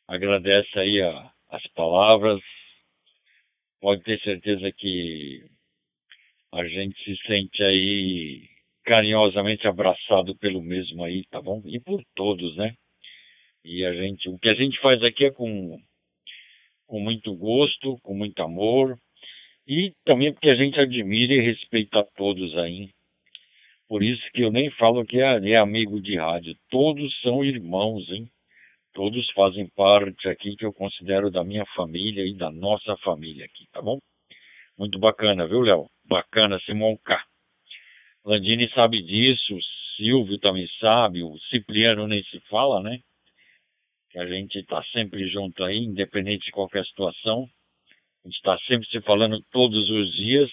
agradece 0.07 0.79
aí 0.79 1.01
a, 1.01 1.31
as 1.51 1.65
palavras, 1.73 2.41
pode 3.81 4.03
ter 4.03 4.19
certeza 4.21 4.71
que 4.71 5.43
a 6.53 6.65
gente 6.67 6.95
se 7.03 7.15
sente 7.27 7.61
aí 7.63 8.49
carinhosamente 8.83 9.67
abraçado 9.67 10.35
pelo 10.37 10.61
mesmo 10.61 11.03
aí, 11.03 11.25
tá 11.25 11.41
bom? 11.41 11.61
E 11.65 11.79
por 11.79 12.01
todos, 12.15 12.55
né? 12.55 12.73
E 13.63 13.83
a 13.83 13.93
gente, 13.93 14.29
o 14.29 14.37
que 14.37 14.47
a 14.47 14.53
gente 14.53 14.79
faz 14.79 15.03
aqui 15.03 15.25
é 15.25 15.31
com, 15.31 15.79
com 16.87 16.99
muito 16.99 17.35
gosto, 17.35 17.97
com 18.03 18.13
muito 18.13 18.39
amor, 18.41 18.97
e 19.67 19.91
também 20.05 20.31
porque 20.31 20.49
a 20.49 20.55
gente 20.55 20.79
admira 20.79 21.33
e 21.33 21.41
respeita 21.41 22.07
todos 22.15 22.55
aí. 22.57 22.89
Por 23.87 24.03
isso 24.03 24.23
que 24.33 24.41
eu 24.41 24.51
nem 24.51 24.69
falo 24.71 25.05
que 25.05 25.19
é, 25.19 25.49
é 25.49 25.57
amigo 25.57 25.99
de 25.99 26.15
rádio, 26.15 26.55
todos 26.69 27.19
são 27.21 27.43
irmãos, 27.43 28.07
hein? 28.09 28.29
Todos 28.95 29.29
fazem 29.31 29.67
parte 29.75 30.29
aqui 30.29 30.55
que 30.55 30.65
eu 30.65 30.71
considero 30.71 31.29
da 31.29 31.43
minha 31.43 31.65
família 31.75 32.25
e 32.25 32.33
da 32.33 32.49
nossa 32.49 32.95
família 33.03 33.43
aqui, 33.43 33.67
tá 33.73 33.81
bom? 33.81 33.99
Muito 34.77 34.97
bacana, 34.97 35.45
viu, 35.45 35.59
Léo? 35.59 35.89
Bacana, 36.05 36.57
Simão 36.61 36.97
K. 37.03 37.21
Landini 38.23 38.69
sabe 38.69 39.01
disso, 39.03 39.57
Silvio 39.97 40.39
também 40.39 40.65
sabe, 40.79 41.23
o 41.23 41.37
Cipriano 41.49 42.07
nem 42.07 42.23
se 42.23 42.39
fala, 42.49 42.81
né? 42.81 43.01
Que 44.11 44.17
a 44.17 44.25
gente 44.27 44.59
está 44.59 44.81
sempre 44.85 45.27
junto 45.27 45.61
aí, 45.65 45.75
independente 45.75 46.45
de 46.45 46.51
qualquer 46.51 46.85
situação. 46.85 47.49
A 48.23 48.29
gente 48.29 48.37
está 48.37 48.57
sempre 48.59 48.87
se 48.87 49.01
falando 49.01 49.43
todos 49.51 49.89
os 49.89 50.15
dias 50.15 50.49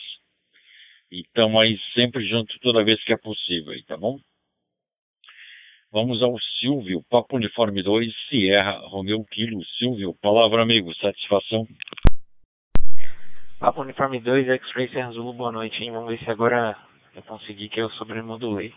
e 1.12 1.20
estamos 1.20 1.62
aí 1.62 1.78
sempre 1.94 2.26
junto 2.28 2.58
toda 2.58 2.82
vez 2.82 3.00
que 3.04 3.12
é 3.12 3.16
possível, 3.16 3.72
aí, 3.72 3.84
tá 3.84 3.96
bom? 3.96 4.18
Vamos 5.92 6.22
ao 6.22 6.34
Silvio, 6.58 7.02
Papo 7.10 7.36
Uniforme 7.36 7.82
2, 7.82 8.10
Sierra, 8.26 8.80
Romeu 8.88 9.22
Kilo. 9.30 9.62
Silvio, 9.76 10.14
palavra 10.22 10.62
amigo, 10.62 10.90
satisfação. 10.94 11.66
Papo 13.60 13.82
Uniforme 13.82 14.18
2, 14.18 14.48
X-Ray 14.48 15.02
Azul, 15.02 15.34
boa 15.34 15.52
noite, 15.52 15.84
hein? 15.84 15.92
Vamos 15.92 16.08
ver 16.08 16.18
se 16.24 16.30
agora 16.30 16.74
eu 17.14 17.22
consegui 17.24 17.68
que 17.68 17.78
eu 17.78 17.90
sobremodulei. 17.90 18.72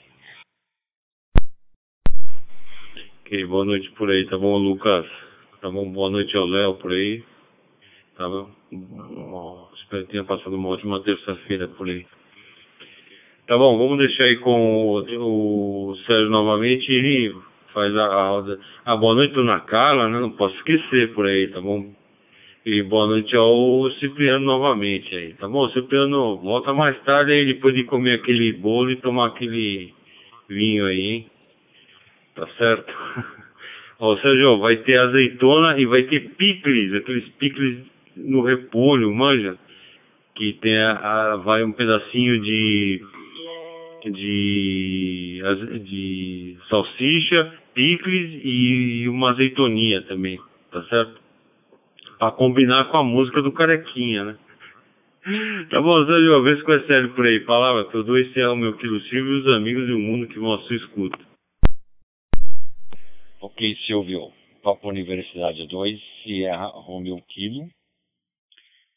Ok, 3.21 3.45
boa 3.45 3.63
noite 3.63 3.89
por 3.91 4.11
aí, 4.11 4.27
tá 4.27 4.37
bom, 4.37 4.57
Lucas? 4.57 5.05
Tá 5.61 5.69
bom, 5.71 5.89
boa 5.89 6.09
noite 6.09 6.35
ao 6.35 6.45
Léo 6.45 6.75
por 6.75 6.91
aí. 6.91 7.23
Tá 8.17 8.27
bom? 8.27 8.51
bom 8.73 9.69
espero 9.75 10.05
que 10.05 10.11
tenha 10.11 10.25
passado 10.25 10.53
uma 10.53 10.67
ótima 10.67 11.01
terça-feira 11.01 11.69
por 11.69 11.87
aí. 11.87 12.05
Tá 13.47 13.55
bom, 13.59 13.77
vamos 13.77 13.99
deixar 13.99 14.23
aí 14.23 14.37
com 14.37 14.87
o, 14.87 15.91
o 15.91 15.95
Sérgio 16.07 16.31
novamente 16.31 16.91
e 16.91 17.31
faz 17.71 17.95
a, 17.95 18.03
a 18.03 18.29
roda. 18.29 18.59
Ah, 18.83 18.95
boa 18.95 19.13
noite, 19.13 19.35
dona 19.35 19.59
Carla, 19.59 20.09
né? 20.09 20.19
Não 20.19 20.31
posso 20.31 20.55
esquecer 20.55 21.13
por 21.13 21.27
aí, 21.27 21.47
tá 21.49 21.61
bom? 21.61 21.93
E 22.65 22.81
boa 22.81 23.05
noite 23.05 23.35
ao 23.35 23.91
Cipriano 23.99 24.43
novamente 24.43 25.15
aí, 25.15 25.33
tá 25.35 25.47
bom? 25.47 25.69
Cipriano, 25.69 26.37
volta 26.37 26.73
mais 26.73 26.99
tarde 27.03 27.33
aí, 27.33 27.45
depois 27.45 27.75
de 27.75 27.83
comer 27.83 28.15
aquele 28.15 28.51
bolo 28.53 28.89
e 28.89 28.95
tomar 28.95 29.27
aquele 29.27 29.93
vinho 30.49 30.87
aí, 30.87 31.01
hein? 31.01 31.25
Tá 32.33 32.47
certo? 32.57 32.91
Ó, 33.99 34.17
Sérgio, 34.17 34.57
vai 34.57 34.77
ter 34.77 34.97
azeitona 34.97 35.79
e 35.79 35.85
vai 35.85 36.01
ter 36.01 36.31
picles, 36.31 36.95
aqueles 36.95 37.29
picles 37.37 37.77
no 38.17 38.41
repolho, 38.41 39.13
manja? 39.13 39.55
Que 40.33 40.53
tem 40.53 40.75
a, 40.75 40.93
a 41.33 41.35
vai 41.35 41.63
um 41.63 41.71
pedacinho 41.71 42.41
de 42.41 43.01
de, 44.11 45.41
de 45.83 46.57
salsicha, 46.69 47.53
picles 47.73 48.41
e 48.43 49.07
uma 49.09 49.31
azeitoninha 49.31 50.01
também, 50.03 50.39
tá 50.71 50.83
certo? 50.83 51.19
Pra 52.17 52.31
combinar 52.31 52.85
com 52.85 52.97
a 52.97 53.03
música 53.03 53.41
do 53.41 53.51
Carequinha, 53.51 54.23
né? 54.23 54.37
Tá 55.71 55.81
bom, 55.81 56.05
Zé, 56.05 56.13
uma 56.13 56.43
vez 56.43 56.61
com 56.61 56.71
é 56.71 56.85
sério 56.85 57.13
por 57.15 57.25
aí. 57.25 57.39
Palavra, 57.39 57.85
que 57.85 57.97
eu 57.97 58.03
dou 58.03 58.15
esse 58.15 58.39
é 58.39 58.47
o 58.47 58.55
meu 58.55 58.77
quilo 58.77 59.01
Silvio 59.01 59.37
e 59.37 59.39
os 59.39 59.47
amigos 59.55 59.87
do 59.87 59.97
mundo 59.97 60.27
que 60.27 60.37
vão 60.37 60.53
à 60.53 60.59
sua 60.59 60.75
escuta. 60.75 61.17
Ok, 63.41 63.75
Silvio. 63.87 64.31
Papo 64.61 64.87
Universidade 64.89 65.67
2, 65.67 65.99
Sierra 66.23 66.67
Romeo 66.67 67.21
Kilo. 67.27 67.67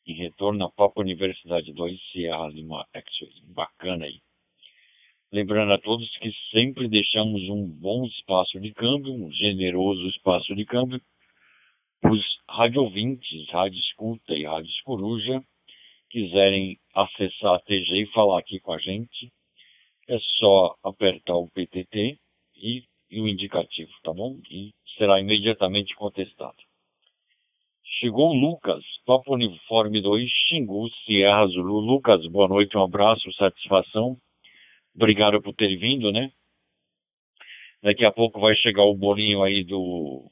Em 0.06 0.14
retorno 0.14 0.66
a 0.66 0.70
Papo 0.70 1.00
Universidade 1.00 1.72
2, 1.72 1.98
Sierra 2.12 2.48
Lima 2.48 2.84
X-Ray. 2.94 3.54
Bacana 3.54 4.04
aí. 4.04 4.20
Lembrando 5.30 5.74
a 5.74 5.78
todos 5.78 6.08
que 6.18 6.32
sempre 6.50 6.88
deixamos 6.88 7.42
um 7.50 7.68
bom 7.68 8.06
espaço 8.06 8.58
de 8.58 8.72
câmbio, 8.72 9.12
um 9.12 9.30
generoso 9.30 10.08
espaço 10.08 10.54
de 10.54 10.64
câmbio, 10.64 11.00
para 12.00 12.12
os 12.12 12.24
radiovintes, 12.48 13.46
Rádio 13.50 13.78
Escuta 13.78 14.32
e 14.32 14.46
Rádio 14.46 14.72
Coruja, 14.84 15.42
quiserem 16.08 16.78
acessar 16.94 17.56
a 17.56 17.60
TG 17.60 18.04
e 18.04 18.12
falar 18.12 18.38
aqui 18.38 18.58
com 18.60 18.72
a 18.72 18.78
gente, 18.78 19.30
é 20.08 20.18
só 20.38 20.74
apertar 20.82 21.34
o 21.34 21.50
PTT 21.50 22.18
e, 22.56 22.84
e 23.10 23.20
o 23.20 23.28
indicativo, 23.28 23.90
tá 24.02 24.14
bom? 24.14 24.40
E 24.50 24.72
será 24.96 25.20
imediatamente 25.20 25.94
contestado. 25.94 26.56
Chegou 28.00 28.30
o 28.30 28.40
Lucas, 28.40 28.82
Papa 29.04 29.30
Uniforme 29.32 30.00
2, 30.00 30.30
Xingu, 30.48 30.88
Sierra 31.04 31.46
Zulu. 31.48 31.80
Lucas, 31.80 32.24
boa 32.28 32.48
noite, 32.48 32.78
um 32.78 32.82
abraço, 32.82 33.30
satisfação. 33.34 34.16
Obrigado 34.98 35.40
por 35.40 35.54
ter 35.54 35.76
vindo, 35.76 36.10
né? 36.10 36.32
Daqui 37.80 38.04
a 38.04 38.10
pouco 38.10 38.40
vai 38.40 38.56
chegar 38.56 38.82
o 38.82 38.96
bolinho 38.96 39.44
aí 39.44 39.62
do, 39.62 40.28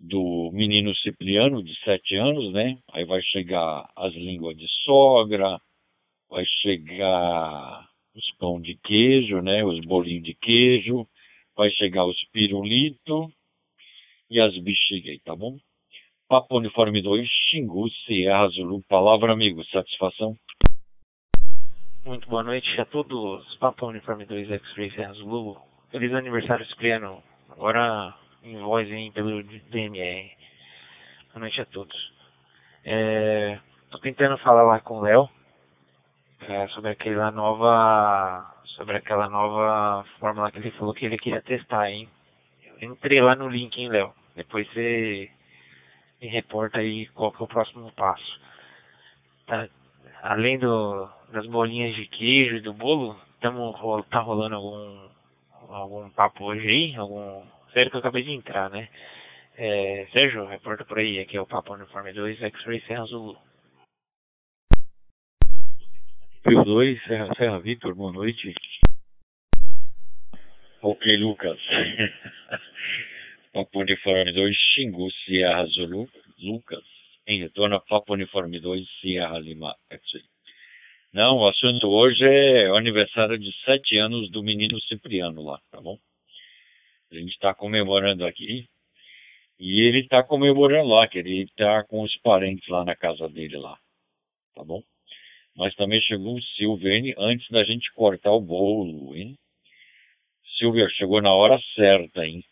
do 0.00 0.50
menino 0.54 0.96
Cipriano, 0.96 1.62
de 1.62 1.78
sete 1.84 2.16
anos, 2.16 2.50
né? 2.54 2.78
Aí 2.90 3.04
vai 3.04 3.20
chegar 3.20 3.86
as 3.94 4.14
línguas 4.14 4.56
de 4.56 4.66
sogra, 4.84 5.60
vai 6.30 6.46
chegar 6.62 7.86
os 8.14 8.30
pão 8.38 8.58
de 8.58 8.74
queijo, 8.76 9.42
né? 9.42 9.62
Os 9.62 9.84
bolinhos 9.84 10.24
de 10.24 10.32
queijo, 10.32 11.06
vai 11.54 11.70
chegar 11.72 12.06
os 12.06 12.18
pirulito 12.32 13.30
e 14.30 14.40
as 14.40 14.56
bexigas 14.56 15.10
aí, 15.12 15.20
tá 15.20 15.36
bom? 15.36 15.58
Papo 16.26 16.56
Uniforme 16.56 17.02
2, 17.02 17.28
Xingu, 17.50 17.90
Sierra 18.06 18.48
Zulu. 18.48 18.82
Palavra, 18.88 19.34
amigo. 19.34 19.62
Satisfação? 19.66 20.34
Muito 22.04 22.28
boa 22.28 22.42
noite 22.42 22.80
a 22.80 22.86
todos. 22.86 23.56
Papo 23.56 23.86
Uniforme 23.86 24.24
2, 24.24 24.50
X-Ray 24.50 24.90
Sierra 24.92 25.12
Zulu. 25.14 25.60
Feliz 25.90 26.12
aniversário, 26.14 26.64
Cipriano. 26.66 27.22
Agora 27.50 28.14
em 28.42 28.56
voz 28.58 28.88
pelo 29.12 29.42
DMR. 29.42 30.30
Boa 31.32 31.40
noite 31.40 31.60
a 31.60 31.66
todos. 31.66 32.12
É, 32.84 33.58
tô 33.90 33.98
tentando 33.98 34.38
falar 34.38 34.62
lá 34.62 34.80
com 34.80 34.98
o 34.98 35.02
Léo 35.02 35.28
é, 36.40 36.68
sobre 36.68 36.92
aquela 36.92 37.30
nova 37.30 38.54
sobre 38.76 38.96
aquela 38.96 39.28
nova 39.28 40.06
fórmula 40.20 40.50
que 40.52 40.58
ele 40.58 40.70
falou 40.72 40.94
que 40.94 41.04
ele 41.04 41.18
queria 41.18 41.42
testar, 41.42 41.90
hein? 41.90 42.08
Eu 42.80 42.92
entrei 42.92 43.20
lá 43.20 43.34
no 43.34 43.48
link, 43.48 43.76
hein, 43.76 43.88
Léo? 43.88 44.14
Depois 44.36 44.66
você 44.72 45.30
me 46.22 46.28
reporta 46.28 46.78
aí 46.78 47.06
qual 47.08 47.32
que 47.32 47.42
é 47.42 47.44
o 47.44 47.48
próximo 47.48 47.92
passo. 47.92 48.40
Tá, 49.46 49.68
além 50.22 50.58
do, 50.58 51.10
das 51.32 51.46
bolinhas 51.46 51.94
de 51.94 52.06
queijo 52.06 52.56
e 52.56 52.60
do 52.60 52.72
bolo, 52.72 53.18
tamo, 53.40 53.72
tá 54.10 54.20
rolando 54.20 54.56
algum, 54.56 55.08
algum 55.68 56.10
papo 56.10 56.44
hoje 56.44 56.66
aí? 56.66 56.96
Algum. 56.96 57.44
Sério 57.72 57.90
que 57.90 57.96
eu 57.96 58.00
acabei 58.00 58.22
de 58.22 58.32
entrar, 58.32 58.70
né? 58.70 58.88
É, 59.56 60.06
Sérgio, 60.12 60.46
reporta 60.46 60.84
por 60.84 60.98
aí, 60.98 61.18
aqui 61.18 61.36
é 61.36 61.40
o 61.40 61.46
Papo 61.46 61.74
Uniforme 61.74 62.12
2, 62.12 62.40
X-Ray 62.40 62.80
Serra 62.82 63.04
Zulu. 63.06 63.36
Pio 66.44 66.64
2, 66.64 67.02
Serra, 67.04 67.34
Serra 67.36 67.58
Vitor, 67.58 67.94
boa 67.94 68.12
noite. 68.12 68.54
Ok, 70.80 71.16
Lucas. 71.16 71.58
Papo 73.52 73.80
Uniforme 73.80 74.32
2, 74.32 74.56
Xingu, 74.56 75.10
Sierra 75.24 75.66
Zulu, 75.66 76.08
Lucas, 76.38 76.84
em 77.26 77.40
retorno 77.40 77.76
a 77.76 77.80
Papo 77.80 78.14
Uniforme 78.14 78.60
2, 78.60 78.88
Sierra 79.00 79.38
Lima, 79.40 79.74
X-Ray. 79.90 80.37
Não, 81.12 81.38
o 81.38 81.48
assunto 81.48 81.88
hoje 81.88 82.22
é 82.22 82.70
o 82.70 82.76
aniversário 82.76 83.38
de 83.38 83.50
sete 83.64 83.96
anos 83.96 84.30
do 84.30 84.42
menino 84.42 84.78
Cipriano 84.82 85.42
lá, 85.42 85.58
tá 85.70 85.80
bom? 85.80 85.98
A 87.10 87.14
gente 87.14 87.30
está 87.30 87.54
comemorando 87.54 88.26
aqui. 88.26 88.68
E 89.58 89.80
ele 89.80 90.00
está 90.00 90.22
comemorando 90.22 90.88
lá, 90.88 91.08
que 91.08 91.18
ele 91.18 91.44
está 91.44 91.82
com 91.84 92.02
os 92.02 92.14
parentes 92.18 92.68
lá 92.68 92.84
na 92.84 92.94
casa 92.94 93.28
dele 93.28 93.56
lá, 93.56 93.76
tá 94.54 94.62
bom? 94.62 94.82
Mas 95.56 95.74
também 95.74 96.00
chegou 96.02 96.36
o 96.36 96.42
Silvene 96.42 97.14
antes 97.18 97.48
da 97.50 97.64
gente 97.64 97.90
cortar 97.92 98.32
o 98.32 98.40
bolo, 98.40 99.16
hein? 99.16 99.36
Silvia, 100.58 100.88
chegou 100.90 101.22
na 101.22 101.32
hora 101.32 101.58
certa, 101.74 102.24
hein? 102.24 102.44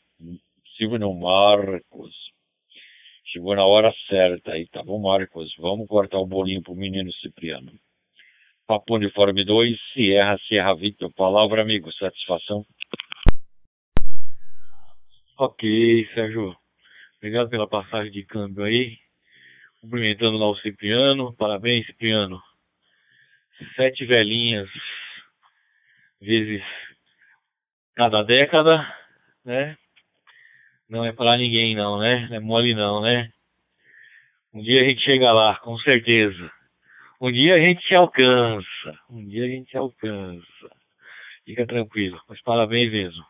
Silvio 0.76 1.14
Marcos. 1.14 2.14
Chegou 3.26 3.54
na 3.54 3.66
hora 3.66 3.94
certa 4.08 4.52
aí, 4.52 4.66
tá 4.66 4.82
bom, 4.82 4.98
Marcos? 4.98 5.54
Vamos 5.58 5.86
cortar 5.86 6.18
o 6.18 6.26
bolinho 6.26 6.62
pro 6.62 6.74
menino 6.74 7.12
Cipriano. 7.12 7.70
Papo 8.66 8.96
Uniforme 8.96 9.44
2, 9.44 9.78
Sierra, 9.92 10.36
Sierra 10.48 10.74
Victor. 10.74 11.12
Palavra, 11.12 11.62
amigo. 11.62 11.92
Satisfação? 11.92 12.66
Ok, 15.38 16.08
Sérgio. 16.12 16.56
Obrigado 17.18 17.48
pela 17.48 17.68
passagem 17.68 18.10
de 18.10 18.24
câmbio 18.24 18.64
aí. 18.64 18.98
Cumprimentando 19.80 20.36
lá 20.36 20.50
o 20.50 20.56
Cipriano. 20.56 21.32
Parabéns, 21.36 21.86
Cipriano. 21.86 22.42
Sete 23.76 24.04
velhinhas 24.04 24.68
vezes 26.20 26.62
cada 27.94 28.24
década, 28.24 28.84
né? 29.44 29.76
Não 30.88 31.04
é 31.04 31.12
para 31.12 31.36
ninguém 31.36 31.76
não, 31.76 32.00
né? 32.00 32.26
Não 32.28 32.36
é 32.36 32.40
mole 32.40 32.74
não, 32.74 33.00
né? 33.00 33.30
Um 34.52 34.60
dia 34.60 34.82
a 34.82 34.84
gente 34.84 35.02
chega 35.02 35.32
lá, 35.32 35.56
com 35.60 35.78
certeza. 35.78 36.50
Um 37.18 37.32
dia 37.32 37.54
a 37.54 37.58
gente 37.58 37.94
alcança. 37.94 38.98
Um 39.08 39.26
dia 39.26 39.44
a 39.44 39.48
gente 39.48 39.74
alcança. 39.74 40.68
Fica 41.46 41.66
tranquilo. 41.66 42.20
Mas 42.28 42.42
parabéns 42.42 42.92
mesmo. 42.92 43.24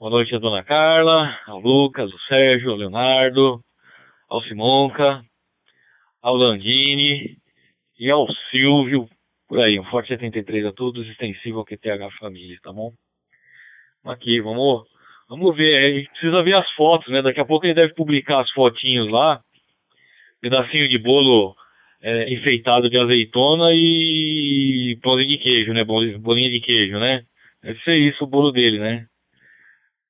Boa 0.00 0.10
noite 0.10 0.34
a 0.34 0.38
dona 0.38 0.64
Carla, 0.64 1.38
ao 1.46 1.60
Lucas, 1.60 2.10
ao 2.10 2.18
Sérgio, 2.20 2.72
ao 2.72 2.76
Leonardo, 2.76 3.62
ao 4.28 4.42
Simonca, 4.42 5.22
ao 6.20 6.34
Landini 6.34 7.36
e 8.00 8.10
ao 8.10 8.26
Silvio. 8.50 9.08
Por 9.46 9.60
aí, 9.60 9.78
um 9.78 9.84
forte 9.84 10.08
73 10.08 10.66
a 10.66 10.72
todos, 10.72 11.06
extensivo 11.06 11.60
ao 11.60 11.64
QTH 11.64 12.10
Família, 12.18 12.58
tá 12.64 12.72
bom? 12.72 12.92
Aqui, 14.06 14.40
vamos, 14.40 14.88
vamos 15.28 15.56
ver. 15.56 15.76
A 15.76 15.98
gente 15.98 16.10
precisa 16.10 16.42
ver 16.42 16.54
as 16.54 16.70
fotos, 16.72 17.12
né? 17.12 17.22
Daqui 17.22 17.38
a 17.38 17.46
pouco 17.46 17.64
ele 17.64 17.74
deve 17.74 17.94
publicar 17.94 18.40
as 18.40 18.50
fotinhos 18.50 19.08
lá. 19.08 19.40
Pedacinho 20.40 20.88
de 20.88 20.98
bolo 20.98 21.54
é, 22.02 22.32
enfeitado 22.32 22.88
de 22.88 22.98
azeitona 22.98 23.70
e 23.72 24.98
bolinha 25.02 25.28
de 25.28 25.38
queijo, 25.38 25.72
né? 25.72 25.84
Bolinha 25.84 26.50
de 26.50 26.60
queijo, 26.60 26.98
né? 26.98 27.22
Deve 27.62 27.80
ser 27.80 27.96
isso 27.96 28.24
o 28.24 28.26
bolo 28.26 28.52
dele, 28.52 28.78
né? 28.78 29.06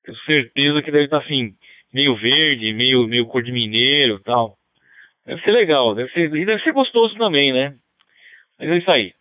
Tenho 0.03 0.17
certeza 0.19 0.81
que 0.81 0.91
deve 0.91 1.05
estar 1.05 1.19
assim, 1.19 1.53
meio 1.93 2.15
verde, 2.15 2.73
meio, 2.73 3.07
meio 3.07 3.25
cor 3.25 3.43
de 3.43 3.51
mineiro 3.51 4.19
tal. 4.19 4.55
Deve 5.25 5.41
ser 5.41 5.51
legal, 5.51 5.95
deve 5.95 6.11
ser, 6.11 6.33
e 6.35 6.45
deve 6.45 6.61
ser 6.63 6.73
gostoso 6.73 7.15
também, 7.15 7.51
né? 7.53 7.75
Mas 8.57 8.69
é 8.69 8.77
isso 8.77 8.91
aí. 8.91 9.13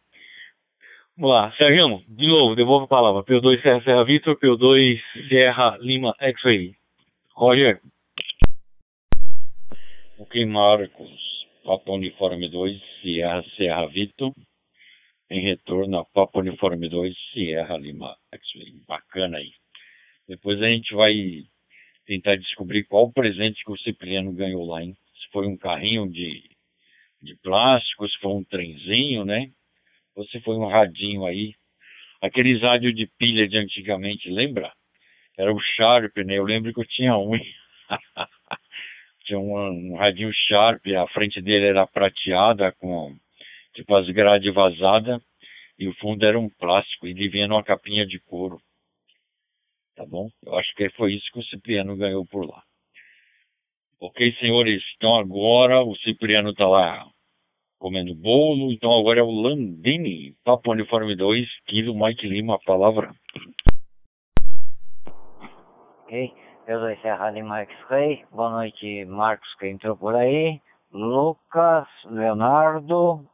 Vamos 1.16 1.34
lá, 1.34 1.52
Sérgio, 1.58 2.00
de 2.08 2.26
novo, 2.28 2.54
devolvo 2.54 2.84
a 2.84 2.88
palavra. 2.88 3.24
P2 3.24 3.60
Serra 3.60 3.82
Serra 3.82 4.04
Vitor, 4.04 4.38
P2 4.38 5.00
Serra 5.28 5.76
Lima 5.80 6.14
X-Ray. 6.20 6.74
Roger. 7.34 7.80
Ok, 10.18 10.44
Marcos. 10.46 11.27
Papa 11.68 11.92
Uniforme 11.92 12.48
2, 12.48 12.80
Sierra 13.02 13.44
Serra 13.54 13.86
Vitor. 13.88 14.32
Em 15.28 15.42
retorno 15.42 15.98
a 15.98 16.04
Papa 16.06 16.38
Uniforme 16.38 16.88
2, 16.88 17.14
Sierra 17.30 17.76
Lima. 17.76 18.16
Bacana 18.86 19.36
aí. 19.36 19.52
Depois 20.26 20.62
a 20.62 20.66
gente 20.66 20.94
vai 20.94 21.12
tentar 22.06 22.36
descobrir 22.36 22.84
qual 22.84 23.04
o 23.04 23.12
presente 23.12 23.62
que 23.62 23.70
o 23.70 23.76
Cipriano 23.76 24.32
ganhou 24.32 24.64
lá, 24.64 24.82
hein? 24.82 24.96
Se 25.12 25.30
foi 25.30 25.46
um 25.46 25.58
carrinho 25.58 26.10
de, 26.10 26.42
de 27.20 27.36
plástico, 27.42 28.08
se 28.08 28.18
foi 28.18 28.32
um 28.32 28.44
trenzinho, 28.44 29.26
né? 29.26 29.50
Ou 30.16 30.24
se 30.28 30.40
foi 30.40 30.56
um 30.56 30.68
radinho 30.68 31.26
aí. 31.26 31.52
Aqueles 32.22 32.62
rádios 32.62 32.96
de 32.96 33.06
pilha 33.18 33.46
de 33.46 33.58
antigamente, 33.58 34.30
lembra? 34.30 34.72
Era 35.36 35.52
o 35.52 35.60
Sharp, 35.60 36.16
né? 36.24 36.38
Eu 36.38 36.44
lembro 36.44 36.72
que 36.72 36.80
eu 36.80 36.86
tinha 36.86 37.14
um. 37.18 37.32
tinha 39.28 39.38
um, 39.38 39.92
um 39.92 39.96
radinho 39.96 40.32
Sharp, 40.32 40.80
a 40.96 41.06
frente 41.08 41.40
dele 41.40 41.66
era 41.66 41.86
prateada 41.86 42.72
com 42.72 43.14
tipo 43.74 43.94
as 43.94 44.08
grades 44.08 44.52
vazadas 44.52 45.22
e 45.78 45.86
o 45.86 45.94
fundo 45.94 46.24
era 46.24 46.38
um 46.38 46.48
plástico 46.48 47.06
e 47.06 47.10
ele 47.10 47.28
vinha 47.28 47.46
numa 47.46 47.62
capinha 47.62 48.06
de 48.06 48.18
couro 48.20 48.58
tá 49.98 50.06
bom? 50.06 50.30
Eu 50.46 50.56
acho 50.56 50.72
que 50.76 50.88
foi 50.90 51.14
isso 51.14 51.26
que 51.32 51.40
o 51.40 51.44
Cipriano 51.44 51.96
ganhou 51.96 52.24
por 52.24 52.48
lá. 52.48 52.62
Ok, 54.00 54.32
senhores, 54.38 54.80
então 54.96 55.16
agora 55.16 55.82
o 55.82 55.96
Cipriano 55.96 56.50
está 56.50 56.68
lá 56.68 57.04
comendo 57.80 58.14
bolo, 58.14 58.72
então 58.72 58.96
agora 58.96 59.20
é 59.20 59.22
o 59.22 59.30
Landini, 59.30 60.34
Papo 60.44 60.70
Uniforme 60.70 61.16
2, 61.16 61.48
Kilo 61.66 61.98
Mike 61.98 62.26
Lima, 62.26 62.54
a 62.54 62.58
palavra. 62.60 63.12
Ok, 66.04 66.32
eu 66.68 66.80
sou 66.80 66.96
Serra 67.00 67.30
Lima 67.30 67.60
X-Ray, 67.62 68.26
boa 68.30 68.50
noite 68.50 69.06
Marcos 69.06 69.54
que 69.54 69.66
entrou 69.66 69.96
por 69.96 70.14
aí, 70.14 70.60
Lucas, 70.92 71.88
Leonardo, 72.04 73.24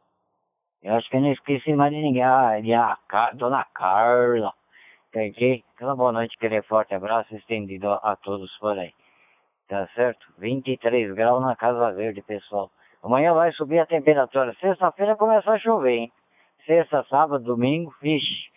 eu 0.81 0.95
acho 0.95 1.09
que 1.09 1.19
não 1.19 1.29
esqueci 1.33 1.73
mais 1.73 1.91
de 1.91 2.01
ninguém, 2.01 2.23
ah, 2.23 2.61
de 2.61 2.73
a, 2.73 2.97
Dona 3.33 3.65
Carla, 3.75 4.53
ok? 5.09 5.65
Então, 5.75 5.97
boa 5.97 6.13
noite, 6.13 6.33
aquele 6.37 6.61
forte 6.61 6.95
abraço 6.95 7.35
estendido 7.35 7.89
a, 7.89 7.95
a 7.95 8.15
todos 8.15 8.49
por 8.57 8.79
aí. 8.79 8.93
Tá 9.67 9.85
certo? 9.95 10.25
23 10.37 11.13
graus 11.13 11.43
na 11.43 11.57
Casa 11.57 11.91
Verde, 11.91 12.21
pessoal. 12.21 12.71
Amanhã 13.03 13.33
vai 13.33 13.51
subir 13.51 13.79
a 13.79 13.85
temperatura. 13.85 14.55
Sexta-feira 14.61 15.17
começa 15.17 15.51
a 15.51 15.59
chover, 15.59 15.91
hein? 15.91 16.11
Sexta, 16.65 17.03
sábado, 17.09 17.43
domingo, 17.43 17.93
vixe. 18.01 18.54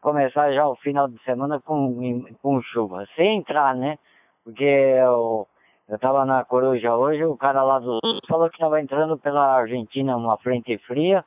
Começar 0.00 0.52
já 0.52 0.68
o 0.68 0.76
final 0.76 1.08
de 1.08 1.20
semana 1.24 1.60
com, 1.60 2.24
com 2.40 2.62
chuva. 2.62 3.04
Sem 3.16 3.38
entrar, 3.38 3.74
né? 3.74 3.98
Porque 4.44 4.94
o, 5.02 5.46
Eu 5.88 5.98
tava 5.98 6.24
na 6.24 6.44
Coruja 6.44 6.94
hoje, 6.94 7.24
o 7.24 7.36
cara 7.36 7.64
lá 7.64 7.80
do 7.80 7.98
Sul 8.04 8.20
falou 8.28 8.48
que 8.48 8.58
tava 8.58 8.80
entrando 8.80 9.18
pela 9.18 9.56
Argentina 9.56 10.16
uma 10.16 10.36
frente 10.38 10.78
fria, 10.78 11.24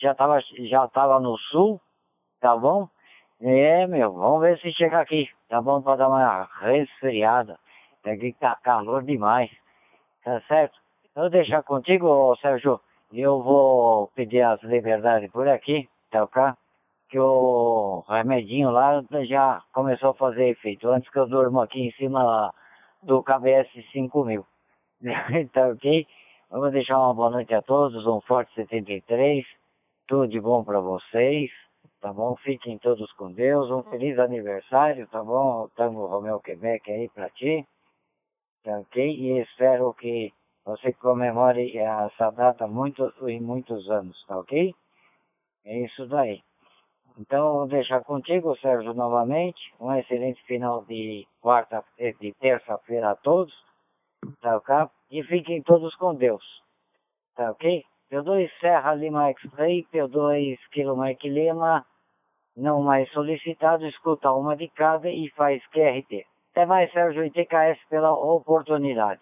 já 0.00 0.14
tava, 0.14 0.38
já 0.70 0.86
tava 0.86 1.18
no 1.18 1.36
sul, 1.36 1.80
tá 2.40 2.56
bom? 2.56 2.88
É, 3.40 3.86
meu, 3.88 4.12
vamos 4.12 4.40
ver 4.40 4.58
se 4.60 4.72
chega 4.72 5.00
aqui, 5.00 5.28
tá 5.48 5.60
bom? 5.60 5.82
Pra 5.82 5.96
dar 5.96 6.08
uma 6.08 6.48
resfriada. 6.60 7.58
Aqui 8.04 8.32
tá 8.38 8.56
calor 8.62 9.02
demais, 9.02 9.50
tá 10.24 10.40
certo? 10.42 10.78
Eu 11.16 11.22
vou 11.22 11.30
deixar 11.30 11.62
contigo, 11.64 12.36
Sérgio, 12.36 12.80
e 13.12 13.20
eu 13.20 13.42
vou 13.42 14.08
pedir 14.14 14.42
as 14.42 14.62
liberdades 14.62 15.30
por 15.32 15.48
aqui, 15.48 15.88
tá 16.10 16.22
ok? 16.22 16.52
Que 17.08 17.18
o 17.18 18.04
remedinho 18.08 18.70
lá 18.70 19.02
já 19.28 19.62
começou 19.72 20.10
a 20.10 20.14
fazer 20.14 20.48
efeito, 20.48 20.88
antes 20.88 21.10
que 21.10 21.18
eu 21.18 21.28
durmo 21.28 21.60
aqui 21.60 21.80
em 21.80 21.92
cima 21.92 22.52
do 23.02 23.22
KBS 23.22 23.68
5000. 23.92 24.44
tá 25.52 25.68
ok? 25.68 26.06
Vamos 26.50 26.72
deixar 26.72 26.98
uma 26.98 27.14
boa 27.14 27.30
noite 27.30 27.54
a 27.54 27.62
todos, 27.62 28.06
um 28.06 28.20
forte 28.22 28.52
73, 28.54 29.44
tudo 30.06 30.28
de 30.28 30.40
bom 30.40 30.62
para 30.64 30.80
vocês, 30.80 31.50
tá 32.00 32.12
bom? 32.12 32.36
Fiquem 32.36 32.78
todos 32.78 33.10
com 33.12 33.32
Deus, 33.32 33.70
um 33.70 33.82
feliz 33.84 34.18
aniversário, 34.18 35.06
tá 35.08 35.22
bom? 35.22 35.68
Tango 35.76 36.06
Romeu 36.06 36.40
Quebec 36.40 36.90
aí 36.90 37.08
para 37.08 37.28
ti, 37.30 37.66
tá 38.62 38.78
ok? 38.78 39.04
E 39.04 39.40
espero 39.40 39.92
que 39.94 40.32
você 40.64 40.92
comemore 40.92 41.76
essa 41.76 42.30
data 42.30 42.66
em 43.28 43.40
muitos 43.40 43.90
anos, 43.90 44.24
tá 44.26 44.38
ok? 44.38 44.74
É 45.64 45.78
isso 45.80 46.06
daí. 46.06 46.40
Então, 47.18 47.66
deixar 47.68 48.02
contigo, 48.02 48.56
Sérgio, 48.58 48.92
novamente. 48.92 49.60
Um 49.80 49.94
excelente 49.94 50.42
final 50.44 50.84
de 50.84 51.26
quarta, 51.40 51.84
eh, 51.98 52.12
de 52.20 52.32
terça-feira 52.34 53.10
a 53.10 53.16
todos. 53.16 53.54
Tá 54.40 54.56
ok? 54.56 54.74
E 55.10 55.22
fiquem 55.22 55.62
todos 55.62 55.94
com 55.96 56.14
Deus. 56.14 56.42
Tá 57.36 57.50
ok? 57.52 57.84
P2 58.10 58.50
Serra 58.60 58.94
Lima 58.94 59.28
X-Ray, 59.30 59.84
P2 59.92 60.58
Kilo 60.72 60.96
Mike 60.96 61.28
Lima, 61.28 61.84
não 62.56 62.82
mais 62.82 63.10
solicitado, 63.10 63.86
escuta 63.86 64.30
uma 64.30 64.56
de 64.56 64.68
cada 64.68 65.10
e 65.10 65.28
faz 65.30 65.64
QRT. 65.68 66.24
Até 66.52 66.66
mais, 66.66 66.92
Sérgio 66.92 67.24
e 67.24 67.30
TKS, 67.30 67.80
pela 67.88 68.12
oportunidade. 68.12 69.20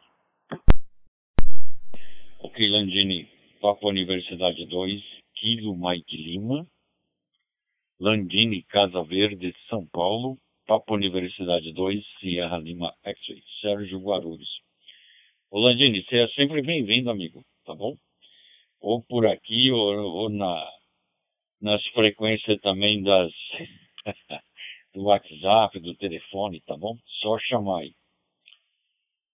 Ok, 2.41 2.69
Landini, 2.69 3.29
Papo 3.61 3.89
Universidade 3.89 4.67
2, 4.67 5.01
Kilo 5.35 5.75
Mike 5.75 6.17
Lima. 6.17 6.67
Landini, 8.03 8.65
Casa 8.65 9.01
Verde, 9.05 9.55
São 9.69 9.87
Paulo, 9.87 10.37
Papo 10.67 10.93
Universidade 10.93 11.73
2, 11.73 12.05
Sierra 12.19 12.59
Lima 12.59 12.93
X-Ray, 13.05 13.45
Sérgio 13.61 14.01
Guarulhos. 14.01 14.61
Ô 15.49 15.61
Landini, 15.61 16.03
você 16.03 16.19
é 16.19 16.29
sempre 16.31 16.63
bem-vindo, 16.63 17.09
amigo, 17.09 17.45
tá 17.65 17.77
bom? 17.77 17.95
Ou 18.81 19.05
por 19.05 19.25
aqui, 19.25 19.71
ou, 19.71 19.95
ou 20.03 20.29
na, 20.29 20.69
nas 21.61 21.81
frequências 21.91 22.61
também 22.61 23.05
das 23.05 23.31
do 24.93 25.05
WhatsApp, 25.05 25.79
do 25.79 25.95
telefone, 25.95 26.61
tá 26.63 26.77
bom? 26.77 26.99
Só 27.21 27.39
chamar 27.39 27.83
aí. 27.83 27.95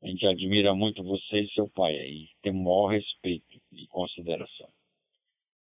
A 0.03 0.09
gente 0.09 0.27
admira 0.27 0.75
muito 0.75 1.03
você 1.03 1.41
e 1.41 1.51
seu 1.55 1.71
pai 1.71 1.99
aí, 1.99 2.29
tem 2.43 2.53
o 2.53 2.57
maior 2.57 2.89
respeito 2.89 3.63
e 3.73 3.87
consideração. 3.87 4.69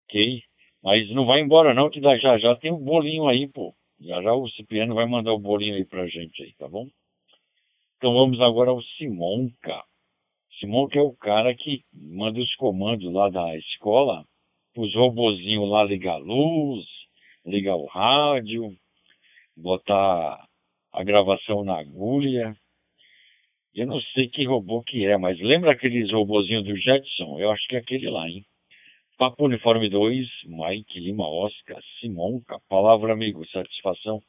Ok? 0.04 0.44
Mas 0.84 1.10
não 1.12 1.26
vai 1.26 1.42
embora 1.42 1.74
não, 1.74 1.90
que 1.90 2.02
já 2.02 2.38
já 2.38 2.56
tem 2.56 2.72
um 2.72 2.84
bolinho 2.84 3.28
aí, 3.28 3.48
pô. 3.48 3.74
Já 4.00 4.22
já 4.22 4.34
o 4.34 4.50
Cipriano 4.50 4.94
vai 4.94 5.08
mandar 5.08 5.34
o 5.34 5.40
bolinho 5.40 5.76
aí 5.76 5.86
pra 5.86 6.08
gente 6.08 6.44
aí, 6.44 6.54
tá 6.54 6.68
bom? 6.68 6.88
Então 7.98 8.14
vamos 8.14 8.40
agora 8.40 8.70
ao 8.70 8.82
Simonca. 8.82 9.84
Simonca 10.60 11.00
é 11.00 11.02
o 11.02 11.14
cara 11.14 11.54
que 11.56 11.84
manda 11.92 12.40
os 12.40 12.56
comandos 12.56 13.12
lá 13.12 13.30
da 13.30 13.58
escola, 13.58 14.24
os 14.76 14.94
robozinhos 14.94 15.70
lá 15.70 15.84
ligar 15.84 16.14
a 16.14 16.18
luz, 16.18 16.86
ligar 17.46 17.76
o 17.76 17.86
rádio, 17.86 18.76
botar 19.56 20.48
a 20.94 21.04
gravação 21.04 21.64
na 21.64 21.80
agulha. 21.80 22.56
Eu 23.74 23.88
não 23.88 24.02
sei 24.14 24.28
que 24.30 24.46
robô 24.46 24.82
que 24.84 25.06
é, 25.06 25.18
mas 25.18 25.40
lembra 25.40 25.72
aqueles 25.72 26.12
robozinhos 26.12 26.66
do 26.66 26.76
Jetson? 26.76 27.40
Eu 27.40 27.52
acho 27.52 27.68
que 27.68 27.76
é 27.76 27.80
aquele 27.80 28.10
lá, 28.10 28.28
hein? 28.28 28.46
Papo 29.18 29.46
Uniforme 29.46 29.90
2, 29.90 30.28
Mike 30.46 31.00
Lima 31.00 31.28
Oscar, 31.28 31.82
Simonca. 32.00 32.60
Palavra, 32.70 33.14
amigo. 33.14 33.44
Satisfação. 33.48 34.20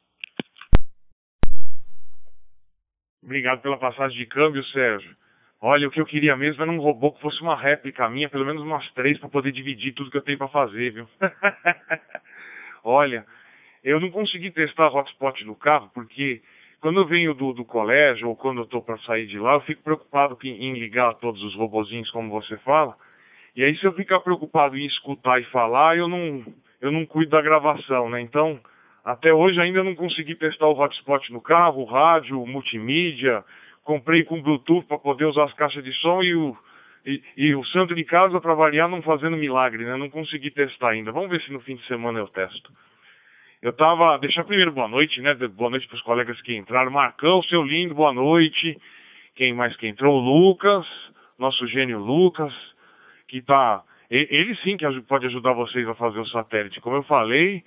Obrigado 3.23 3.61
pela 3.61 3.77
passagem 3.77 4.17
de 4.17 4.25
câmbio, 4.25 4.63
Sérgio. 4.65 5.15
Olha, 5.61 5.87
o 5.87 5.91
que 5.91 6.01
eu 6.01 6.07
queria 6.07 6.35
mesmo 6.35 6.63
era 6.63 6.71
um 6.71 6.79
robô 6.79 7.11
que 7.11 7.21
fosse 7.21 7.39
uma 7.39 7.55
réplica 7.55 8.09
minha, 8.09 8.29
pelo 8.29 8.45
menos 8.45 8.63
umas 8.63 8.91
três, 8.93 9.19
para 9.19 9.29
poder 9.29 9.51
dividir 9.51 9.93
tudo 9.93 10.09
que 10.09 10.17
eu 10.17 10.23
tenho 10.23 10.39
para 10.39 10.47
fazer, 10.47 10.91
viu? 10.91 11.07
Olha, 12.83 13.27
eu 13.83 13.99
não 13.99 14.09
consegui 14.09 14.49
testar 14.49 14.87
hotspot 14.87 15.45
no 15.45 15.55
carro, 15.55 15.91
porque 15.93 16.41
quando 16.81 16.99
eu 17.01 17.05
venho 17.05 17.35
do, 17.35 17.53
do 17.53 17.63
colégio 17.63 18.27
ou 18.27 18.35
quando 18.35 18.61
eu 18.61 18.63
estou 18.63 18.81
para 18.81 18.97
sair 18.99 19.27
de 19.27 19.37
lá, 19.37 19.53
eu 19.53 19.61
fico 19.61 19.83
preocupado 19.83 20.35
em 20.43 20.73
ligar 20.73 21.13
todos 21.15 21.43
os 21.43 21.53
robozinhos, 21.53 22.09
como 22.09 22.31
você 22.31 22.57
fala, 22.59 22.97
e 23.55 23.63
aí 23.63 23.75
se 23.77 23.85
eu 23.85 23.93
ficar 23.93 24.19
preocupado 24.19 24.77
em 24.77 24.85
escutar 24.85 25.39
e 25.39 25.45
falar, 25.45 25.97
eu 25.97 26.07
não, 26.07 26.43
eu 26.81 26.91
não 26.91 27.05
cuido 27.05 27.31
da 27.31 27.41
gravação, 27.41 28.09
né? 28.09 28.21
Então, 28.21 28.59
até 29.03 29.33
hoje 29.33 29.59
ainda 29.59 29.83
não 29.83 29.95
consegui 29.95 30.35
testar 30.35 30.67
o 30.67 30.79
hotspot 30.79 31.31
no 31.31 31.41
carro, 31.41 31.83
rádio, 31.85 32.45
multimídia. 32.45 33.43
Comprei 33.83 34.23
com 34.23 34.41
Bluetooth 34.41 34.85
para 34.85 34.99
poder 34.99 35.25
usar 35.25 35.45
as 35.45 35.53
caixas 35.53 35.83
de 35.83 35.91
som 35.93 36.21
e 36.21 36.35
o, 36.35 36.55
e, 37.05 37.21
e 37.35 37.55
o 37.55 37.65
santo 37.65 37.95
de 37.95 38.03
casa 38.03 38.39
para 38.39 38.53
variar 38.53 38.87
não 38.87 39.01
fazendo 39.01 39.35
milagre, 39.35 39.83
né? 39.83 39.95
Não 39.97 40.09
consegui 40.09 40.51
testar 40.51 40.89
ainda. 40.89 41.11
Vamos 41.11 41.29
ver 41.29 41.41
se 41.41 41.51
no 41.51 41.59
fim 41.61 41.75
de 41.75 41.85
semana 41.87 42.19
eu 42.19 42.27
testo. 42.27 42.71
Eu 43.61 43.73
tava. 43.73 44.17
Deixar 44.19 44.43
primeiro 44.43 44.71
boa 44.71 44.87
noite, 44.87 45.19
né? 45.21 45.33
Boa 45.33 45.69
noite 45.69 45.87
para 45.87 45.95
os 45.95 46.03
colegas 46.03 46.39
que 46.41 46.55
entraram. 46.55 46.91
Marcão, 46.91 47.41
seu 47.43 47.63
lindo, 47.63 47.95
boa 47.95 48.13
noite. 48.13 48.77
Quem 49.35 49.53
mais 49.53 49.75
que 49.75 49.87
entrou? 49.87 50.19
Lucas, 50.19 50.85
nosso 51.37 51.65
gênio 51.67 51.99
Lucas 51.99 52.53
que 53.29 53.41
tá. 53.41 53.83
Ele 54.09 54.55
sim 54.57 54.75
que 54.75 54.85
pode 55.01 55.27
ajudar 55.27 55.53
vocês 55.53 55.87
a 55.87 55.93
fazer 55.93 56.19
o 56.19 56.25
satélite. 56.27 56.81
Como 56.81 56.95
eu 56.95 57.03
falei, 57.03 57.63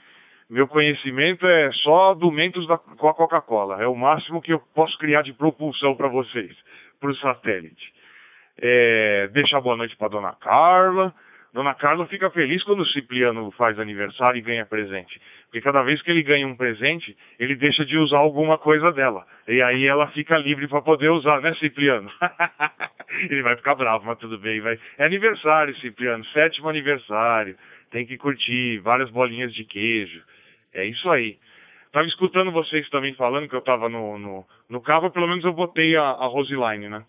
meu 0.50 0.66
conhecimento 0.66 1.46
é 1.46 1.70
só 1.84 2.14
do 2.14 2.30
Mentos 2.32 2.66
da, 2.66 2.76
com 2.76 3.08
a 3.08 3.14
Coca-Cola. 3.14 3.80
É 3.80 3.86
o 3.86 3.94
máximo 3.94 4.42
que 4.42 4.52
eu 4.52 4.60
posso 4.74 4.98
criar 4.98 5.22
de 5.22 5.32
propulsão 5.32 5.94
para 5.94 6.08
vocês, 6.08 6.52
para 7.00 7.10
o 7.10 7.16
satélite. 7.16 7.92
É, 8.60 9.30
deixar 9.32 9.60
boa 9.60 9.76
noite 9.76 9.96
para 9.96 10.08
dona 10.08 10.32
Carla. 10.32 11.14
Dona 11.54 11.74
Carla 11.74 12.06
fica 12.06 12.28
feliz 12.30 12.62
quando 12.64 12.80
o 12.80 12.86
Cipriano 12.86 13.50
faz 13.52 13.78
aniversário 13.78 14.38
e 14.38 14.42
ganha 14.42 14.66
presente. 14.66 15.20
Porque 15.44 15.60
cada 15.60 15.82
vez 15.82 16.02
que 16.02 16.10
ele 16.10 16.22
ganha 16.22 16.46
um 16.46 16.56
presente, 16.56 17.16
ele 17.38 17.54
deixa 17.54 17.84
de 17.84 17.96
usar 17.98 18.18
alguma 18.18 18.58
coisa 18.58 18.90
dela. 18.90 19.24
E 19.46 19.62
aí 19.62 19.86
ela 19.86 20.08
fica 20.08 20.36
livre 20.38 20.66
para 20.66 20.82
poder 20.82 21.10
usar, 21.10 21.40
né, 21.40 21.54
Cipriano? 21.54 22.10
ele 23.30 23.42
vai 23.42 23.56
ficar 23.56 23.74
bravo, 23.74 24.04
mas 24.04 24.18
tudo 24.18 24.38
bem. 24.38 24.60
Vai. 24.60 24.78
É 24.98 25.04
aniversário, 25.04 25.76
Cipriano, 25.76 26.24
sétimo 26.26 26.68
aniversário. 26.68 27.56
Tem 27.90 28.06
que 28.06 28.16
curtir, 28.16 28.78
várias 28.78 29.10
bolinhas 29.10 29.52
de 29.54 29.64
queijo. 29.64 30.22
É 30.72 30.84
isso 30.84 31.08
aí. 31.10 31.38
Tava 31.92 32.06
escutando 32.06 32.50
vocês 32.50 32.88
também 32.88 33.14
falando 33.14 33.48
que 33.48 33.54
eu 33.54 33.60
tava 33.60 33.88
no, 33.88 34.18
no, 34.18 34.46
no 34.68 34.80
carro, 34.80 35.10
pelo 35.10 35.28
menos 35.28 35.44
eu 35.44 35.52
botei 35.52 35.94
a, 35.94 36.02
a 36.02 36.26
Roseline, 36.26 36.88
né? 36.88 37.04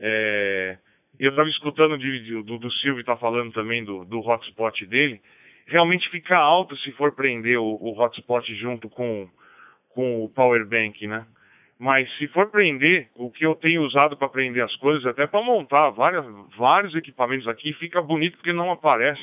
É, 0.00 0.76
eu 1.20 1.34
tava 1.34 1.48
escutando 1.48 1.96
de, 1.96 2.24
de, 2.24 2.42
do, 2.42 2.58
do 2.58 2.70
Silvio 2.70 3.04
tá 3.04 3.16
falando 3.16 3.52
também 3.52 3.84
do, 3.84 4.04
do 4.04 4.18
hotspot 4.20 4.84
dele 4.86 5.20
realmente 5.68 6.08
fica 6.10 6.36
alto 6.36 6.76
se 6.78 6.90
for 6.92 7.12
prender 7.12 7.58
o, 7.58 7.78
o 7.80 7.98
hotspot 7.98 8.52
junto 8.56 8.88
com, 8.88 9.28
com 9.90 10.24
o 10.24 10.28
power 10.28 10.66
bank, 10.66 11.06
né? 11.06 11.26
Mas 11.78 12.10
se 12.16 12.26
for 12.28 12.50
prender, 12.50 13.08
o 13.14 13.30
que 13.30 13.46
eu 13.46 13.54
tenho 13.54 13.82
usado 13.82 14.16
para 14.16 14.28
prender 14.28 14.64
as 14.64 14.74
coisas, 14.76 15.06
até 15.06 15.26
para 15.26 15.40
montar 15.42 15.90
várias, 15.90 16.24
vários 16.56 16.94
equipamentos 16.96 17.46
aqui, 17.46 17.72
fica 17.74 18.02
bonito 18.02 18.36
porque 18.36 18.52
não 18.52 18.72
aparece. 18.72 19.22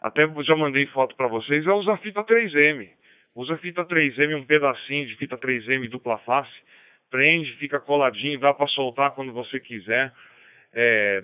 Até 0.00 0.26
já 0.42 0.56
mandei 0.56 0.86
foto 0.86 1.14
para 1.14 1.28
vocês, 1.28 1.64
é 1.66 1.72
usar 1.72 1.96
fita 1.98 2.24
3M. 2.24 2.88
Usa 3.36 3.56
fita 3.58 3.84
3M, 3.84 4.34
um 4.36 4.44
pedacinho 4.44 5.06
de 5.06 5.14
fita 5.16 5.36
3M 5.36 5.88
dupla 5.88 6.18
face, 6.18 6.50
prende, 7.10 7.52
fica 7.56 7.78
coladinho, 7.78 8.40
dá 8.40 8.52
para 8.52 8.66
soltar 8.68 9.10
quando 9.12 9.32
você 9.32 9.60
quiser. 9.60 10.12
É, 10.72 11.22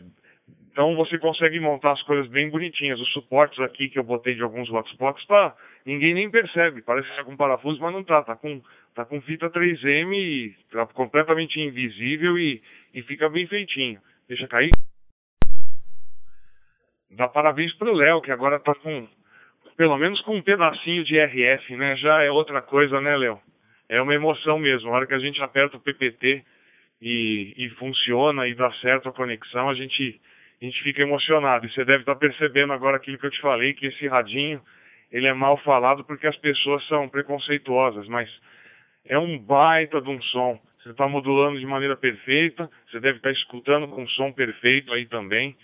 então 0.70 0.94
você 0.94 1.18
consegue 1.18 1.58
montar 1.58 1.92
as 1.92 2.02
coisas 2.02 2.28
bem 2.28 2.50
bonitinhas. 2.50 3.00
Os 3.00 3.12
suportes 3.12 3.58
aqui 3.60 3.88
que 3.88 3.98
eu 3.98 4.04
botei 4.04 4.34
de 4.34 4.42
alguns 4.42 4.70
hotspots, 4.70 5.26
tá, 5.26 5.56
ninguém 5.84 6.14
nem 6.14 6.30
percebe. 6.30 6.82
Parece 6.82 7.08
que 7.08 7.16
tá 7.16 7.24
com 7.24 7.36
parafuso, 7.36 7.80
mas 7.80 7.92
não 7.92 8.04
tá. 8.04 8.22
Tá 8.22 8.36
com, 8.36 8.62
tá 8.94 9.04
com 9.04 9.20
fita 9.22 9.50
3M, 9.50 10.14
e 10.14 10.56
tá 10.70 10.86
completamente 10.86 11.60
invisível 11.60 12.38
e, 12.38 12.62
e 12.94 13.02
fica 13.02 13.28
bem 13.28 13.46
feitinho. 13.46 14.00
Deixa 14.28 14.46
cair. 14.48 14.70
Dá 17.10 17.28
parabéns 17.28 17.74
pro 17.74 17.92
Léo, 17.92 18.22
que 18.22 18.30
agora 18.30 18.58
tá 18.58 18.74
com, 18.74 19.06
pelo 19.76 19.98
menos 19.98 20.20
com 20.22 20.36
um 20.36 20.42
pedacinho 20.42 21.04
de 21.04 21.18
RF, 21.18 21.76
né? 21.76 21.96
Já 21.96 22.22
é 22.22 22.30
outra 22.30 22.62
coisa, 22.62 23.00
né, 23.00 23.16
Léo? 23.16 23.38
É 23.88 24.00
uma 24.00 24.14
emoção 24.14 24.58
mesmo. 24.58 24.88
A 24.88 24.96
hora 24.96 25.06
que 25.06 25.14
a 25.14 25.18
gente 25.18 25.42
aperta 25.42 25.76
o 25.76 25.80
PPT 25.80 26.42
e, 27.02 27.52
e 27.56 27.68
funciona 27.70 28.48
e 28.48 28.54
dá 28.54 28.72
certo 28.74 29.08
a 29.08 29.12
conexão, 29.12 29.68
a 29.68 29.74
gente, 29.74 30.18
a 30.60 30.64
gente 30.64 30.82
fica 30.82 31.02
emocionado. 31.02 31.66
E 31.66 31.70
você 31.70 31.84
deve 31.84 32.00
estar 32.00 32.14
percebendo 32.14 32.72
agora 32.72 32.96
aquilo 32.96 33.18
que 33.18 33.26
eu 33.26 33.30
te 33.30 33.40
falei, 33.40 33.74
que 33.74 33.86
esse 33.86 34.08
radinho 34.08 34.62
ele 35.12 35.26
é 35.26 35.34
mal 35.34 35.58
falado 35.58 36.02
porque 36.04 36.26
as 36.26 36.36
pessoas 36.38 36.84
são 36.88 37.08
preconceituosas, 37.08 38.08
mas 38.08 38.28
é 39.04 39.18
um 39.18 39.38
baita 39.38 40.00
de 40.00 40.08
um 40.08 40.20
som. 40.22 40.58
Você 40.82 40.90
está 40.90 41.06
modulando 41.06 41.60
de 41.60 41.66
maneira 41.66 41.94
perfeita, 41.94 42.68
você 42.90 42.98
deve 42.98 43.18
estar 43.18 43.30
escutando 43.30 43.86
com 43.88 44.02
um 44.02 44.08
som 44.08 44.32
perfeito 44.32 44.92
aí 44.92 45.06
também. 45.06 45.54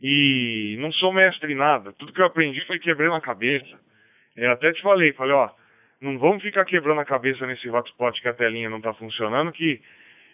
E 0.00 0.76
não 0.78 0.92
sou 0.92 1.12
mestre 1.12 1.52
em 1.52 1.56
nada, 1.56 1.92
tudo 1.94 2.12
que 2.12 2.20
eu 2.20 2.26
aprendi 2.26 2.64
foi 2.66 2.78
quebrando 2.78 3.14
a 3.14 3.20
cabeça. 3.20 3.80
Eu 4.36 4.52
até 4.52 4.70
te 4.72 4.80
falei, 4.82 5.12
falei, 5.14 5.32
ó, 5.32 5.50
não 6.00 6.18
vamos 6.18 6.42
ficar 6.42 6.64
quebrando 6.64 7.00
a 7.00 7.04
cabeça 7.04 7.44
nesse 7.46 7.68
hotspot 7.68 8.20
que 8.20 8.28
a 8.28 8.34
telinha 8.34 8.70
não 8.70 8.76
está 8.76 8.94
funcionando, 8.94 9.50
que 9.50 9.80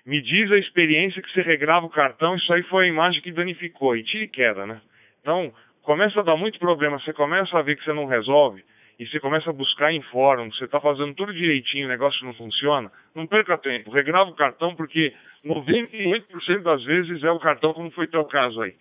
me 0.05 0.21
diz 0.21 0.51
a 0.53 0.59
experiência 0.59 1.23
que 1.23 1.33
você 1.33 1.41
regrava 1.41 1.87
o 1.87 1.91
cartão, 1.91 2.35
isso 2.37 2.53
aí 2.53 2.63
foi 2.65 2.85
a 2.85 2.89
imagem 2.89 3.23
que 3.23 3.33
danificou, 3.33 3.97
e 3.97 4.03
tira 4.03 4.25
e 4.25 4.29
queda, 4.29 4.67
né? 4.67 4.83
Então, 5.23 5.55
começa 5.85 6.21
a 6.21 6.23
dar 6.23 6.37
muito 6.37 6.59
problema, 6.59 6.99
você 6.99 7.13
começa 7.13 7.57
a 7.57 7.63
ver 7.63 7.77
que 7.77 7.85
você 7.85 7.93
não 7.93 8.07
resolve, 8.07 8.65
e 8.99 9.07
você 9.07 9.21
começa 9.21 9.51
a 9.51 9.53
buscar 9.53 9.93
em 9.93 10.03
fórum, 10.03 10.51
você 10.51 10.65
está 10.65 10.81
fazendo 10.81 11.15
tudo 11.15 11.33
direitinho, 11.33 11.87
o 11.87 11.91
negócio 11.91 12.25
não 12.25 12.35
funciona, 12.35 12.91
não 13.15 13.27
perca 13.27 13.59
tempo, 13.59 13.91
regrava 13.91 14.31
o 14.31 14.35
cartão, 14.35 14.75
porque 14.75 15.13
98% 15.45 16.63
das 16.63 16.83
vezes 16.85 17.23
é 17.23 17.31
o 17.31 17.39
cartão 17.39 17.73
como 17.75 17.91
foi 17.91 18.07
teu 18.07 18.25
caso 18.25 18.63
aí. 18.63 18.75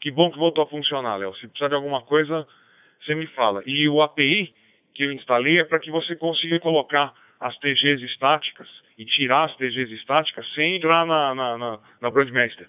Que 0.00 0.10
bom 0.10 0.30
que 0.30 0.38
voltou 0.38 0.64
a 0.64 0.66
funcionar, 0.66 1.16
Léo. 1.16 1.34
Se 1.36 1.46
precisar 1.46 1.68
de 1.68 1.74
alguma 1.76 2.02
coisa, 2.02 2.46
você 3.00 3.14
me 3.14 3.26
fala. 3.28 3.62
E 3.64 3.88
o 3.88 4.02
API, 4.02 4.52
que 4.94 5.04
eu 5.04 5.12
instalei 5.12 5.60
é 5.60 5.64
para 5.64 5.78
que 5.78 5.92
você 5.92 6.16
consiga 6.16 6.58
colocar 6.58 7.12
as 7.40 7.56
TGs 7.58 8.02
estáticas 8.02 8.68
e 8.98 9.04
tirar 9.04 9.44
as 9.44 9.56
TGs 9.56 9.92
estáticas 9.92 10.44
sem 10.54 10.76
entrar 10.76 11.06
na, 11.06 11.34
na, 11.34 11.58
na, 11.58 11.78
na 12.00 12.10
Brandmaster. 12.10 12.66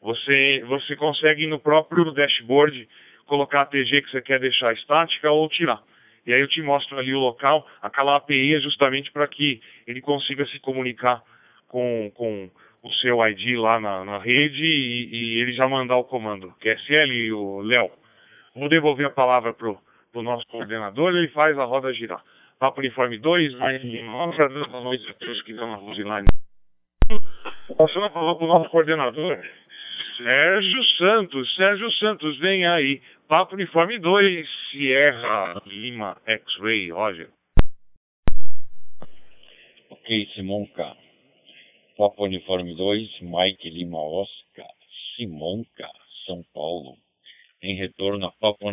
Você, 0.00 0.64
você 0.68 0.94
consegue 0.94 1.46
no 1.48 1.58
próprio 1.58 2.12
dashboard 2.12 2.88
colocar 3.26 3.62
a 3.62 3.66
TG 3.66 4.02
que 4.02 4.10
você 4.10 4.22
quer 4.22 4.40
deixar 4.40 4.72
estática 4.72 5.30
ou 5.30 5.48
tirar. 5.48 5.82
E 6.26 6.32
aí 6.32 6.40
eu 6.40 6.48
te 6.48 6.60
mostro 6.62 6.98
ali 6.98 7.14
o 7.14 7.20
local, 7.20 7.66
aquela 7.80 8.16
API 8.16 8.54
é 8.54 8.60
justamente 8.60 9.12
para 9.12 9.28
que 9.28 9.60
ele 9.86 10.00
consiga 10.00 10.44
se 10.46 10.58
comunicar 10.58 11.22
com, 11.68 12.10
com 12.14 12.50
o 12.82 12.92
seu 12.94 13.24
ID 13.26 13.56
lá 13.58 13.78
na, 13.78 14.04
na 14.04 14.18
rede 14.18 14.64
e, 14.64 15.08
e, 15.12 15.40
ele 15.40 15.52
já 15.52 15.68
mandar 15.68 15.96
o 15.96 16.04
comando. 16.04 16.52
QSL, 16.60 17.32
o 17.32 17.60
Léo. 17.60 17.90
Vou 18.54 18.68
devolver 18.68 19.06
a 19.06 19.10
palavra 19.10 19.52
pro 19.52 19.78
o 20.14 20.22
nosso 20.22 20.46
coordenador, 20.46 21.14
ele 21.14 21.28
faz 21.28 21.58
a 21.58 21.64
roda 21.64 21.92
girar. 21.92 22.22
Papo 22.58 22.80
Uniforme 22.80 23.18
2, 23.18 23.52
nossa, 24.04 24.48
boa 24.48 24.82
noite 24.82 25.10
a 25.10 25.14
todos 25.14 25.42
que 25.42 25.52
estão 25.52 25.70
na 25.70 25.76
Rosilane. 25.76 26.26
Passando 27.76 28.06
a 28.06 28.10
falar 28.10 28.34
para 28.34 28.44
o 28.44 28.48
nosso 28.48 28.70
coordenador, 28.70 29.38
Sérgio 30.16 30.84
Santos. 30.98 31.54
Sérgio 31.54 31.92
Santos, 31.92 32.38
vem 32.38 32.66
aí. 32.66 33.00
Papo 33.28 33.54
Uniforme 33.54 33.98
2, 33.98 34.48
Sierra 34.70 35.62
Lima 35.66 36.16
X-Ray, 36.26 36.90
Roger. 36.90 37.30
Ok, 39.90 40.26
Simonca. 40.34 40.96
Papo 41.96 42.24
Uniforme 42.24 42.74
2, 42.74 43.20
Mike 43.22 43.70
Lima 43.70 43.98
Oscar, 43.98 44.68
Simonca, 45.16 45.88
São 46.26 46.42
Paulo 46.52 46.96
em 47.62 47.74
retorno 47.74 48.26
a 48.26 48.32
Papa 48.32 48.66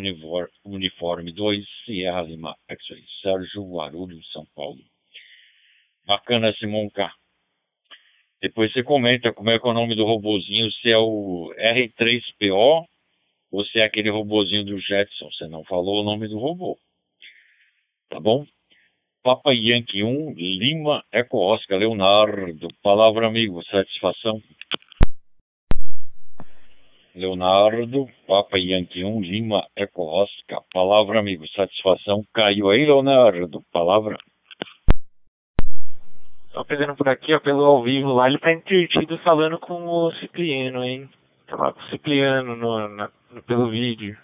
Uniforme 0.64 1.32
2, 1.32 1.66
Sierra 1.84 2.22
Lima 2.22 2.56
X-Ray, 2.68 3.04
Sérgio 3.22 3.64
Guarulhos, 3.64 4.30
São 4.30 4.46
Paulo. 4.54 4.78
Bacana, 6.06 6.52
Simon 6.54 6.88
K. 6.90 7.12
Depois 8.44 8.70
você 8.70 8.82
comenta 8.82 9.32
como 9.32 9.48
é 9.48 9.58
que 9.58 9.66
é 9.66 9.70
o 9.70 9.72
nome 9.72 9.94
do 9.94 10.04
robozinho, 10.04 10.70
se 10.72 10.90
é 10.90 10.98
o 10.98 11.50
R3PO 11.56 12.84
ou 13.50 13.64
se 13.64 13.80
é 13.80 13.84
aquele 13.84 14.10
robozinho 14.10 14.66
do 14.66 14.78
Jetson. 14.78 15.30
Você 15.30 15.48
não 15.48 15.64
falou 15.64 16.02
o 16.02 16.04
nome 16.04 16.28
do 16.28 16.38
robô. 16.38 16.76
Tá 18.10 18.20
bom? 18.20 18.44
Papa 19.22 19.50
Yankee 19.54 20.04
1, 20.04 20.34
Lima, 20.34 21.02
Eco 21.10 21.38
Oscar, 21.38 21.78
Leonardo. 21.78 22.68
Palavra 22.82 23.28
amigo, 23.28 23.64
satisfação. 23.64 24.38
Leonardo, 27.14 28.06
Papa 28.26 28.58
Yankee 28.58 29.04
1, 29.04 29.22
Lima, 29.22 29.66
Eco 29.74 30.02
Oscar. 30.02 30.60
Palavra, 30.70 31.18
amigo. 31.18 31.48
Satisfação. 31.48 32.22
Caiu 32.34 32.68
aí, 32.68 32.84
Leonardo. 32.84 33.62
Palavra. 33.72 34.18
Tô 36.54 36.64
pegando 36.64 36.94
por 36.94 37.08
aqui, 37.08 37.34
ó, 37.34 37.40
pelo 37.40 37.64
ao 37.64 37.82
vivo 37.82 38.12
lá, 38.12 38.28
ele 38.28 38.38
tá 38.38 38.52
entretido 38.52 39.18
falando 39.18 39.58
com 39.58 39.88
o 39.88 40.12
Cipriano, 40.20 40.84
hein? 40.84 41.10
Tava 41.48 41.72
com 41.72 41.80
o 41.80 41.90
Cipriano 41.90 42.54
no, 42.54 42.88
na, 42.90 43.10
no, 43.32 43.42
pelo 43.42 43.68
vídeo. 43.68 44.16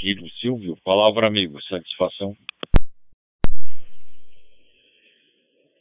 Filho 0.00 0.26
Silvio, 0.40 0.74
palavra, 0.82 1.26
amigo. 1.26 1.60
Satisfação. 1.64 2.34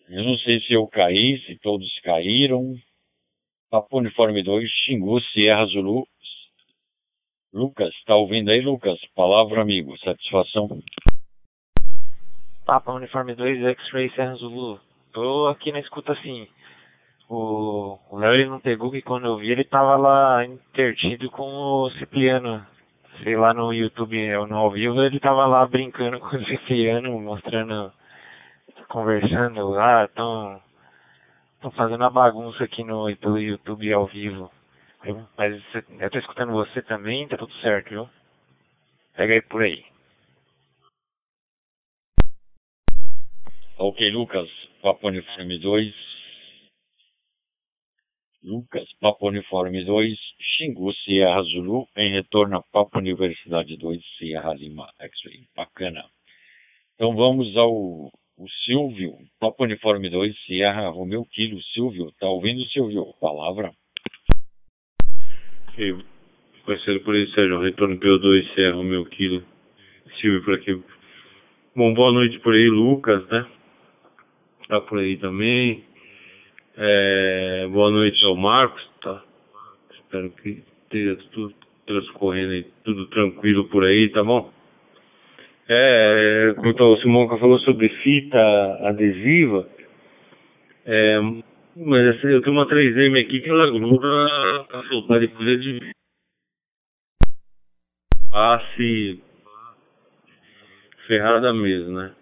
Eu 0.09 0.23
não 0.25 0.37
sei 0.39 0.59
se 0.59 0.73
eu 0.73 0.85
caí, 0.87 1.39
se 1.45 1.57
todos 1.59 1.87
caíram. 2.01 2.75
Papo 3.71 3.99
Uniforme 3.99 4.43
2, 4.43 4.69
Xingu, 4.69 5.21
Sierra 5.31 5.65
Zulu. 5.67 6.05
Lucas, 7.53 7.93
tá 8.05 8.13
ouvindo 8.17 8.51
aí, 8.51 8.59
Lucas? 8.59 8.99
Palavra, 9.15 9.61
amigo. 9.61 9.97
Satisfação. 9.99 10.67
Papa 12.65 12.91
Uniforme 12.91 13.35
2, 13.35 13.63
X-Ray 13.63 14.09
Serra 14.11 14.33
Zulu. 14.35 14.79
Tô 15.13 15.47
aqui 15.47 15.71
na 15.71 15.79
escuta 15.79 16.13
assim. 16.13 16.47
O 17.29 17.99
Léo 18.13 18.33
ele 18.33 18.49
não 18.49 18.59
pegou 18.59 18.91
que 18.91 19.01
quando 19.01 19.25
eu 19.27 19.37
vi 19.37 19.51
ele 19.51 19.63
tava 19.63 19.95
lá 19.95 20.43
intertido 20.45 21.29
com 21.29 21.43
o 21.43 21.91
Cipriano. 21.91 22.65
Sei 23.23 23.35
lá 23.37 23.53
no 23.53 23.71
YouTube, 23.71 24.17
no 24.49 24.57
ao 24.57 24.71
vivo, 24.71 25.01
ele 25.01 25.19
tava 25.19 25.45
lá 25.45 25.65
brincando 25.65 26.19
com 26.21 26.35
o 26.35 26.45
Cipriano, 26.45 27.19
mostrando, 27.21 27.93
conversando 28.89 29.69
lá, 29.69 30.07
tão 30.09 30.59
Tô 31.61 31.71
fazendo 31.71 32.03
a 32.03 32.09
bagunça 32.09 32.63
aqui 32.63 32.83
no, 32.83 33.15
pelo 33.17 33.39
YouTube 33.39 33.91
ao 33.91 34.05
vivo. 34.05 34.51
Eu, 35.03 35.23
mas 35.37 35.63
eu 35.99 36.09
tô 36.11 36.19
escutando 36.19 36.51
você 36.51 36.81
também, 36.81 37.27
tá 37.27 37.37
tudo 37.37 37.53
certo, 37.55 37.89
viu? 37.89 38.09
Pega 39.15 39.33
aí 39.33 39.41
por 39.41 39.63
aí. 39.63 39.83
Ok, 43.77 44.09
Lucas, 44.09 44.49
Papo 44.81 45.09
Uniforme 45.09 45.59
2. 45.59 45.93
Lucas, 48.43 48.87
Papo 49.01 49.27
Uniforme 49.27 49.83
2, 49.83 50.17
Xingu, 50.39 50.93
Sierra 50.93 51.41
Zulu, 51.43 51.85
em 51.97 52.13
retorno 52.13 52.55
a 52.55 52.63
Papo 52.71 52.97
Universidade 52.99 53.75
2, 53.75 54.01
Sierra 54.17 54.53
Lima 54.53 54.87
X-Ray. 54.97 55.43
Bacana. 55.53 56.05
Então 56.93 57.17
vamos 57.17 57.57
ao 57.57 58.09
o 58.37 58.49
Silvio, 58.63 59.17
Papa 59.41 59.65
Uniforme 59.65 60.09
2, 60.09 60.33
Sierra 60.45 60.87
Romeu 60.87 61.25
Kilo. 61.25 61.61
Silvio, 61.73 62.13
tá 62.17 62.27
ouvindo, 62.29 62.63
Silvio? 62.69 63.13
Palavra. 63.19 63.73
E, 65.77 65.93
conhecido 66.63 67.01
por 67.01 67.13
isso, 67.15 67.33
Sérgio, 67.33 67.59
Retorno 67.59 67.99
PO2, 67.99 68.53
Sierra 68.53 68.75
Romeu 68.75 69.05
Kilo. 69.05 69.43
Silvio 70.21 70.43
por 70.45 70.53
aqui. 70.53 70.81
Bom, 71.75 71.93
boa 71.93 72.13
noite 72.13 72.39
por 72.39 72.53
aí, 72.53 72.69
Lucas, 72.69 73.27
né? 73.27 73.45
Tá 74.67 74.81
por 74.81 74.97
aí 74.97 75.17
também. 75.17 75.83
É, 76.75 77.67
boa 77.71 77.91
noite 77.91 78.23
ao 78.25 78.35
Marcos, 78.35 78.83
tá? 79.01 79.23
Espero 79.93 80.31
que 80.31 80.63
esteja 80.83 81.15
tudo 81.31 81.53
transcorrendo 81.85 82.51
aí, 82.51 82.65
tudo 82.83 83.05
tranquilo 83.07 83.65
por 83.69 83.83
aí, 83.83 84.09
tá 84.09 84.23
bom? 84.23 84.51
É, 85.69 86.55
quanto 86.57 86.83
o 86.83 86.97
Simonca 86.97 87.37
falou 87.37 87.59
sobre 87.59 87.89
fita 87.89 88.39
adesiva, 88.87 89.69
é, 90.85 91.19
mas 91.75 92.23
eu 92.23 92.41
tenho 92.41 92.55
uma 92.55 92.67
3M 92.67 93.21
aqui 93.21 93.41
que 93.41 93.49
ela 93.49 93.69
gruda 93.69 94.65
pra 94.67 94.83
soltar 94.83 95.19
depois 95.19 95.61
de 95.61 95.79
passe 98.31 99.23
ferrada 101.07 101.53
mesmo, 101.53 101.97
né? 101.97 102.15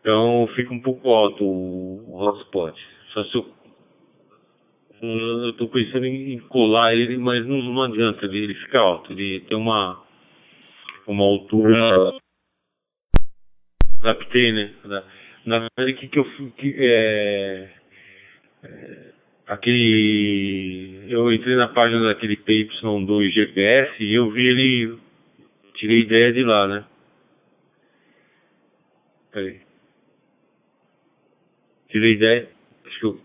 Então 0.00 0.48
fica 0.54 0.72
um 0.72 0.80
pouco 0.80 1.10
alto 1.10 1.44
o, 1.44 2.16
hotspot. 2.16 2.74
Só 3.12 3.24
se 3.24 3.34
eu 3.36 3.60
eu 5.02 5.54
tô 5.54 5.66
pensando 5.68 6.04
em 6.04 6.38
colar 6.40 6.94
ele, 6.94 7.16
mas 7.16 7.46
não, 7.46 7.56
não 7.62 7.82
adianta, 7.82 8.26
ele, 8.26 8.38
ele 8.44 8.76
alto, 8.76 9.12
ele 9.12 9.40
tem 9.40 9.56
uma 9.56 10.02
uma 11.06 11.24
altura 11.24 12.12
adaptei, 14.02 14.52
né? 14.52 14.74
Na 15.44 15.58
verdade, 15.58 15.92
o 15.92 15.96
que, 15.96 16.08
que 16.08 16.18
eu 16.18 16.24
que, 16.56 16.74
é, 16.78 17.70
é, 18.62 19.12
aquele 19.46 21.06
eu 21.08 21.32
entrei 21.32 21.56
na 21.56 21.68
página 21.68 22.06
daquele 22.06 22.36
PY2 22.36 23.30
GPS 23.30 24.02
e 24.02 24.14
eu 24.14 24.30
vi 24.30 24.46
ele 24.46 24.98
tirei 25.74 26.00
ideia 26.00 26.32
de 26.32 26.42
lá, 26.42 26.68
né? 26.68 26.84
Peraí. 29.32 29.69
Tirei 31.90 32.44
a 32.44 32.88
Desculpa. 32.88 33.20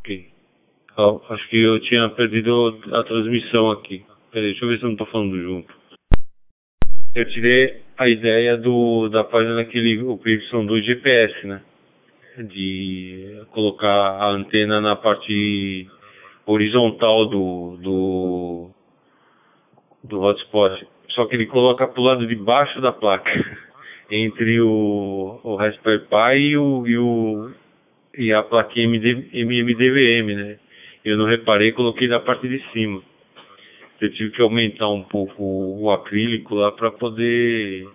Ok. 0.00 0.28
Oh, 0.96 1.20
acho 1.28 1.48
que 1.48 1.56
eu 1.56 1.80
tinha 1.80 2.08
perdido 2.10 2.80
a 2.92 3.04
transmissão 3.04 3.70
aqui. 3.70 4.04
Peraí, 4.30 4.50
deixa 4.50 4.64
eu 4.64 4.68
ver 4.68 4.78
se 4.78 4.84
eu 4.84 4.88
não 4.88 4.94
estou 4.94 5.06
falando 5.08 5.40
junto. 5.40 5.74
Eu 7.14 7.28
tirei 7.30 7.82
a 7.98 8.08
ideia 8.08 8.56
do, 8.56 9.08
da 9.10 9.22
página 9.22 9.56
daquele 9.56 10.02
o 10.02 10.16
Crimson 10.16 10.64
do 10.64 10.80
GPS, 10.80 11.46
né? 11.46 11.62
De 12.38 13.44
colocar 13.50 13.88
a 13.88 14.30
antena 14.30 14.80
na 14.80 14.96
parte 14.96 15.86
horizontal 16.46 17.26
do, 17.26 17.76
do, 17.76 18.70
do 20.04 20.20
hotspot. 20.20 20.86
Só 21.10 21.26
que 21.26 21.36
ele 21.36 21.46
coloca 21.46 21.86
pro 21.86 22.02
lado 22.02 22.26
de 22.26 22.34
baixo 22.34 22.80
da 22.80 22.90
placa. 22.90 23.30
Entre 24.14 24.60
o, 24.60 25.40
o 25.42 25.56
Raspberry 25.56 26.00
Pi 26.00 26.38
e, 26.38 26.56
o, 26.58 26.86
e, 26.86 26.98
o, 26.98 27.50
e 28.18 28.32
a 28.32 28.42
plaquinha 28.42 28.84
MD, 28.84 29.30
MMDVM, 29.32 30.34
né? 30.36 30.58
Eu 31.02 31.16
não 31.16 31.24
reparei, 31.24 31.72
coloquei 31.72 32.08
na 32.08 32.20
parte 32.20 32.46
de 32.46 32.62
cima. 32.72 33.02
Eu 34.00 34.12
tive 34.12 34.32
que 34.32 34.42
aumentar 34.42 34.88
um 34.88 35.02
pouco 35.02 35.42
o 35.42 35.90
acrílico 35.90 36.54
lá 36.54 36.72
para 36.72 36.90
poder 36.90 37.88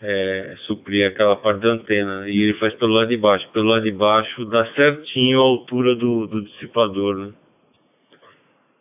é, 0.00 0.54
suprir 0.66 1.06
aquela 1.06 1.36
parte 1.36 1.60
da 1.60 1.70
antena. 1.70 2.28
E 2.28 2.40
ele 2.40 2.54
faz 2.54 2.74
pelo 2.74 2.94
lado 2.94 3.08
de 3.08 3.16
baixo. 3.16 3.48
Pelo 3.52 3.68
lado 3.68 3.82
de 3.82 3.92
baixo 3.92 4.44
dá 4.46 4.64
certinho 4.74 5.40
a 5.40 5.44
altura 5.44 5.94
do, 5.94 6.26
do 6.26 6.42
dissipador, 6.42 7.16
né? 7.16 7.34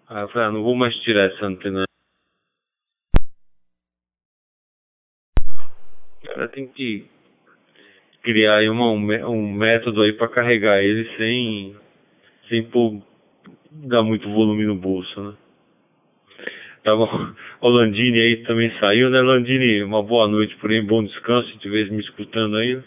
Aí 0.08 0.24
eu 0.24 0.30
falei, 0.30 0.48
ah, 0.48 0.52
não 0.52 0.64
vou 0.64 0.76
mais 0.76 0.96
tirar 0.98 1.26
essa 1.26 1.46
antena. 1.46 1.84
O 6.22 6.28
cara 6.28 6.48
tem 6.60 6.68
que 6.68 7.06
criar 8.22 8.58
aí 8.58 8.70
uma, 8.70 8.92
um 8.92 9.54
método 9.54 10.02
aí 10.02 10.14
para 10.14 10.28
carregar 10.28 10.84
ele 10.84 11.10
sem, 11.16 11.76
sem 12.50 12.64
pôr, 12.64 13.02
dar 13.72 14.04
muito 14.04 14.30
volume 14.30 14.66
no 14.66 14.76
bolso, 14.76 15.22
né? 15.22 15.34
Tá 16.84 16.96
bom. 16.96 17.10
O 17.62 17.70
Landini 17.70 18.20
aí 18.20 18.38
também 18.44 18.72
saiu, 18.82 19.10
né, 19.10 19.22
Landini? 19.22 19.84
Uma 19.84 20.02
boa 20.02 20.28
noite 20.28 20.56
por 20.58 20.72
aí, 20.72 20.82
bom 20.82 21.04
descanso, 21.04 21.48
se 21.50 21.56
estiver 21.56 21.90
me 21.92 22.02
escutando 22.02 22.58
aí. 22.58 22.80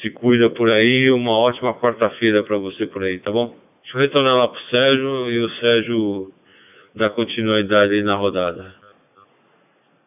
Se 0.00 0.10
cuida 0.10 0.50
por 0.50 0.70
aí, 0.70 1.10
uma 1.10 1.32
ótima 1.38 1.74
quarta-feira 1.74 2.42
para 2.42 2.56
você 2.56 2.86
por 2.86 3.04
aí, 3.04 3.18
tá 3.18 3.30
bom? 3.30 3.56
Deixa 3.82 3.96
eu 3.96 4.00
retornar 4.00 4.36
lá 4.36 4.48
pro 4.48 4.60
Sérgio 4.70 5.30
e 5.30 5.38
o 5.38 5.50
Sérgio 5.50 6.32
dá 6.94 7.10
continuidade 7.10 7.92
aí 7.92 8.02
na 8.02 8.16
rodada. 8.16 8.81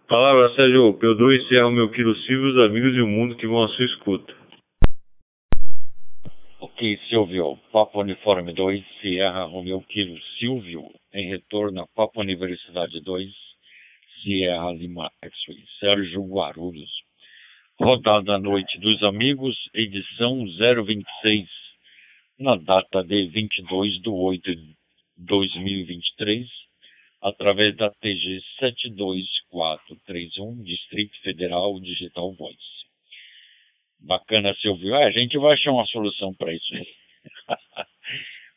Palavra, 0.07 0.53
Sérgio. 0.55 0.93
P2 0.99 1.47
Serra 1.47 1.71
Meu 1.71 1.89
Quilo 1.89 2.15
Silvio, 2.15 2.51
os 2.51 2.69
amigos 2.69 2.95
e 2.95 3.01
o 3.01 3.07
mundo 3.07 3.35
que 3.35 3.47
vão 3.47 3.63
à 3.63 3.69
sua 3.69 3.85
escuta. 3.85 4.35
Ok, 6.59 6.99
Silvio. 7.09 7.57
Papo 7.71 8.01
Uniforme 8.01 8.53
2, 8.53 8.85
Sierra 9.01 9.45
Romeu 9.45 9.81
Quilo 9.81 10.15
Silvio, 10.37 10.83
em 11.11 11.27
retorno 11.29 11.81
a 11.81 11.87
Papo 11.87 12.21
Universidade 12.21 13.01
2, 13.01 13.31
Sierra 14.21 14.71
Lima 14.73 15.09
X-Ray, 15.23 15.63
Sérgio 15.79 16.21
Guarulhos. 16.27 16.91
Rodada 17.79 18.37
Noite 18.37 18.79
dos 18.79 19.01
Amigos, 19.01 19.57
edição 19.73 20.45
026, 20.85 21.49
na 22.39 22.55
data 22.57 23.03
de 23.03 23.27
22 23.29 24.01
de 24.03 24.09
8 24.09 24.55
de 24.55 24.75
2023, 25.17 26.47
através 27.25 27.75
da 27.75 27.89
TG 27.89 28.39
72431, 28.59 30.61
Distrito 30.61 31.19
Federal 31.21 31.79
Digital 31.79 32.31
Voice. 32.33 32.85
Bacana, 33.99 34.53
Silvio. 34.61 34.93
É, 34.93 35.05
a 35.05 35.11
gente 35.11 35.35
vai 35.39 35.53
achar 35.53 35.71
uma 35.71 35.87
solução 35.87 36.35
para 36.35 36.53
isso 36.53 36.69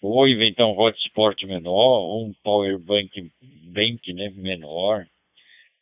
ou 0.02 0.28
inventar 0.28 0.66
um 0.66 0.78
hotspot 0.78 1.46
menor, 1.46 2.18
um 2.18 2.34
power 2.44 2.78
bank, 2.78 3.32
bank 3.72 4.12
né, 4.12 4.28
menor. 4.36 5.06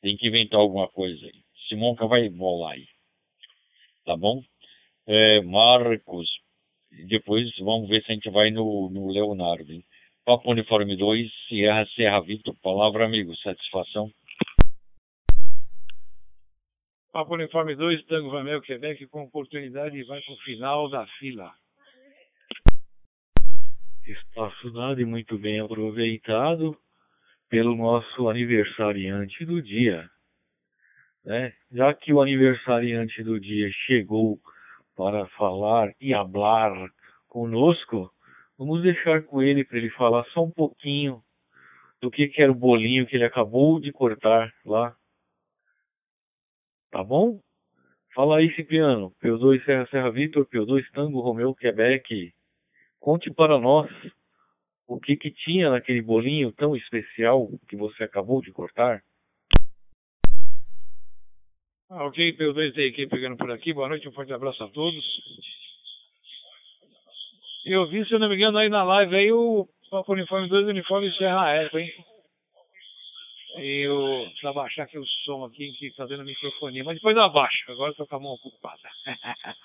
Tem 0.00 0.16
que 0.16 0.28
inventar 0.28 0.60
alguma 0.60 0.86
coisa 0.86 1.26
aí. 1.26 1.42
Simonca 1.68 2.06
vai 2.06 2.28
bolar 2.28 2.74
aí. 2.74 2.86
Tá 4.04 4.16
bom? 4.16 4.40
É, 5.08 5.40
Marcos. 5.40 6.30
Depois 7.08 7.50
vamos 7.58 7.88
ver 7.88 8.04
se 8.04 8.12
a 8.12 8.14
gente 8.14 8.30
vai 8.30 8.52
no, 8.52 8.88
no 8.90 9.10
Leonardo. 9.10 9.72
Hein? 9.72 9.82
Papo 10.26 10.50
Uniforme 10.50 10.96
2, 10.96 11.32
Sierra 11.46 11.86
Serra 11.94 12.20
Vitor. 12.20 12.52
Palavra, 12.60 13.04
amigo. 13.04 13.32
Satisfação. 13.36 14.10
Papo 17.12 17.34
Uniforme 17.34 17.76
2, 17.76 18.04
Tango 18.06 18.30
Vamel, 18.30 18.60
Quebec, 18.60 19.06
com 19.06 19.22
oportunidade 19.22 20.02
vai 20.02 20.20
para 20.20 20.34
o 20.34 20.38
final 20.38 20.90
da 20.90 21.06
fila. 21.20 21.54
Espaço 24.04 24.72
dado 24.72 25.00
e 25.00 25.04
muito 25.04 25.38
bem 25.38 25.60
aproveitado 25.60 26.76
pelo 27.48 27.76
nosso 27.76 28.28
aniversariante 28.28 29.44
do 29.44 29.62
dia. 29.62 30.10
Né? 31.24 31.54
Já 31.70 31.94
que 31.94 32.12
o 32.12 32.20
aniversariante 32.20 33.22
do 33.22 33.38
dia 33.38 33.70
chegou 33.86 34.40
para 34.96 35.24
falar 35.28 35.94
e 36.00 36.12
hablar 36.12 36.72
conosco, 37.28 38.12
vamos 38.58 38.82
deixar 38.82 39.22
com 39.22 39.42
ele 39.42 39.64
para 39.64 39.78
ele 39.78 39.90
falar 39.90 40.24
só 40.26 40.44
um 40.44 40.50
pouquinho 40.50 41.22
do 42.00 42.10
que, 42.10 42.28
que 42.28 42.42
era 42.42 42.52
o 42.52 42.54
bolinho 42.54 43.06
que 43.06 43.16
ele 43.16 43.24
acabou 43.24 43.80
de 43.80 43.92
cortar 43.92 44.52
lá 44.64 44.96
Tá 46.96 47.04
bom? 47.04 47.40
Fala 48.14 48.38
aí, 48.38 48.50
Cipriano. 48.54 49.12
P2 49.22 49.62
Serra 49.66 49.86
Serra 49.90 50.10
Vitor, 50.10 50.46
P2 50.46 50.82
Tango 50.94 51.20
Romeu 51.20 51.54
Quebec. 51.54 52.32
Conte 52.98 53.30
para 53.30 53.58
nós 53.58 53.90
o 54.86 54.98
que 54.98 55.14
que 55.14 55.30
tinha 55.30 55.68
naquele 55.68 56.00
bolinho 56.00 56.50
tão 56.52 56.74
especial 56.74 57.50
que 57.68 57.76
você 57.76 58.04
acabou 58.04 58.40
de 58.40 58.50
cortar. 58.50 59.02
Ah, 61.90 62.06
ok, 62.06 62.36
P2 62.36 62.74
da 62.74 62.82
equipe 62.82 63.08
pegando 63.10 63.36
por 63.36 63.50
aqui. 63.50 63.74
Boa 63.74 63.90
noite, 63.90 64.08
um 64.08 64.12
forte 64.12 64.32
abraço 64.32 64.64
a 64.64 64.68
todos. 64.68 65.04
Eu 67.68 67.84
vi, 67.88 68.06
se 68.06 68.14
eu 68.14 68.20
não 68.20 68.28
me 68.28 68.36
engano, 68.36 68.58
aí 68.58 68.68
na 68.68 68.84
live 68.84 69.16
aí 69.16 69.32
o 69.32 69.66
Papo 69.90 70.12
Uniforme 70.12 70.48
2 70.48 70.68
Uniforme 70.68 71.12
Serra 71.16 71.50
F, 71.64 71.76
hein? 71.76 71.92
Eu 73.56 74.22
preciso 74.26 74.48
abaixar 74.48 74.84
aqui 74.84 74.96
o 74.96 75.04
som 75.24 75.44
aqui 75.44 75.72
que 75.72 75.86
está 75.86 76.06
dando 76.06 76.22
microfonia, 76.22 76.84
mas 76.84 76.94
depois 76.94 77.16
eu 77.16 77.24
abaixo, 77.24 77.72
agora 77.72 77.90
estou 77.90 78.06
com 78.06 78.14
a 78.14 78.20
mão 78.20 78.34
ocupada. 78.34 78.88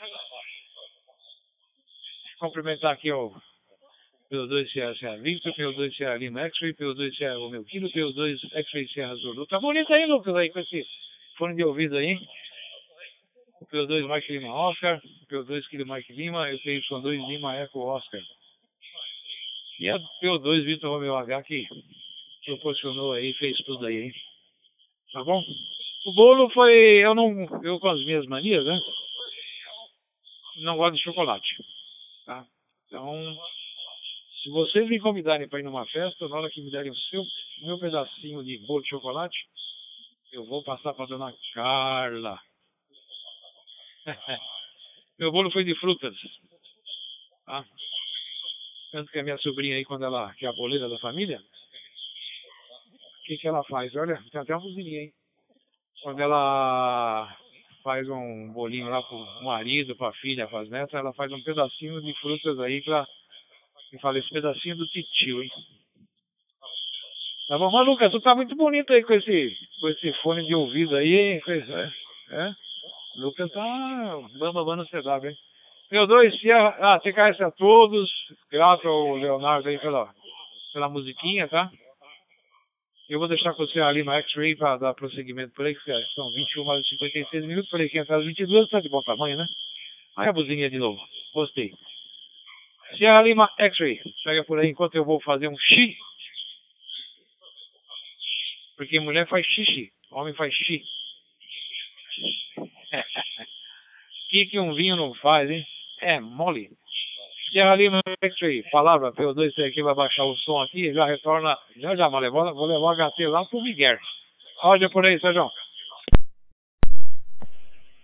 Cumprimentar 2.40 2.94
aqui 2.94 3.12
o 3.12 3.36
P2 4.32 4.72
Sierra 4.72 4.96
Serra 4.96 5.18
Victor, 5.18 5.54
P2 5.54 5.96
Sierra 5.96 6.16
Lima 6.16 6.42
X-Ray, 6.42 6.74
P2 6.74 7.16
Sierra 7.16 7.38
Romeu 7.38 7.64
Kilo, 7.66 7.88
P2 7.92 8.40
X-Ray 8.52 8.88
Serra 8.88 9.14
Zulu. 9.14 9.46
Tá 9.46 9.60
bonito 9.60 9.94
aí, 9.94 10.08
Lucas, 10.08 10.36
aí 10.36 10.50
com 10.50 10.60
esse 10.60 10.84
fone 11.38 11.56
de 11.56 11.64
ouvido 11.64 11.98
aí. 11.98 12.18
O 13.62 13.66
P2 13.68 14.08
Mike 14.08 14.32
Lima 14.32 14.54
Oscar, 14.54 15.00
o 15.00 15.26
P2 15.28 15.68
Kilo 15.70 15.86
Mike 15.86 16.12
Lima 16.14 16.50
e 16.50 16.56
o 16.56 16.60
PY2 16.60 17.28
Lima 17.28 17.56
Eco 17.58 17.80
Oscar. 17.80 18.20
E 19.80 19.90
a 19.90 20.00
P2 20.22 20.66
Vitor 20.66 20.92
Romeu 20.92 21.16
H 21.16 21.44
que 21.44 21.68
proporcionou 22.46 23.14
aí, 23.14 23.34
fez 23.36 23.58
tudo 23.60 23.86
aí, 23.86 24.04
hein? 24.04 24.14
Tá 25.14 25.24
bom? 25.24 25.44
O 26.06 26.14
bolo 26.14 26.50
foi. 26.50 26.74
Eu 27.06 27.14
não. 27.14 27.30
Eu 27.64 27.80
com 27.80 27.90
as 27.90 28.04
minhas 28.04 28.26
manias, 28.26 28.66
né? 28.66 28.80
Não 30.64 30.78
gosto 30.78 30.96
de 30.96 31.04
chocolate. 31.04 31.56
Tá? 32.26 32.46
Então, 32.88 33.38
se 34.42 34.50
vocês 34.50 34.90
me 34.90 35.00
convidarem 35.00 35.48
para 35.48 35.60
ir 35.60 35.64
numa 35.64 35.86
festa, 35.86 36.28
na 36.28 36.38
hora 36.38 36.50
que 36.50 36.62
me 36.62 36.72
derem 36.72 36.92
o 36.92 36.96
seu 36.96 37.24
meu 37.62 37.78
pedacinho 37.78 38.44
de 38.44 38.58
bolo 38.66 38.82
de 38.82 38.90
chocolate, 38.90 39.38
eu 40.32 40.46
vou 40.46 40.64
passar 40.64 40.94
para 40.94 41.06
dona 41.06 41.34
Carla. 41.54 42.40
meu 45.20 45.32
bolo 45.32 45.52
foi 45.52 45.64
de 45.64 45.76
frutas. 45.76 46.16
Tá? 47.46 47.66
Tanto 48.92 49.12
que 49.12 49.20
a 49.20 49.24
minha 49.24 49.38
sobrinha 49.38 49.76
aí, 49.76 49.86
quando 49.86 50.06
ela, 50.06 50.34
que 50.34 50.46
é 50.46 50.50
a 50.50 50.54
boleira 50.54 50.90
da 50.90 51.00
família, 51.00 51.40
o 51.40 53.24
que, 53.26 53.38
que 53.38 53.48
ela 53.48 53.64
faz? 53.64 53.96
Olha, 53.96 54.22
tem 54.32 54.42
até 54.42 54.54
uma 54.54 54.62
buzininha, 54.62 55.04
hein? 55.04 55.14
Quando 56.04 56.20
ela 56.20 57.38
faz 57.84 58.08
um 58.10 58.52
bolinho 58.52 58.90
lá 58.90 59.02
pro 59.04 59.44
marido, 59.44 59.96
pra 59.96 60.12
filha, 60.14 60.48
pras 60.48 60.70
netas, 60.70 60.94
ela 60.94 61.14
faz 61.14 61.32
um 61.32 61.42
pedacinho 61.42 62.02
de 62.02 62.14
frutas 62.20 62.60
aí 62.60 62.82
pra. 62.84 63.06
Me 63.94 64.00
fala, 64.00 64.20
esse 64.20 64.30
pedacinho 64.30 64.78
do 64.78 64.88
titio, 64.88 65.44
hein? 65.44 65.50
Tá 67.48 67.58
bom, 67.58 67.70
mas 67.70 67.86
Lucas, 67.86 68.12
tu 68.12 68.22
tá 68.22 68.34
muito 68.34 68.56
bonito 68.56 68.94
aí 68.94 69.04
com 69.04 69.14
esse, 69.14 69.58
com 69.82 69.90
esse 69.90 70.14
fone 70.22 70.46
de 70.46 70.56
ouvido 70.56 70.96
aí, 70.96 71.14
hein? 71.14 71.42
É? 71.48 71.92
é? 72.48 72.52
Lucas 73.16 73.52
tá 73.52 74.20
bamba 74.40 74.64
banda 74.64 74.86
CW, 74.86 75.28
hein? 75.28 75.36
Meu 75.92 76.08
dois, 76.08 76.34
ah, 76.80 77.00
TKS 77.00 77.42
a 77.42 77.52
todos, 77.52 78.10
graças 78.50 78.86
ao 78.86 79.16
Leonardo 79.16 79.68
aí 79.68 79.78
pela, 79.80 80.10
pela 80.74 80.88
musiquinha, 80.88 81.50
tá? 81.50 81.70
Eu 83.10 83.20
vou 83.20 83.28
deixar 83.28 83.54
com 83.54 83.66
você 83.66 83.82
ali 83.82 84.04
no 84.04 84.14
X-Ray 84.14 84.56
para 84.56 84.78
dar 84.78 84.94
prosseguimento 84.94 85.54
por 85.54 85.66
aí, 85.66 85.76
que 85.76 86.14
são 86.16 86.32
21 86.32 86.66
horas 86.66 86.86
e 86.86 86.90
56 86.92 87.46
minutos. 87.46 87.70
Falei 87.70 87.90
que 87.90 88.00
entrar 88.00 88.18
às 88.18 88.26
22, 88.26 88.70
tá 88.70 88.80
de 88.80 88.88
bom 88.88 89.02
tamanho, 89.02 89.36
né? 89.36 89.46
Aí 90.16 90.30
a 90.30 90.34
buzininha 90.34 90.70
de 90.70 90.78
novo. 90.78 90.98
Gostei. 91.34 91.74
Sierra 92.98 93.22
Lima 93.24 93.52
X-Ray. 93.60 94.00
Pega 94.24 94.46
por 94.46 94.60
aí 94.60 94.70
enquanto 94.70 94.96
eu 94.96 95.04
vou 95.04 95.20
fazer 95.20 95.50
um 95.50 95.58
xi. 95.58 95.98
Porque 98.78 98.98
mulher 99.02 99.28
faz 99.28 99.46
xixi, 99.46 99.92
homem 100.10 100.34
faz 100.34 100.54
xi. 100.54 100.82
O 102.92 102.98
que, 104.30 104.46
que 104.48 104.60
um 104.60 104.74
vinho 104.74 104.96
não 104.96 105.14
faz, 105.16 105.50
hein? 105.50 105.66
É 106.02 106.20
mole. 106.20 106.70
Sierra 107.50 107.76
Lima 107.76 108.02
X-Ray. 108.22 108.64
Palavra 108.72 109.12
PO2 109.12 109.52
aqui 109.68 109.82
vai 109.84 109.94
baixar 109.94 110.24
o 110.24 110.36
som 110.38 110.62
aqui 110.62 110.94
já 110.94 111.06
retorna. 111.06 111.58
Já 111.78 111.96
já, 111.96 112.10
mas 112.10 112.32
vou, 112.32 112.54
vou 112.54 112.66
levar 112.66 113.06
o 113.06 113.12
HT 113.12 113.28
lá 113.28 113.46
pro 113.46 113.62
Miguel. 113.62 113.98
Roda 114.58 114.90
por 114.90 115.06
aí, 115.06 115.20
Sérgio. 115.20 115.50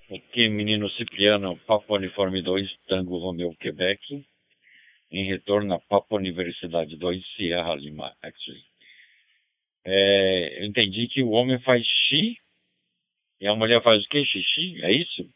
Aqui, 0.09 0.47
menino 0.47 0.89
Cipriano, 0.91 1.57
Papo 1.67 1.95
Uniforme 1.95 2.41
2, 2.41 2.69
Tango 2.88 3.17
Romeu, 3.17 3.53
Quebec. 3.59 4.25
Em 5.11 5.25
retorno 5.25 5.73
a 5.73 5.79
Papo 5.79 6.15
Universidade 6.17 6.97
2, 6.97 7.25
Sierra 7.35 7.75
Lima, 7.75 8.13
X-Ray. 8.23 8.63
É, 9.85 10.61
eu 10.61 10.65
entendi 10.65 11.07
que 11.07 11.23
o 11.23 11.29
homem 11.29 11.59
faz 11.59 11.85
xi 11.85 12.38
e 13.39 13.47
a 13.47 13.55
mulher 13.55 13.81
faz 13.83 14.03
o 14.03 14.09
que? 14.09 14.23
Xixi? 14.25 14.83
É 14.83 14.91
isso? 14.91 15.29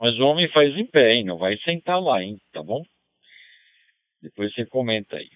Mas 0.00 0.18
o 0.18 0.24
homem 0.24 0.48
faz 0.48 0.76
em 0.76 0.86
pé, 0.86 1.14
hein? 1.14 1.24
Não 1.24 1.38
vai 1.38 1.56
sentar 1.58 2.00
lá, 2.00 2.22
hein? 2.22 2.38
Tá 2.52 2.62
bom? 2.62 2.82
Depois 4.22 4.52
você 4.54 4.66
comenta 4.66 5.16
aí. 5.16 5.28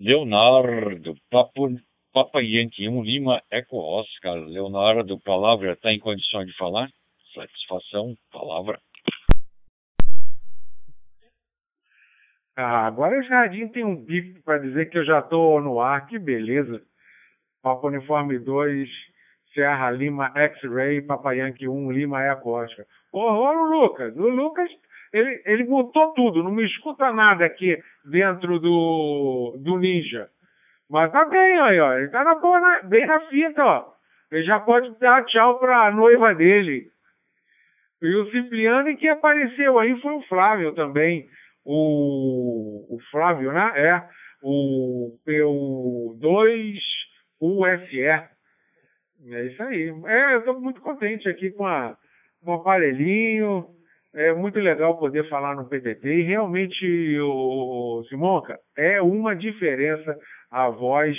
Leonardo, 0.00 1.14
Papo, 1.30 1.68
Papa 2.12 2.40
Yankee 2.40 2.88
1 2.88 3.02
Lima, 3.02 3.42
Eco 3.50 3.76
Oscar. 3.76 4.36
Leonardo, 4.36 5.20
palavra, 5.20 5.72
está 5.72 5.92
em 5.92 5.98
condição 5.98 6.44
de 6.44 6.56
falar? 6.56 6.88
Satisfação, 7.34 8.14
palavra. 8.32 8.80
Ah, 12.56 12.86
agora 12.86 13.18
o 13.18 13.22
Jardim 13.22 13.68
tem 13.68 13.84
um 13.84 13.96
bico 13.96 14.42
para 14.42 14.58
dizer 14.58 14.90
que 14.90 14.98
eu 14.98 15.04
já 15.04 15.20
estou 15.20 15.60
no 15.60 15.80
ar, 15.80 16.06
que 16.06 16.18
beleza. 16.18 16.82
Papa 17.62 17.86
Uniforme 17.86 18.38
2, 18.38 18.88
Serra 19.54 19.90
Lima 19.90 20.32
X-Ray, 20.34 21.02
Papa 21.02 21.32
Yankee 21.32 21.68
1, 21.68 21.90
Lima 21.90 22.22
Eco 22.22 22.50
Oscar. 22.50 22.84
Ô, 23.12 23.20
ô, 23.20 23.52
Lucas, 23.52 24.16
o 24.16 24.28
Lucas, 24.28 24.70
ele, 25.12 25.42
ele 25.44 25.64
botou 25.64 26.12
tudo, 26.12 26.42
não 26.42 26.52
me 26.52 26.64
escuta 26.64 27.12
nada 27.12 27.44
aqui 27.44 27.76
dentro 28.04 28.58
do, 28.58 29.56
do 29.58 29.78
Ninja. 29.78 30.28
Mas 30.88 31.12
tá 31.12 31.24
bem, 31.24 31.60
aí, 31.60 31.80
ó, 31.80 31.94
ele 31.94 32.08
tá 32.08 32.24
na 32.24 32.34
boa, 32.34 32.60
na, 32.60 32.82
bem 32.82 33.06
na 33.06 33.20
fita, 33.28 33.64
ó. 33.64 33.92
Ele 34.30 34.44
já 34.44 34.60
pode 34.60 34.96
dar 34.98 35.24
tchau 35.24 35.58
pra 35.58 35.90
noiva 35.90 36.34
dele. 36.34 36.88
E 38.00 38.14
o 38.16 38.30
Cipriano 38.30 38.96
que 38.96 39.08
apareceu 39.08 39.78
aí 39.78 40.00
foi 40.00 40.14
o 40.14 40.22
Flávio 40.22 40.72
também. 40.74 41.28
O, 41.64 42.86
o 42.96 42.98
Flávio, 43.10 43.52
né? 43.52 43.72
É. 43.74 44.02
O 44.42 45.18
P2 45.26 46.78
USE. 47.40 48.30
É 49.28 49.46
isso 49.46 49.62
aí. 49.62 49.92
É, 50.06 50.34
eu 50.34 50.38
estou 50.40 50.60
muito 50.60 50.80
contente 50.80 51.28
aqui 51.28 51.50
com, 51.50 51.66
a, 51.66 51.96
com 52.42 52.52
o 52.52 52.54
aparelhinho. 52.54 53.66
É 54.14 54.32
muito 54.32 54.58
legal 54.58 54.98
poder 54.98 55.28
falar 55.28 55.54
no 55.54 55.68
PTT. 55.68 56.08
E 56.08 56.22
realmente, 56.22 57.18
o, 57.20 58.02
Simonca, 58.08 58.58
é 58.76 59.00
uma 59.00 59.36
diferença 59.36 60.16
a 60.50 60.68
voz 60.68 61.16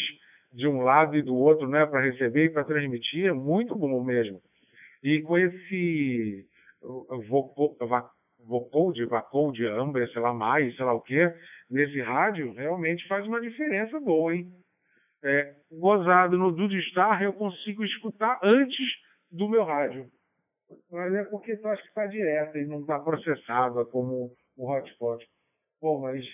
de 0.51 0.67
um 0.67 0.81
lado 0.81 1.15
e 1.15 1.21
do 1.21 1.35
outro, 1.35 1.67
né? 1.67 1.85
Para 1.85 2.01
receber 2.01 2.45
e 2.45 2.49
para 2.49 2.63
transmitir. 2.63 3.27
É 3.27 3.33
muito 3.33 3.75
bom 3.75 4.03
mesmo. 4.03 4.41
E 5.03 5.21
com 5.21 5.37
esse 5.37 6.45
Vocode, 8.45 9.05
Vacode, 9.05 9.65
Ambra, 9.65 10.07
sei 10.07 10.21
lá 10.21 10.33
mais, 10.33 10.75
sei 10.75 10.85
lá 10.85 10.93
o 10.93 11.01
que, 11.01 11.31
nesse 11.69 12.01
rádio, 12.01 12.53
realmente 12.53 13.07
faz 13.07 13.25
uma 13.25 13.39
diferença 13.39 13.99
boa, 13.99 14.35
hein? 14.35 14.47
É, 15.23 15.53
gozado 15.71 16.37
no 16.37 16.51
Dudestar, 16.51 17.21
eu 17.21 17.33
consigo 17.33 17.83
escutar 17.83 18.39
antes 18.43 18.87
do 19.31 19.47
meu 19.47 19.63
rádio. 19.63 20.07
Mas 20.91 21.13
é 21.13 21.23
porque 21.25 21.55
tu 21.57 21.67
acha 21.67 21.81
que 21.81 21.87
está 21.89 22.07
direto 22.07 22.57
e 22.57 22.65
não 22.65 22.81
está 22.81 22.99
processada 22.99 23.85
como 23.85 24.31
o 24.57 24.71
hotspot. 24.71 25.25
Pô, 25.79 25.99
mas 25.99 26.25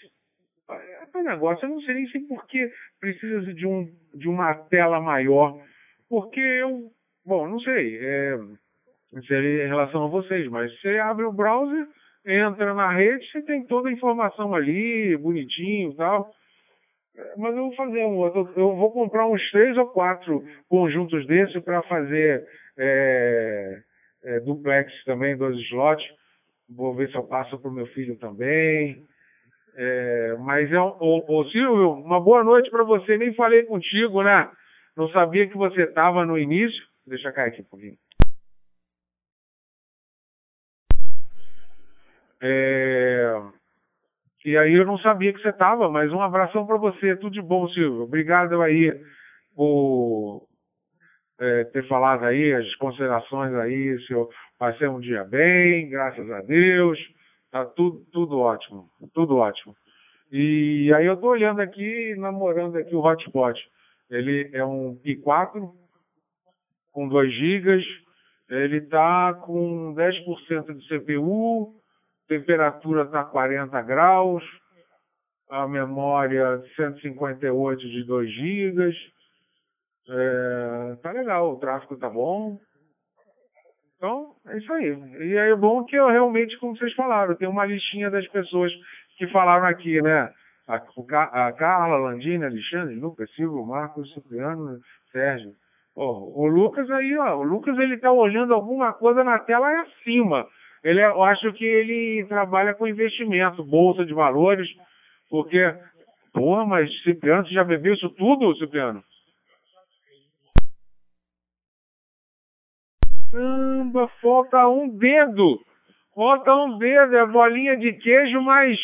é 0.70 1.18
um 1.18 1.24
negócio, 1.24 1.66
eu 1.66 1.70
não 1.70 1.82
sei 1.82 1.96
nem 1.96 2.08
se 2.08 2.20
porque 2.28 2.72
precisa 3.00 3.54
de, 3.54 3.66
um, 3.66 3.90
de 4.14 4.28
uma 4.28 4.54
tela 4.54 5.00
maior. 5.00 5.58
Porque 6.10 6.40
eu, 6.40 6.92
bom, 7.26 7.48
não 7.48 7.60
sei. 7.60 7.98
É, 8.00 8.38
seria 9.28 9.66
em 9.66 9.68
relação 9.68 10.06
a 10.06 10.10
vocês, 10.10 10.48
mas 10.50 10.72
você 10.80 11.00
abre 11.00 11.26
o 11.26 11.32
browser, 11.32 11.88
entra 12.26 12.74
na 12.74 12.92
rede, 12.92 13.30
você 13.32 13.42
tem 13.44 13.66
toda 13.66 13.90
a 13.90 13.92
informação 13.92 14.54
ali, 14.54 15.16
bonitinho 15.18 15.92
e 15.92 15.96
tal. 15.96 16.32
Mas 17.38 17.56
eu 17.56 17.64
vou 17.64 17.76
fazer 17.76 18.06
um 18.06 18.26
eu 18.56 18.76
vou 18.76 18.92
comprar 18.92 19.28
uns 19.28 19.42
três 19.52 19.76
ou 19.78 19.88
quatro 19.88 20.44
conjuntos 20.70 21.26
desses 21.26 21.62
para 21.64 21.82
fazer 21.84 22.46
é, 22.78 23.82
é, 24.24 24.40
duplex 24.42 24.92
também, 25.04 25.36
dois 25.36 25.58
slots. 25.68 26.06
Vou 26.70 26.94
ver 26.94 27.10
se 27.10 27.16
eu 27.16 27.24
passo 27.24 27.58
para 27.60 27.70
o 27.70 27.74
meu 27.74 27.88
filho 27.88 28.18
também. 28.18 29.04
É, 29.76 30.36
mas, 30.40 30.72
é, 30.72 30.80
ô, 30.80 31.46
Silvio, 31.52 31.94
uma 31.94 32.20
boa 32.20 32.44
noite 32.44 32.70
para 32.70 32.84
você. 32.84 33.18
Nem 33.18 33.34
falei 33.34 33.64
contigo, 33.64 34.22
né? 34.24 34.50
Não 34.96 35.10
sabia 35.10 35.48
que 35.48 35.58
você 35.58 35.84
estava 35.84 36.26
no 36.26 36.38
início. 36.38 36.84
Deixa 37.06 37.32
cair 37.32 37.50
aqui 37.50 37.62
um 37.62 37.66
pouquinho. 37.66 37.98
É... 42.42 43.57
E 44.48 44.56
aí 44.56 44.76
eu 44.76 44.86
não 44.86 44.98
sabia 45.00 45.34
que 45.34 45.42
você 45.42 45.50
estava, 45.50 45.92
mas 45.92 46.10
um 46.14 46.22
abração 46.22 46.66
para 46.66 46.78
você. 46.78 47.18
Tudo 47.18 47.34
de 47.34 47.42
bom, 47.42 47.68
Silvio. 47.68 48.04
Obrigado 48.04 48.62
aí 48.62 48.98
por 49.54 50.48
é, 51.38 51.66
ter 51.66 51.86
falado 51.90 52.24
aí 52.24 52.54
as 52.54 52.76
considerações 52.76 53.54
aí. 53.56 54.00
Se 54.06 54.14
eu 54.14 54.30
passei 54.58 54.88
um 54.88 55.02
dia 55.02 55.26
bem, 55.26 55.90
graças 55.90 56.32
a 56.32 56.40
Deus. 56.44 56.98
Tá 57.52 57.66
tudo, 57.66 58.06
tudo 58.14 58.40
ótimo, 58.40 58.88
tudo 59.14 59.36
ótimo. 59.36 59.76
E 60.32 60.94
aí 60.96 61.06
eu 61.06 61.16
estou 61.16 61.32
olhando 61.32 61.60
aqui, 61.60 62.16
namorando 62.16 62.78
aqui 62.78 62.96
o 62.96 63.04
hotspot. 63.04 63.60
Ele 64.10 64.50
é 64.54 64.64
um 64.64 64.98
i4 65.04 65.70
com 66.94 67.10
2 67.10 67.34
GB, 67.34 67.84
ele 68.50 68.78
está 68.78 69.34
com 69.34 69.94
10% 69.94 70.74
de 70.74 70.88
CPU, 70.88 71.77
temperatura 72.28 73.04
está 73.04 73.24
40 73.24 73.82
graus, 73.82 74.44
a 75.50 75.68
memória 75.68 76.62
158 76.76 77.82
de 77.82 78.04
2 78.04 78.34
GB. 78.34 78.94
É, 80.10 80.96
tá 81.02 81.12
legal, 81.12 81.52
o 81.54 81.60
tráfego 81.60 81.98
tá 81.98 82.10
bom. 82.10 82.60
Então, 83.96 84.36
é 84.48 84.58
isso 84.58 84.72
aí. 84.74 84.96
E 85.22 85.36
é 85.36 85.56
bom 85.56 85.84
que 85.84 85.96
eu 85.96 86.08
realmente, 86.08 86.58
como 86.60 86.78
vocês 86.78 86.94
falaram, 86.94 87.36
tem 87.36 87.48
uma 87.48 87.66
listinha 87.66 88.10
das 88.10 88.28
pessoas 88.28 88.72
que 89.18 89.28
falaram 89.28 89.66
aqui, 89.66 90.02
né? 90.02 90.32
A, 90.68 91.48
a 91.48 91.52
Carla, 91.54 91.98
Landine, 91.98 92.46
Alexandre, 92.46 92.96
Lucas, 92.96 93.32
Silvio, 93.32 93.66
Marcos, 93.66 94.14
Cipriano, 94.14 94.80
Sérgio. 95.12 95.54
Oh, 95.96 96.44
o 96.44 96.48
Lucas 96.48 96.90
aí, 96.92 97.18
ó, 97.18 97.38
o 97.38 97.44
Lucas 97.44 97.76
ele 97.80 97.98
tá 97.98 98.12
olhando 98.12 98.54
alguma 98.54 98.94
coisa 98.94 99.24
na 99.24 99.40
tela 99.40 99.68
aí 99.68 99.78
acima. 99.78 100.46
Ele, 100.84 101.04
eu 101.04 101.24
acho 101.24 101.52
que 101.54 101.66
ele 101.66 102.26
trabalha 102.28 102.74
com 102.74 102.88
investimento, 102.88 103.64
bolsa 103.64 104.06
de 104.06 104.14
valores, 104.14 104.68
porque, 105.30 105.74
porra, 106.34 106.66
mas 106.66 106.90
Cipriano, 107.04 107.46
você 107.46 107.54
já 107.54 107.64
bebeu 107.64 107.94
isso 107.94 108.10
tudo, 108.12 108.56
Cipriano? 108.58 109.04
Caramba, 113.32 114.08
falta 114.22 114.68
um 114.68 114.90
dedo. 114.98 115.60
Falta 116.16 116.56
um 116.56 116.78
dedo, 116.78 117.16
é 117.16 117.26
bolinha 117.28 117.78
de 117.78 117.94
queijo, 117.94 118.42
mais 118.42 118.78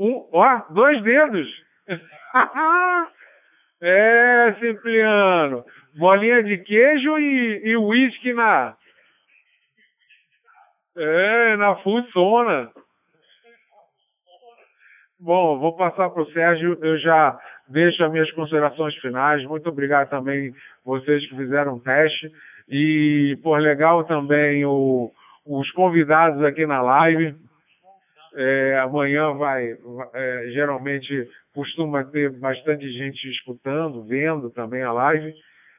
um, 0.00 0.26
ó, 0.32 0.62
dois 0.70 1.02
dedos. 1.02 1.46
é, 3.82 4.56
Cipriano. 4.58 5.62
Bolinha 5.98 6.42
de 6.42 6.56
queijo 6.58 7.18
e 7.18 7.76
uísque 7.76 8.32
na, 8.32 8.74
é, 10.96 11.56
na 11.56 11.76
funciona. 11.76 12.70
Bom, 15.18 15.58
vou 15.58 15.76
passar 15.76 16.10
para 16.10 16.22
o 16.22 16.32
Sérgio. 16.32 16.78
Eu 16.82 16.98
já 16.98 17.38
deixo 17.68 18.02
as 18.02 18.10
minhas 18.10 18.30
considerações 18.32 18.94
finais. 18.96 19.44
Muito 19.44 19.68
obrigado 19.68 20.08
também 20.08 20.52
vocês 20.84 21.28
que 21.28 21.36
fizeram 21.36 21.74
o 21.74 21.80
teste. 21.80 22.30
E, 22.68 23.38
por 23.42 23.60
legal 23.60 24.04
também 24.04 24.64
o, 24.64 25.12
os 25.46 25.70
convidados 25.72 26.42
aqui 26.42 26.66
na 26.66 26.80
live. 26.80 27.34
É, 28.34 28.78
amanhã 28.78 29.32
vai, 29.34 29.76
é, 30.14 30.50
geralmente 30.52 31.28
costuma 31.52 32.04
ter 32.04 32.30
bastante 32.38 32.88
gente 32.92 33.28
escutando, 33.28 34.04
vendo 34.04 34.50
também 34.50 34.82
a 34.82 34.92
live. 34.92 35.34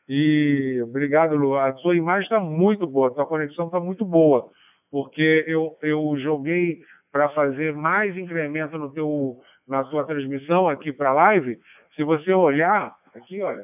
E 0.07 0.81
obrigado, 0.83 1.35
Lu. 1.35 1.55
A 1.55 1.73
sua 1.77 1.95
imagem 1.95 2.23
está 2.23 2.39
muito 2.39 2.85
boa, 2.85 3.07
a 3.09 3.13
sua 3.13 3.25
conexão 3.25 3.67
está 3.67 3.79
muito 3.79 4.05
boa 4.05 4.51
porque 4.91 5.45
eu, 5.47 5.77
eu 5.81 6.15
joguei 6.19 6.79
para 7.11 7.29
fazer 7.29 7.73
mais 7.73 8.15
incremento 8.17 8.77
no 8.77 8.91
teu, 8.91 9.37
na 9.67 9.83
sua 9.85 10.05
transmissão 10.05 10.67
aqui 10.67 10.91
para 10.91 11.13
live, 11.13 11.57
se 11.95 12.03
você 12.03 12.33
olhar, 12.33 12.93
aqui 13.15 13.41
olha, 13.41 13.63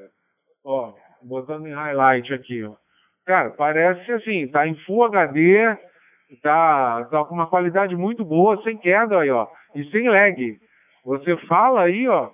ó, 0.66 0.94
botando 1.22 1.68
em 1.68 1.74
highlight 1.74 2.34
aqui, 2.34 2.64
ó. 2.64 2.76
Cara, 3.26 3.50
parece 3.52 4.10
assim, 4.14 4.48
tá 4.48 4.66
em 4.66 4.76
Full 4.86 5.04
HD, 5.04 5.78
tá, 6.42 7.06
tá 7.12 7.26
com 7.26 7.36
uma 7.36 7.48
qualidade 7.50 7.96
muito 7.96 8.24
boa, 8.24 8.62
sem 8.64 8.78
queda 8.78 9.20
aí, 9.20 9.30
ó, 9.30 9.48
e 9.76 9.84
sem 9.92 10.08
lag. 10.08 10.58
Você 11.04 11.38
fala 11.48 11.84
aí, 11.84 12.08
ó, 12.08 12.32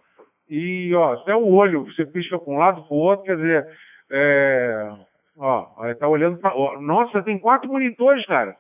e 0.50 0.94
ó, 0.94 1.14
até 1.14 1.36
o 1.36 1.48
olho, 1.48 1.86
você 1.86 2.06
pisca 2.06 2.38
para 2.38 2.54
um 2.54 2.58
lado 2.58 2.84
para 2.84 2.94
o 2.94 3.00
outro, 3.00 3.26
quer 3.26 3.38
dizer, 3.38 3.68
é, 4.12 4.92
ó, 5.38 5.94
tá 5.96 6.08
olhando 6.08 6.38
para, 6.40 6.54
nossa, 6.80 7.24
tem 7.24 7.40
quatro 7.40 7.72
monitores, 7.72 8.26
cara. 8.26 8.56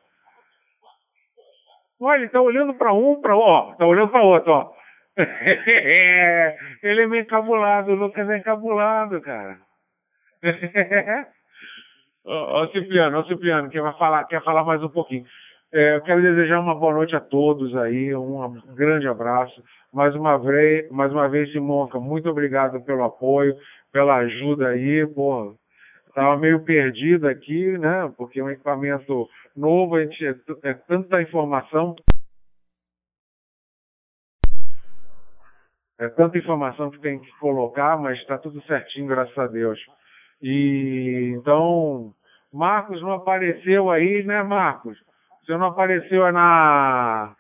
Olha, 2.03 2.19
ele 2.19 2.29
tá 2.29 2.41
olhando 2.41 2.73
para 2.73 2.93
um, 2.93 3.21
para 3.21 3.35
ó, 3.35 3.73
tá 3.75 3.87
olhando 3.87 4.11
para 4.11 4.21
outro, 4.21 4.51
ó. 4.51 4.71
ele 5.17 7.01
é 7.01 7.07
meio 7.07 7.21
encabulado, 7.21 7.91
o 7.91 7.95
Lucas 7.95 8.29
é 8.29 8.37
encabulado, 8.37 9.21
cara. 9.21 9.57
Ó, 12.25 12.67
Cipriano, 12.67 13.19
ó, 13.19 13.23
Cipriano, 13.25 13.69
quer 13.69 13.81
falar, 13.97 14.23
quer 14.25 14.41
falar 14.43 14.63
mais 14.63 14.81
um 14.81 14.87
pouquinho. 14.87 15.25
É, 15.73 15.97
eu 15.97 16.01
quero 16.01 16.21
desejar 16.21 16.59
uma 16.61 16.73
boa 16.73 16.93
noite 16.93 17.13
a 17.15 17.19
todos 17.19 17.75
aí, 17.75 18.15
um 18.15 18.61
grande 18.73 19.07
abraço. 19.07 19.61
Mais 19.93 20.15
uma 20.15 20.37
vez, 20.37 20.89
mais 20.89 21.11
uma 21.11 21.27
vez, 21.27 21.51
Simonca, 21.51 21.99
muito 21.99 22.29
obrigado 22.29 22.81
pelo 22.85 23.03
apoio, 23.03 23.55
pela 23.91 24.15
ajuda 24.17 24.69
aí, 24.69 25.05
pô. 25.07 25.53
Tava 26.15 26.37
meio 26.37 26.63
perdido 26.63 27.27
aqui, 27.27 27.77
né? 27.77 28.11
Porque 28.15 28.39
é 28.39 28.43
um 28.43 28.49
equipamento 28.49 29.27
novo, 29.55 29.95
a 29.95 30.03
gente 30.03 30.25
é, 30.25 30.35
é 30.63 30.73
tanta 30.73 31.21
informação. 31.21 31.95
É 35.99 36.09
tanta 36.09 36.37
informação 36.37 36.89
que 36.89 36.99
tem 36.99 37.19
que 37.19 37.31
colocar, 37.39 37.97
mas 37.97 38.19
está 38.19 38.37
tudo 38.37 38.61
certinho, 38.63 39.07
graças 39.07 39.37
a 39.37 39.47
Deus. 39.47 39.79
E 40.41 41.33
então, 41.37 42.13
Marcos 42.51 43.01
não 43.01 43.13
apareceu 43.13 43.89
aí, 43.89 44.23
né, 44.23 44.43
Marcos? 44.43 44.97
Você 45.45 45.57
não 45.57 45.67
apareceu 45.67 46.31
na, 46.31 47.35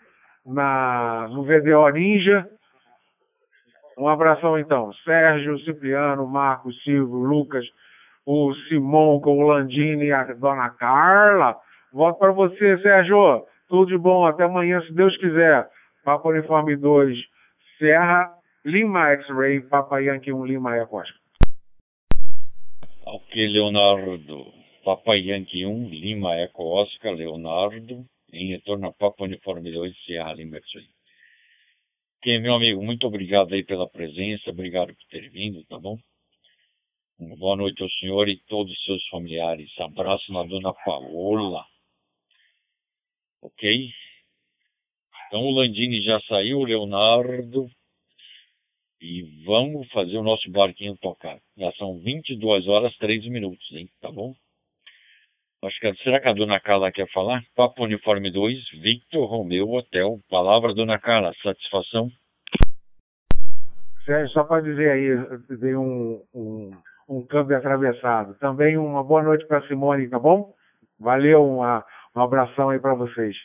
na, 0.45 1.27
no 1.29 1.43
VDO 1.43 1.89
Ninja. 1.89 2.47
Um 3.97 4.07
abração 4.07 4.57
então. 4.57 4.91
Sérgio, 5.05 5.59
Cipriano, 5.59 6.27
Marcos, 6.27 6.81
Silvio, 6.83 7.17
Lucas, 7.17 7.65
o 8.25 8.53
Simão, 8.67 9.21
o 9.23 9.41
Landini 9.41 10.05
e 10.05 10.11
a 10.11 10.23
dona 10.33 10.69
Carla. 10.69 11.57
Volto 11.93 12.17
para 12.17 12.31
você, 12.31 12.77
Sérgio. 12.79 13.45
Tudo 13.69 13.85
de 13.85 13.97
bom. 13.97 14.25
Até 14.25 14.43
amanhã, 14.43 14.81
se 14.81 14.91
Deus 14.93 15.15
quiser. 15.17 15.69
Papa 16.03 16.27
Uniforme 16.27 16.75
2, 16.75 17.17
Serra, 17.77 18.29
Lima 18.65 19.11
X-Ray, 19.11 19.61
Papa 19.61 19.99
Yankee 19.99 20.33
1, 20.33 20.45
Lima 20.45 20.77
Ecosta. 20.77 21.13
Ok, 23.05 23.47
Leonardo. 23.47 24.51
Papa 24.83 25.15
Yankee 25.15 25.65
1, 25.65 25.89
Lima 25.89 26.35
Eco 26.35 26.63
Oscar, 26.65 27.13
Leonardo, 27.13 28.05
em 28.33 28.49
retorno 28.49 28.87
a 28.87 28.93
Papa 28.93 29.23
Uniforme 29.23 29.71
2, 29.71 29.95
Sierra 30.03 30.33
Lima 30.33 30.57
X-Ray. 30.57 30.87
Ok, 32.17 32.39
meu 32.39 32.55
amigo, 32.55 32.83
muito 32.83 33.07
obrigado 33.07 33.53
aí 33.53 33.63
pela 33.63 33.87
presença, 33.87 34.49
obrigado 34.49 34.87
por 34.87 35.05
ter 35.09 35.29
vindo, 35.29 35.63
tá 35.65 35.77
bom? 35.77 35.97
Uma 37.17 37.37
boa 37.37 37.55
noite 37.55 37.81
ao 37.81 37.89
senhor 37.91 38.27
e 38.27 38.37
todos 38.49 38.73
os 38.73 38.83
seus 38.83 39.07
familiares. 39.07 39.69
Abraço 39.79 40.33
na 40.33 40.43
dona 40.43 40.73
Paola. 40.73 41.63
Ok? 43.43 43.89
Então 45.27 45.41
o 45.41 45.51
Landini 45.51 46.01
já 46.01 46.19
saiu, 46.21 46.59
o 46.59 46.63
Leonardo, 46.63 47.67
e 49.01 49.43
vamos 49.43 49.85
fazer 49.91 50.17
o 50.17 50.23
nosso 50.23 50.49
barquinho 50.49 50.95
tocar. 50.95 51.37
Já 51.57 51.71
são 51.73 51.99
22 51.99 52.67
horas 52.69 52.95
3 52.95 53.27
minutos, 53.27 53.69
hein? 53.73 53.89
Tá 53.99 54.09
bom? 54.09 54.33
Acho 55.61 55.79
que, 55.79 55.93
será 56.03 56.21
que 56.21 56.29
a 56.29 56.33
dona 56.33 56.59
Carla 56.59 56.91
quer 56.91 57.09
falar? 57.11 57.41
Papo 57.53 57.83
Uniforme 57.83 58.31
2, 58.31 58.81
Victor 58.81 59.25
Romeu 59.25 59.69
Hotel. 59.71 60.19
Palavra, 60.29 60.73
dona 60.73 60.97
Carla, 60.99 61.33
satisfação? 61.41 62.09
Sérgio, 64.05 64.33
só 64.33 64.43
para 64.45 64.61
dizer 64.61 64.89
aí, 64.91 65.57
dei 65.57 65.75
um, 65.75 66.21
um, 66.33 66.71
um 67.09 67.25
câmbio 67.25 67.57
atravessado. 67.57 68.35
Também 68.39 68.77
uma 68.77 69.03
boa 69.03 69.23
noite 69.23 69.45
para 69.47 69.67
Simone, 69.67 70.09
tá 70.09 70.19
bom? 70.19 70.53
Valeu, 70.99 71.45
uma, 71.45 71.85
um 72.15 72.21
abração 72.21 72.69
aí 72.69 72.79
para 72.79 72.93
vocês. 72.93 73.35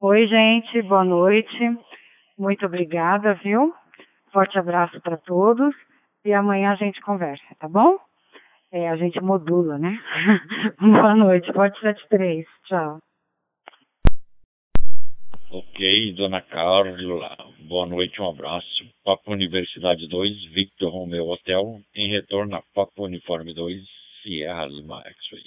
Oi, 0.00 0.26
gente, 0.26 0.82
boa 0.82 1.04
noite. 1.04 1.58
Muito 2.38 2.66
obrigada, 2.66 3.34
viu? 3.34 3.74
Forte 4.30 4.58
abraço 4.58 5.00
para 5.00 5.16
todos 5.16 5.74
e 6.24 6.32
amanhã 6.32 6.72
a 6.72 6.76
gente 6.76 7.00
conversa, 7.00 7.44
tá 7.58 7.68
bom? 7.68 7.98
É, 8.70 8.90
a 8.90 8.96
gente 8.96 9.20
modula, 9.20 9.78
né? 9.78 9.98
boa 10.78 11.14
noite, 11.14 11.50
Forte 11.52 11.80
73. 11.80 12.46
Tchau. 12.64 12.98
Ok, 15.48 16.12
dona 16.14 16.42
Carla. 16.42 17.36
Boa 17.60 17.86
noite, 17.86 18.20
um 18.20 18.28
abraço. 18.28 18.84
Papo 19.04 19.30
Universidade 19.30 20.08
2, 20.08 20.46
Victor 20.46 20.92
Romeo 20.92 21.28
Hotel, 21.28 21.80
em 21.94 22.10
retorno 22.10 22.56
a 22.56 22.62
Papo 22.74 23.04
Uniforme 23.04 23.54
2, 23.54 23.80
Sierra 24.22 24.66
Lima 24.66 25.00
X-Ray. 25.06 25.44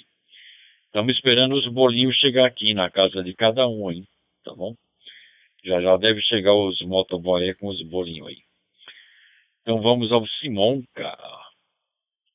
Estamos 0.86 1.14
esperando 1.14 1.54
os 1.54 1.66
bolinhos 1.66 2.16
chegar 2.16 2.46
aqui 2.46 2.72
na 2.72 2.90
casa 2.90 3.22
de 3.22 3.34
cada 3.34 3.68
um, 3.68 3.90
hein? 3.90 4.06
tá 4.42 4.54
bom? 4.54 4.74
Já 5.62 5.82
já 5.82 5.94
deve 5.98 6.22
chegar 6.22 6.54
os 6.54 6.80
motoboy 6.80 7.52
com 7.56 7.68
os 7.68 7.82
bolinhos 7.82 8.28
aí. 8.28 8.38
Então 9.60 9.82
vamos 9.82 10.10
ao 10.10 10.26
Simonca. 10.26 11.14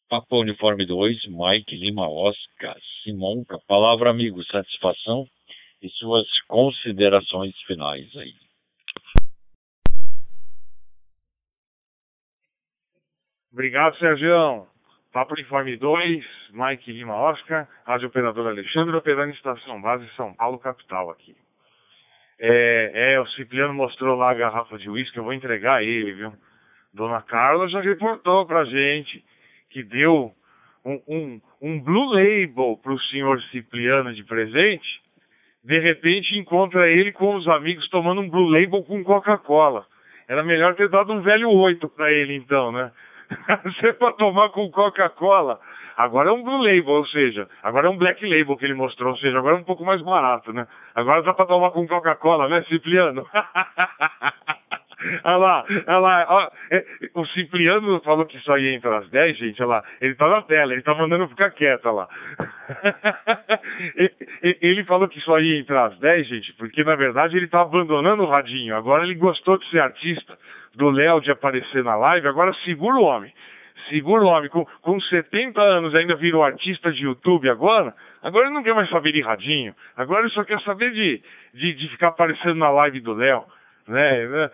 Papo 0.07 0.39
Uniforme 0.39 0.85
2, 0.85 1.25
Mike 1.29 1.75
Lima 1.75 2.07
Oscar. 2.07 2.77
Simonca, 3.01 3.57
palavra 3.67 4.11
amigo, 4.11 4.43
satisfação 4.45 5.27
e 5.81 5.89
suas 5.89 6.27
considerações 6.47 7.55
finais 7.63 8.09
aí. 8.15 8.33
Obrigado, 13.51 13.97
Sérgio. 13.97 14.67
Papo 15.13 15.33
Uniforme 15.33 15.77
2, 15.77 16.25
Mike 16.51 16.91
Lima 16.91 17.15
Oscar, 17.15 17.69
Rádio 17.85 18.09
Operador 18.09 18.47
Alexandre, 18.47 18.93
operando 18.97 19.33
Estação 19.33 19.81
Base 19.81 20.05
São 20.17 20.33
Paulo, 20.33 20.59
capital 20.59 21.09
aqui. 21.09 21.33
É, 22.37 23.13
é, 23.13 23.21
o 23.21 23.27
Cipriano 23.27 23.73
mostrou 23.73 24.17
lá 24.17 24.31
a 24.31 24.33
garrafa 24.33 24.77
de 24.77 24.89
uísque, 24.89 25.17
eu 25.17 25.23
vou 25.23 25.31
entregar 25.31 25.81
ele, 25.81 26.11
viu? 26.11 26.33
Dona 26.93 27.21
Carla 27.21 27.69
já 27.69 27.79
reportou 27.79 28.45
pra 28.45 28.65
gente 28.65 29.23
que 29.69 29.83
deu 29.83 30.33
um, 30.83 31.01
um, 31.07 31.41
um 31.61 31.79
Blue 31.79 32.13
Label 32.13 32.77
pro 32.83 32.99
senhor 33.03 33.41
Cipriano 33.51 34.13
de 34.13 34.23
presente. 34.23 35.01
De 35.65 35.79
repente 35.79 36.37
encontra 36.37 36.87
ele 36.87 37.11
com 37.11 37.35
os 37.35 37.47
amigos 37.47 37.89
tomando 37.89 38.21
um 38.21 38.29
Blue 38.29 38.49
Label 38.49 38.83
com 38.83 39.03
Coca-Cola. 39.03 39.85
Era 40.27 40.43
melhor 40.43 40.75
ter 40.75 40.89
dado 40.89 41.11
um 41.11 41.21
velho 41.21 41.49
oito 41.49 41.89
para 41.89 42.11
ele 42.11 42.35
então, 42.35 42.71
né? 42.71 42.91
Você 43.65 43.93
para 43.93 44.13
tomar 44.13 44.49
com 44.49 44.69
Coca-Cola 44.69 45.59
Agora 45.97 46.29
é 46.29 46.31
um 46.33 46.43
Blue 46.43 46.57
Label, 46.57 46.89
ou 46.89 47.07
seja, 47.07 47.47
agora 47.63 47.87
é 47.87 47.89
um 47.89 47.97
Black 47.97 48.21
Label 48.27 48.57
que 48.57 48.65
ele 48.65 48.73
mostrou, 48.73 49.11
ou 49.11 49.17
seja, 49.17 49.37
agora 49.37 49.55
é 49.55 49.59
um 49.59 49.63
pouco 49.63 49.85
mais 49.85 50.01
barato, 50.01 50.51
né? 50.51 50.67
Agora 50.93 51.23
dá 51.23 51.33
pra 51.33 51.45
tomar 51.45 51.71
com 51.71 51.87
Coca-Cola, 51.87 52.49
né, 52.49 52.63
Cipriano? 52.63 53.25
Olha 55.23 55.37
lá, 55.37 55.65
olha 55.87 55.97
lá, 55.99 56.25
ó, 56.29 56.51
é, 56.71 56.85
o 57.13 57.25
Cipriano 57.27 57.99
falou 58.01 58.25
que 58.25 58.39
só 58.39 58.57
ia 58.57 58.73
entrar 58.73 58.99
às 58.99 59.09
10, 59.09 59.37
gente, 59.37 59.61
olha 59.61 59.69
lá, 59.69 59.83
ele 60.01 60.15
tá 60.15 60.27
na 60.27 60.41
tela, 60.41 60.73
ele 60.73 60.81
tá 60.81 60.93
mandando 60.93 61.27
ficar 61.27 61.51
quieto, 61.51 61.85
olha 61.85 61.95
lá. 61.95 62.09
ele 64.61 64.83
falou 64.85 65.07
que 65.07 65.19
só 65.21 65.39
ia 65.39 65.59
entrar 65.59 65.85
às 65.85 65.99
10, 65.99 66.27
gente, 66.27 66.53
porque 66.53 66.83
na 66.83 66.95
verdade 66.95 67.37
ele 67.37 67.47
tá 67.47 67.61
abandonando 67.61 68.23
o 68.23 68.29
radinho, 68.29 68.75
agora 68.75 69.03
ele 69.03 69.15
gostou 69.15 69.57
de 69.57 69.69
ser 69.69 69.79
artista, 69.79 70.37
do 70.75 70.89
Léo 70.89 71.21
de 71.21 71.31
aparecer 71.31 71.83
na 71.83 71.95
live, 71.95 72.27
agora 72.27 72.53
segura 72.65 72.95
o 72.95 73.03
homem 73.03 73.31
segura 73.89 74.23
o 74.23 74.27
homem, 74.27 74.49
com, 74.49 74.65
com 74.81 74.99
70 74.99 75.61
anos 75.61 75.93
ainda 75.95 76.15
virou 76.15 76.43
artista 76.43 76.91
de 76.91 77.03
YouTube 77.03 77.49
agora, 77.49 77.93
agora 78.21 78.45
ele 78.45 78.55
não 78.55 78.63
quer 78.63 78.73
mais 78.73 78.89
saber 78.89 79.11
de 79.11 79.21
radinho, 79.21 79.75
agora 79.95 80.21
ele 80.21 80.33
só 80.33 80.43
quer 80.43 80.59
saber 80.61 80.91
de, 80.91 81.21
de, 81.53 81.73
de 81.73 81.89
ficar 81.89 82.09
aparecendo 82.09 82.55
na 82.55 82.69
live 82.69 82.99
do 82.99 83.13
Léo. 83.13 83.43
Né? 83.87 84.49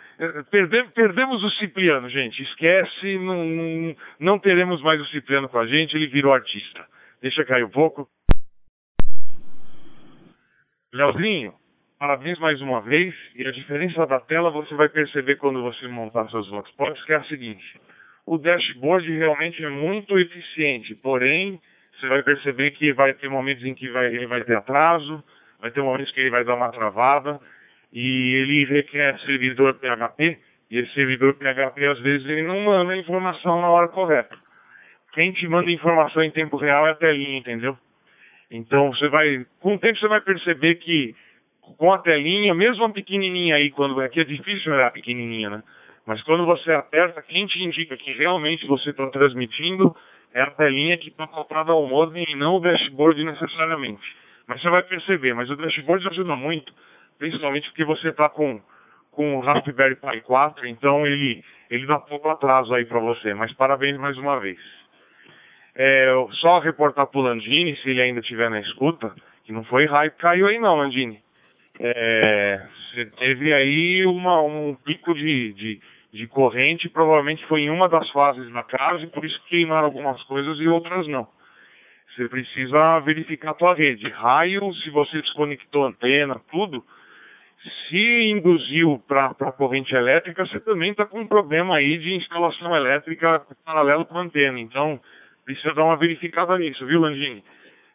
Perde, 0.50 0.84
perdemos 0.94 1.44
o 1.44 1.50
Cipriano, 1.52 2.10
gente. 2.10 2.42
Esquece, 2.44 3.18
não, 3.18 3.46
não, 3.46 3.96
não 4.20 4.40
teremos 4.40 4.82
mais 4.82 5.00
o 5.02 5.06
Cipriano 5.06 5.48
com 5.48 5.60
a 5.60 5.68
gente, 5.68 5.96
ele 5.96 6.08
virou 6.08 6.34
artista. 6.34 6.86
Deixa 7.22 7.46
cair 7.46 7.64
um 7.64 7.70
pouco. 7.70 8.08
Leozinho, 10.94 11.54
parabéns 11.98 12.38
mais 12.40 12.60
uma 12.62 12.82
vez. 12.82 13.16
E 13.36 13.48
a 13.48 13.52
diferença 13.52 14.06
da 14.06 14.20
tela 14.20 14.50
você 14.50 14.76
vai 14.76 14.90
perceber 14.90 15.38
quando 15.38 15.62
você 15.62 15.88
montar 15.88 16.30
seus 16.30 16.52
hotspots, 16.52 17.04
que 17.06 17.14
é 17.14 17.18
a 17.18 17.24
seguinte 17.24 17.80
o 18.26 18.38
dashboard 18.38 19.12
realmente 19.18 19.64
é 19.64 19.70
muito 19.70 20.18
eficiente, 20.18 20.96
porém 20.96 21.60
você 22.00 22.08
vai 22.08 22.24
perceber 22.24 22.72
que 22.72 22.94
vai 22.94 23.14
ter 23.14 23.30
momentos 23.30 23.64
em 23.64 23.74
que 23.74 23.90
vai, 23.90 24.08
ele 24.08 24.26
vai 24.26 24.44
ter 24.44 24.56
atraso, 24.56 25.24
vai 25.60 25.72
ter 25.72 25.82
momentos 25.82 26.12
que 26.14 26.20
ele 26.20 26.30
vai 26.30 26.44
dar 26.44 26.56
uma 26.56 26.72
travada, 26.72 27.40
e 27.92 28.36
ele 28.36 28.66
requer 28.66 29.20
servidor 29.20 29.76
PHP, 29.76 30.38
e 30.70 30.78
esse 30.78 30.94
servidor 30.94 31.34
PHP 31.34 31.86
às 31.86 32.00
vezes 32.00 32.28
ele 32.28 32.44
não 32.44 32.62
manda 32.62 32.94
a 32.94 32.98
informação 32.98 33.62
na 33.62 33.70
hora 33.70 33.90
correta. 33.90 34.38
Quem 35.14 35.34
te 35.34 35.48
manda 35.48 35.70
informação 35.70 36.24
em 36.24 36.32
tempo 36.32 36.56
real 36.56 36.88
é 36.88 36.92
a 36.92 36.96
telinha, 36.96 37.38
entendeu? 37.38 37.78
Então 38.50 38.92
você 38.94 39.08
vai, 39.10 39.46
com 39.60 39.76
o 39.76 39.80
tempo 39.80 40.00
você 40.00 40.08
vai 40.08 40.22
perceber 40.22 40.76
que 40.76 41.16
com 41.78 41.92
a 41.94 42.00
telinha, 42.00 42.54
mesmo 42.54 42.84
a 42.84 42.90
pequenininha 42.90 43.56
aí, 43.56 43.72
quando 43.72 44.00
aqui 44.02 44.20
é 44.20 44.24
difícil 44.24 44.74
olhar 44.74 44.88
a 44.88 44.92
pequenininha, 44.92 45.50
né? 45.50 45.64
Mas 46.06 46.22
quando 46.24 46.46
você 46.46 46.72
aperta, 46.72 47.22
quem 47.22 47.46
te 47.46 47.64
indica 47.64 47.96
que 47.96 48.12
realmente 48.14 48.66
você 48.66 48.90
está 48.90 49.08
transmitindo 49.08 49.96
é 50.34 50.42
a 50.42 50.52
telinha 50.52 50.98
que 50.98 51.10
está 51.10 51.26
acoplada 51.26 51.72
ao 51.72 51.86
modem 51.88 52.26
e 52.28 52.36
não 52.36 52.56
o 52.56 52.60
dashboard 52.60 53.24
necessariamente. 53.24 54.02
Mas 54.48 54.62
você 54.62 54.70
vai 54.70 54.84
perceber, 54.84 55.34
mas 55.34 55.50
o 55.50 55.56
dashboard 55.56 56.08
ajuda 56.08 56.36
muito, 56.36 56.74
principalmente 57.22 57.70
porque 57.70 57.86
você 57.86 58.10
está 58.10 58.28
com, 58.30 58.60
com 59.12 59.38
o 59.38 59.42
Raspberry 59.42 59.96
Pi 59.96 60.22
4, 60.22 60.68
então 60.68 61.06
ele, 61.06 61.44
ele 61.70 61.86
dá 61.86 62.00
pouco 62.00 62.28
atraso 62.30 62.74
aí 62.74 62.84
para 62.84 63.00
você. 63.00 63.32
Mas 63.36 63.54
parabéns 63.54 63.96
mais 63.98 64.18
uma 64.18 64.40
vez. 64.40 64.58
É, 65.76 66.12
só 66.40 66.58
reportar 66.58 67.06
para 67.06 67.20
o 67.20 67.22
Landini, 67.22 67.78
se 67.78 67.92
ele 67.92 68.02
ainda 68.02 68.22
estiver 68.22 68.50
na 68.50 68.60
escuta, 68.60 69.14
que 69.44 69.54
não 69.54 69.64
foi 69.66 69.86
raio 69.86 70.12
caiu 70.18 70.48
aí 70.48 70.58
não, 70.58 70.78
Landini. 70.78 71.20
É, 71.80 72.66
você 72.90 73.06
teve 73.06 73.54
aí 73.54 74.04
uma, 74.08 74.42
um 74.42 74.74
pico 74.84 75.14
de, 75.14 75.54
de, 75.54 75.82
de 76.12 76.26
corrente, 76.26 76.90
provavelmente 76.90 77.46
foi 77.46 77.62
em 77.62 77.70
uma 77.70 77.88
das 77.88 78.10
fases 78.10 78.52
da 78.52 78.64
casa, 78.64 79.04
e 79.04 79.08
por 79.08 79.24
isso 79.24 79.40
queimaram 79.48 79.86
algumas 79.86 80.22
coisas 80.24 80.58
e 80.60 80.68
outras 80.68 81.08
não. 81.08 81.28
Você 82.16 82.28
precisa 82.28 83.00
verificar 83.02 83.52
a 83.52 83.54
tua 83.54 83.76
rede. 83.76 84.10
Raio, 84.10 84.74
se 84.74 84.90
você 84.90 85.22
desconectou 85.22 85.86
antena, 85.86 86.42
tudo, 86.52 86.84
se 87.88 88.32
induziu 88.32 89.02
para 89.08 89.28
a 89.28 89.52
corrente 89.52 89.94
elétrica, 89.94 90.46
você 90.46 90.60
também 90.60 90.92
está 90.92 91.06
com 91.06 91.20
um 91.20 91.28
problema 91.28 91.76
aí 91.76 91.98
de 91.98 92.16
instalação 92.16 92.76
elétrica 92.76 93.42
paralelo 93.64 94.06
com 94.06 94.18
a 94.18 94.22
antena. 94.22 94.60
Então, 94.60 95.00
precisa 95.46 95.74
dar 95.74 95.84
uma 95.84 95.98
verificada 95.98 96.58
nisso, 96.58 96.86
viu, 96.86 97.02
Landini? 97.02 97.44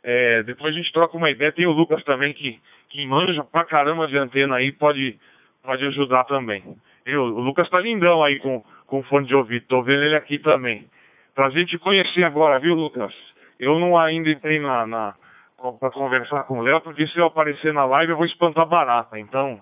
É, 0.04 0.42
depois 0.44 0.72
a 0.72 0.78
gente 0.78 0.92
troca 0.92 1.16
uma 1.16 1.30
ideia. 1.30 1.50
Tem 1.50 1.66
o 1.66 1.72
Lucas 1.72 2.04
também 2.04 2.32
que, 2.32 2.60
que 2.90 3.04
manja 3.06 3.42
pra 3.42 3.64
caramba 3.64 4.06
de 4.06 4.16
antena 4.16 4.56
aí, 4.56 4.70
pode, 4.70 5.18
pode 5.64 5.84
ajudar 5.86 6.24
também. 6.24 6.62
Eu, 7.04 7.22
o 7.22 7.40
Lucas 7.40 7.68
tá 7.68 7.80
lindão 7.80 8.22
aí 8.22 8.38
com, 8.38 8.64
com 8.86 9.02
fone 9.04 9.26
de 9.26 9.34
ouvido, 9.34 9.66
tô 9.66 9.82
vendo 9.82 10.02
ele 10.04 10.16
aqui 10.16 10.38
também. 10.38 10.86
Pra 11.34 11.50
gente 11.50 11.76
conhecer 11.78 12.22
agora, 12.22 12.60
viu, 12.60 12.74
Lucas? 12.74 13.12
Eu 13.58 13.78
não 13.80 13.98
ainda 13.98 14.30
entrei 14.30 14.60
na, 14.60 14.86
na 14.86 15.14
para 15.56 15.90
conversar 15.90 16.44
com 16.44 16.58
o 16.58 16.62
Léo, 16.62 16.80
porque 16.80 17.06
se 17.08 17.18
eu 17.18 17.26
aparecer 17.26 17.72
na 17.72 17.84
live 17.84 18.12
eu 18.12 18.16
vou 18.16 18.26
espantar 18.26 18.66
barata. 18.66 19.18
Então, 19.18 19.60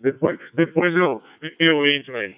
depois, 0.00 0.38
depois 0.54 0.94
eu, 0.94 1.22
eu 1.58 1.86
entro 1.86 2.16
aí. 2.16 2.36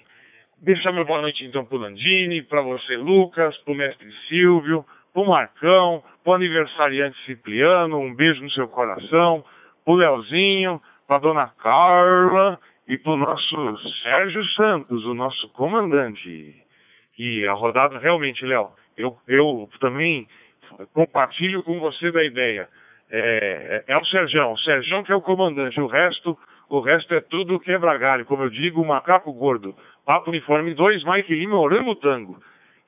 Deixa 0.59 0.91
meu 0.91 1.05
boa 1.05 1.21
noite 1.21 1.45
então 1.45 1.63
pro 1.63 1.77
Landini, 1.77 2.41
para 2.41 2.61
você, 2.61 2.97
Lucas, 2.97 3.55
pro 3.59 3.75
mestre 3.75 4.11
Silvio, 4.27 4.83
pro 5.13 5.27
Marcão, 5.27 6.03
pro 6.23 6.33
aniversariante 6.33 7.17
Cipriano, 7.25 7.99
um 7.99 8.15
beijo 8.15 8.41
no 8.41 8.49
seu 8.51 8.67
coração, 8.67 9.45
pro 9.85 9.93
Leozinho, 9.93 10.81
pra 11.07 11.19
dona 11.19 11.47
Carla 11.59 12.59
e 12.87 12.97
pro 12.97 13.15
nosso 13.17 13.77
Sérgio 14.01 14.43
Santos, 14.55 15.05
o 15.05 15.13
nosso 15.13 15.47
comandante. 15.49 16.55
E 17.17 17.47
a 17.47 17.53
rodada 17.53 17.99
realmente, 17.99 18.45
Léo, 18.45 18.71
eu, 18.97 19.17
eu 19.27 19.69
também 19.79 20.27
compartilho 20.93 21.63
com 21.63 21.79
você 21.79 22.11
da 22.11 22.23
ideia. 22.23 22.67
É, 23.09 23.83
é, 23.87 23.93
é 23.93 23.97
o 23.97 24.05
Serjão, 24.05 24.53
o 24.53 24.57
Serjão 24.59 25.03
que 25.03 25.11
é 25.11 25.15
o 25.15 25.21
comandante, 25.21 25.79
o 25.79 25.87
resto, 25.87 26.37
o 26.69 26.79
resto 26.79 27.13
é 27.13 27.21
tudo 27.21 27.59
quebra-galho, 27.59 28.25
como 28.25 28.43
eu 28.43 28.49
digo, 28.49 28.85
macaco 28.85 29.31
gordo. 29.31 29.73
Papo 30.05 30.29
Uniforme 30.29 30.73
2, 30.73 31.03
Mike 31.03 31.33
Lima, 31.33 31.59
Orangotango. 31.59 32.37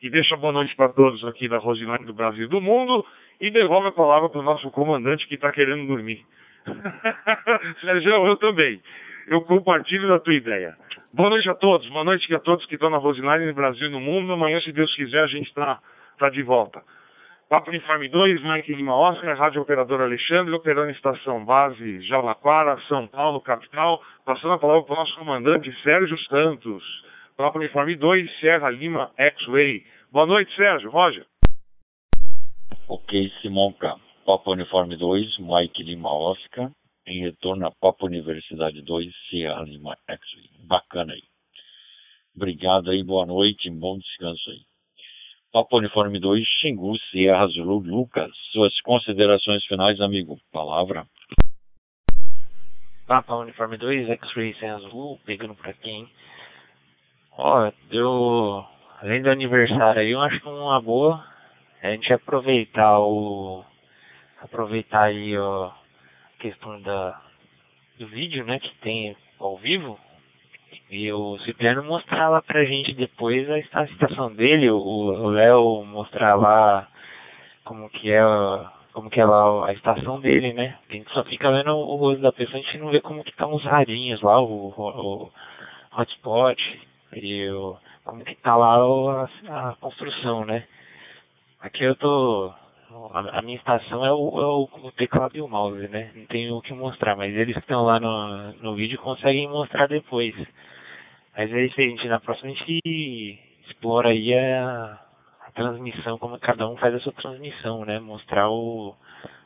E 0.01 0.09
deixa 0.09 0.37
boa 0.37 0.53
noite 0.53 0.75
para 0.75 0.89
todos 0.89 1.23
aqui 1.25 1.47
da 1.47 1.57
Rosilândia 1.57 2.05
do 2.05 2.13
Brasil 2.13 2.45
e 2.45 2.49
do 2.49 2.61
mundo 2.61 3.05
e 3.39 3.49
devolve 3.51 3.87
a 3.87 3.91
palavra 3.91 4.29
para 4.29 4.39
o 4.39 4.43
nosso 4.43 4.69
comandante 4.71 5.27
que 5.27 5.35
está 5.35 5.51
querendo 5.51 5.87
dormir. 5.87 6.25
Sérgio, 7.81 8.27
eu 8.27 8.37
também. 8.37 8.81
Eu 9.27 9.41
compartilho 9.41 10.07
da 10.07 10.19
tua 10.19 10.33
ideia. 10.33 10.75
Boa 11.13 11.29
noite 11.29 11.49
a 11.49 11.55
todos, 11.55 11.87
boa 11.89 12.03
noite 12.03 12.33
a 12.33 12.39
todos 12.39 12.65
que 12.65 12.75
estão 12.75 12.89
na 12.89 12.97
Rosilândia, 12.97 13.47
no 13.47 13.53
Brasil 13.53 13.87
e 13.87 13.91
no 13.91 13.99
mundo. 13.99 14.31
Amanhã, 14.31 14.59
se 14.61 14.71
Deus 14.71 14.93
quiser, 14.95 15.23
a 15.23 15.27
gente 15.27 15.47
está 15.47 15.79
tá 16.17 16.29
de 16.29 16.43
volta. 16.43 16.81
Papo 17.49 17.71
Uniforme 17.71 18.07
2, 18.07 18.43
Mike 18.43 18.76
Lima 18.76 18.93
Oscar, 18.93 19.35
Rádio 19.35 19.63
Operador 19.63 20.01
Alexandre, 20.01 20.53
operando 20.53 20.91
Estação 20.91 21.43
Base 21.43 21.99
Jalaquara, 22.01 22.80
São 22.88 23.07
Paulo, 23.07 23.41
capital. 23.41 23.99
Passando 24.23 24.53
a 24.53 24.59
palavra 24.59 24.84
para 24.84 24.93
o 24.93 24.97
nosso 24.97 25.15
comandante 25.17 25.76
Sérgio 25.81 26.15
Santos. 26.26 26.84
Papo 27.35 27.57
Uniforme 27.57 27.95
2, 27.95 28.39
Sierra 28.39 28.69
Lima 28.69 29.11
X-Way. 29.17 29.84
Boa 30.11 30.27
noite, 30.27 30.55
Sérgio. 30.55 30.91
Roger. 30.91 31.26
Ok, 32.88 33.31
Simonca. 33.41 33.95
Papo 34.27 34.51
Uniforme 34.51 34.95
2, 34.95 35.39
Mike 35.39 35.81
Lima 35.81 36.13
Oscar. 36.13 36.69
Em 37.07 37.23
retorno 37.23 37.65
a 37.65 37.71
Papo 37.71 38.05
Universidade 38.05 38.80
2, 38.84 39.11
Sierra 39.27 39.63
Lima 39.63 39.97
X-Way. 40.07 40.67
Bacana 40.67 41.13
aí. 41.13 41.23
Obrigado 42.35 42.91
aí, 42.91 43.03
boa 43.03 43.26
noite, 43.26 43.71
bom 43.71 43.97
descanso 43.97 44.51
aí. 44.51 44.68
Papo 45.51 45.77
Uniforme 45.77 46.19
2, 46.19 46.45
Xingu, 46.61 46.95
Sierra 47.09 47.47
Zulu, 47.47 47.80
Lucas. 47.80 48.31
Suas 48.51 48.80
considerações 48.81 49.65
finais, 49.65 49.99
amigo. 49.99 50.38
Palavra. 50.51 51.07
Papa 53.07 53.35
Uniforme 53.35 53.76
2, 53.77 54.09
X-Ray 54.11 54.53
Sierra 54.53 54.77
Zulu, 54.77 55.17
pegando 55.26 55.55
pra 55.55 55.73
quem? 55.73 56.07
Ó, 57.35 57.71
eu, 57.89 58.63
além 59.01 59.23
do 59.23 59.31
aniversário 59.31 60.01
aí, 60.01 60.11
eu 60.11 60.21
acho 60.21 60.39
que 60.39 60.47
uma 60.47 60.80
boa 60.80 61.26
é 61.81 61.88
a 61.88 61.91
gente 61.93 62.13
aproveitar 62.13 62.99
o, 62.99 63.65
aproveitar 64.41 65.05
aí 65.05 65.35
ó, 65.35 65.67
a 65.67 66.39
questão 66.39 66.80
da, 66.81 67.19
do 67.97 68.05
vídeo, 68.05 68.45
né, 68.45 68.59
que 68.59 68.76
tem 68.81 69.17
ao 69.39 69.57
vivo, 69.57 69.99
e 70.90 71.11
o 71.11 71.38
Cipriano 71.40 71.84
mostrar 71.84 72.30
lá 72.30 72.41
pra 72.41 72.66
gente 72.66 72.94
depois 72.94 73.48
a, 73.49 73.82
a 73.82 73.88
situação 73.88 74.34
dele, 74.34 74.70
o 74.72 75.30
Léo 75.30 75.86
mostrar 75.86 76.36
lá 76.36 76.88
como 77.64 77.90
que 77.90 78.11
é 78.11 78.22
como 78.94 79.10
que 79.10 79.20
é 79.22 79.26
lá 79.26 79.68
a 79.68 79.74
estação 79.74 80.20
dele, 80.20 80.52
né? 80.53 80.78
A 80.90 80.94
gente 80.94 81.10
só 81.14 81.24
fica 81.24 81.52
vendo 81.52 81.72
o 81.72 81.95
rosto 81.95 82.22
da 82.22 82.32
pessoa, 82.32 82.60
a 82.60 82.61
gente 82.64 82.78
não 82.80 82.90
vê 82.90 82.99
como 83.02 83.24
que 83.24 83.36
tá 83.36 83.48
os 83.48 83.64
rarinhos 83.64 84.22
lá, 84.22 84.41
o, 84.41 84.74
o, 84.76 85.26
o 85.26 85.32
hotspot 85.95 86.82
e 87.14 87.49
o, 87.49 87.78
como 88.03 88.26
que 88.26 88.36
tá 88.36 88.56
lá 88.56 88.76
a, 88.76 89.70
a 89.70 89.76
construção, 89.76 90.44
né? 90.45 90.66
Aqui 91.61 91.84
eu 91.84 91.95
tô 91.95 92.52
a, 93.14 93.40
a 93.40 93.41
minha 93.41 93.57
estação 93.57 94.06
é 94.06 94.11
o, 94.11 94.41
é 94.41 94.88
o, 94.88 94.91
teclado 94.98 95.38
e 95.38 95.41
o 95.41 95.48
mouse, 95.48 95.88
né? 95.90 96.11
Não 96.16 96.26
tenho 96.26 96.56
o 96.56 96.61
que 96.61 96.74
mostrar, 96.74 97.16
mas 97.16 97.34
eles 97.36 97.53
que 97.53 97.60
estão 97.60 97.84
lá 97.84 97.99
no, 97.99 98.53
no 98.53 98.76
vídeo 98.76 98.98
conseguem 98.99 99.48
mostrar 99.48 99.88
depois. 99.88 100.36
Mas 101.35 101.51
é 101.51 101.65
isso 101.65 101.80
aí, 101.80 101.89
gente, 101.89 102.07
na 102.07 102.19
próxima 102.19 102.51
a 102.51 102.53
gente 102.53 103.39
explora 103.68 104.10
aí 104.10 104.34
a, 104.34 104.99
a 105.41 105.51
transmissão, 105.51 106.18
como 106.18 106.39
cada 106.39 106.68
um 106.68 106.76
faz 106.77 106.93
a 106.93 106.99
sua 106.99 107.14
transmissão, 107.14 107.85
né? 107.85 107.99
Mostrar 107.99 108.49
o, 108.49 108.95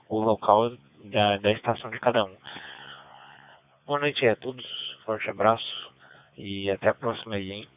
o 0.10 0.20
local 0.20 0.72
da, 1.04 1.38
da 1.38 1.52
estação 1.52 1.90
de 1.92 2.00
cada 2.00 2.24
um. 2.24 2.36
Boa 3.86 4.00
noite 4.00 4.26
a 4.26 4.36
todos, 4.36 4.66
forte 5.06 5.30
abraço 5.30 5.92
e 6.38 6.72
até 6.72 6.88
a 6.88 6.94
próxima 6.94 7.36
aí, 7.36 7.52
hein? 7.52 7.68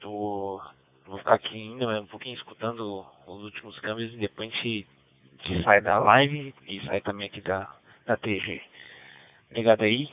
Tô, 0.00 0.60
vou 1.06 1.18
ficar 1.18 1.34
aqui 1.34 1.54
ainda 1.54 2.00
um 2.00 2.06
pouquinho 2.06 2.36
escutando 2.36 3.06
os 3.26 3.42
últimos 3.42 3.78
câmbios 3.80 4.12
e 4.14 4.16
depois 4.16 4.50
a 4.50 4.56
gente, 4.56 4.86
a 5.38 5.48
gente 5.48 5.64
sai 5.64 5.80
da 5.80 5.98
live 5.98 6.54
e 6.66 6.80
sai 6.86 7.00
também 7.02 7.26
aqui 7.26 7.40
da, 7.40 7.70
da 8.06 8.16
TG. 8.16 8.62
Obrigado 9.50 9.82
aí 9.82 10.08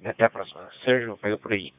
e 0.00 0.08
até 0.08 0.24
a 0.24 0.30
próxima. 0.30 0.68
Sérgio, 0.84 1.16
pega 1.18 1.38
por 1.38 1.52
aí. 1.52 1.72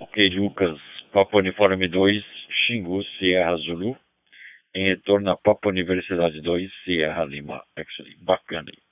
Ok, 0.00 0.28
Lucas, 0.30 0.76
Papa 1.12 1.38
Uniforme 1.38 1.86
2, 1.86 2.24
Xingu, 2.66 3.04
Sierra 3.16 3.56
Zulu, 3.58 3.96
em 4.74 4.88
retorno 4.88 5.30
a 5.30 5.36
Papa 5.36 5.68
Universidade 5.68 6.40
2, 6.40 6.68
Sierra 6.82 7.24
Lima, 7.24 7.62
Actually, 7.76 8.16
bacana 8.20 8.70
aí. 8.72 8.82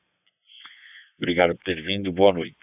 Obrigado 1.18 1.56
por 1.56 1.64
ter 1.64 1.82
vindo, 1.82 2.12
boa 2.12 2.32
noite. 2.32 2.56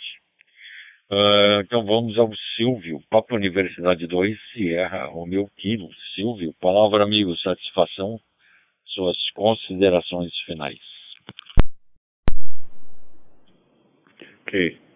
Uh, 1.11 1.60
então 1.61 1.86
vamos 1.86 2.18
ao 2.18 2.32
Silvio, 2.56 3.02
Papa 3.10 3.36
Universidade 3.36 4.07
2, 4.07 4.40
Sierra 4.53 5.06
Romeu 5.06 5.49
Kilo. 5.57 5.90
Silvio, 6.16 6.53
palavra 6.61 7.03
amigo, 7.03 7.36
satisfação, 7.38 8.22
suas 8.86 9.18
considerações 9.32 10.32
finais. 10.45 10.80
Ok 14.41 14.89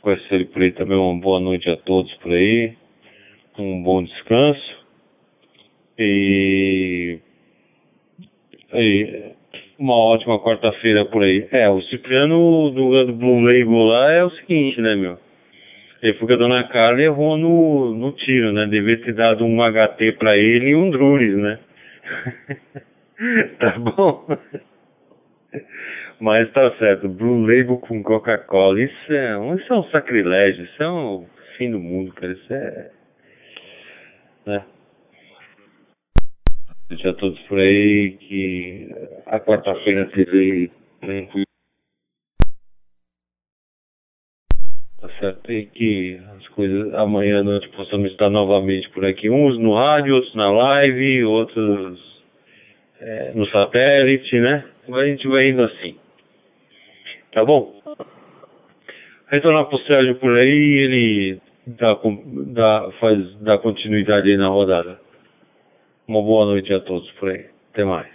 com 0.00 0.12
esse 0.12 0.44
por 0.46 0.62
aí 0.62 0.72
também 0.72 0.96
uma 0.96 1.20
boa 1.20 1.40
noite 1.40 1.68
a 1.68 1.76
todos 1.76 2.12
por 2.16 2.32
aí, 2.32 2.74
um 3.58 3.82
bom 3.82 4.02
descanso 4.02 4.84
E, 5.98 7.18
e 8.72 9.32
uma 9.78 9.96
ótima 9.96 10.38
quarta-feira 10.38 11.04
por 11.06 11.22
aí. 11.22 11.46
É, 11.50 11.68
o 11.68 11.82
Cipriano 11.82 12.70
do, 12.70 13.06
do 13.06 13.12
Blue 13.12 13.40
Label 13.40 13.84
lá 13.84 14.12
é 14.12 14.24
o 14.24 14.30
seguinte, 14.30 14.80
né, 14.80 14.94
meu? 14.94 15.18
Ele 16.02 16.14
foi 16.14 16.28
com 16.28 16.34
a 16.34 16.36
Dona 16.36 16.64
Carla 16.64 17.00
e 17.00 17.04
errou 17.04 17.36
no, 17.36 17.94
no 17.94 18.12
tiro, 18.12 18.52
né? 18.52 18.66
Devia 18.66 19.00
ter 19.02 19.12
dado 19.12 19.44
um 19.44 19.58
HT 19.58 20.12
pra 20.18 20.36
ele 20.36 20.70
e 20.70 20.74
um 20.74 20.90
Druris, 20.90 21.36
né? 21.36 21.58
tá 23.60 23.78
bom? 23.78 24.26
Mas 26.20 26.52
tá 26.52 26.70
certo, 26.76 27.08
Blue 27.08 27.40
Label 27.40 27.78
com 27.78 28.02
Coca-Cola, 28.02 28.82
isso 28.82 29.12
é, 29.12 29.38
um, 29.38 29.54
isso 29.54 29.72
é 29.72 29.78
um 29.78 29.84
sacrilégio, 29.84 30.64
isso 30.64 30.82
é 30.82 30.90
um 30.90 31.26
fim 31.56 31.70
do 31.70 31.78
mundo, 31.78 32.12
cara, 32.12 32.32
isso 32.34 32.52
é... 32.52 32.90
Né? 34.44 34.64
Deixa 36.90 37.14
todos 37.14 37.38
por 37.42 37.58
aí 37.58 38.18
que 38.18 38.94
a 39.24 39.40
quarta-feira 39.40 40.10
tranquilo. 41.00 41.46
Tá 45.00 45.08
certo? 45.20 45.50
E 45.50 45.66
que 45.66 46.20
as 46.36 46.48
coisas 46.48 46.92
amanhã 46.94 47.40
à 47.40 47.42
noite 47.42 47.68
possamos 47.70 48.10
estar 48.10 48.28
novamente 48.28 48.90
por 48.90 49.06
aqui. 49.06 49.30
Uns 49.30 49.58
no 49.58 49.74
rádio, 49.74 50.16
outros 50.16 50.34
na 50.34 50.50
live, 50.50 51.24
outros 51.24 52.22
é, 53.00 53.32
no 53.32 53.46
satélite, 53.46 54.38
né? 54.38 54.64
A 54.92 55.04
gente 55.06 55.26
vai 55.26 55.48
indo 55.48 55.62
assim. 55.62 55.96
Tá 57.32 57.44
bom? 57.44 57.80
Retornar 59.28 59.66
pro 59.66 59.78
Sérgio 59.78 60.16
por 60.16 60.36
aí, 60.36 60.48
ele 60.48 61.40
dá, 61.66 61.96
dá, 62.52 62.90
faz, 62.98 63.34
dá 63.40 63.58
continuidade 63.58 64.28
aí 64.28 64.36
na 64.36 64.48
rodada. 64.48 64.98
Uma 66.08 66.20
boa 66.22 66.46
noite 66.46 66.72
a 66.74 66.80
todos 66.80 67.08
por 67.12 67.30
aí. 67.30 67.46
Até 67.72 67.84
mais. 67.84 68.08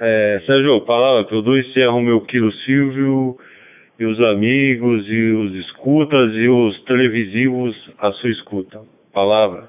É, 0.00 0.42
Sérgio, 0.46 0.80
palavra, 0.86 1.24
produz 1.24 1.68
encerro 1.68 2.00
meu 2.00 2.22
quilo 2.22 2.50
Silvio 2.64 3.36
e 3.98 4.06
os 4.06 4.18
amigos 4.20 5.06
e 5.06 5.32
os 5.32 5.54
escutas 5.66 6.32
e 6.34 6.48
os 6.48 6.82
televisivos 6.84 7.76
à 7.98 8.10
sua 8.12 8.30
escuta. 8.30 8.80
Palavra. 9.12 9.68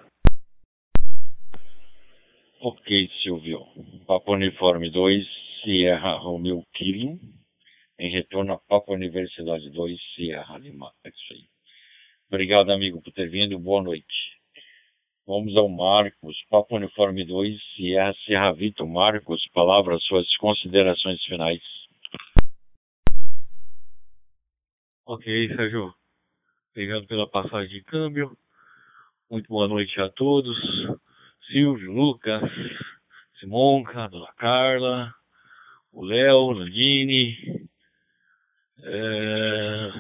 Ok, 2.62 3.10
Silvio. 3.22 3.60
Papo 4.08 4.32
Uniforme 4.34 4.90
2, 4.90 5.26
Sierra 5.62 6.14
Romeo 6.14 6.64
Kilo. 6.74 7.20
Em 8.00 8.12
retorno 8.12 8.54
a 8.54 8.58
Papo 8.58 8.94
Universidade 8.94 9.70
2, 9.70 10.00
Sierra 10.16 10.58
Lima. 10.58 10.92
É 11.04 11.10
isso 11.10 11.34
aí. 11.34 11.46
Obrigado, 12.28 12.72
amigo, 12.72 13.02
por 13.02 13.12
ter 13.14 13.30
vindo. 13.30 13.58
Boa 13.60 13.84
noite. 13.84 14.34
Vamos 15.26 15.56
ao 15.56 15.70
Marcos, 15.70 16.36
Papo 16.50 16.76
Uniforme 16.76 17.24
2, 17.24 17.62
Sierra 17.76 18.14
Serra 18.26 18.52
Vito. 18.52 18.86
Marcos, 18.88 19.48
palavras, 19.54 20.04
suas 20.04 20.26
considerações 20.38 21.24
finais. 21.26 21.62
Ok, 25.06 25.48
Sérgio. 25.56 25.94
Obrigado 26.72 27.06
pela 27.06 27.30
passagem 27.30 27.70
de 27.70 27.84
câmbio. 27.84 28.36
Muito 29.30 29.48
boa 29.48 29.68
noite 29.68 30.00
a 30.02 30.10
todos. 30.10 30.58
Silvio, 31.48 31.92
Lucas, 31.92 32.42
Simonca, 33.40 34.08
Dona 34.10 34.34
Carla, 34.34 35.14
o 35.92 36.04
Léo, 36.04 36.52
Landini, 36.52 37.70
é... 38.84 39.92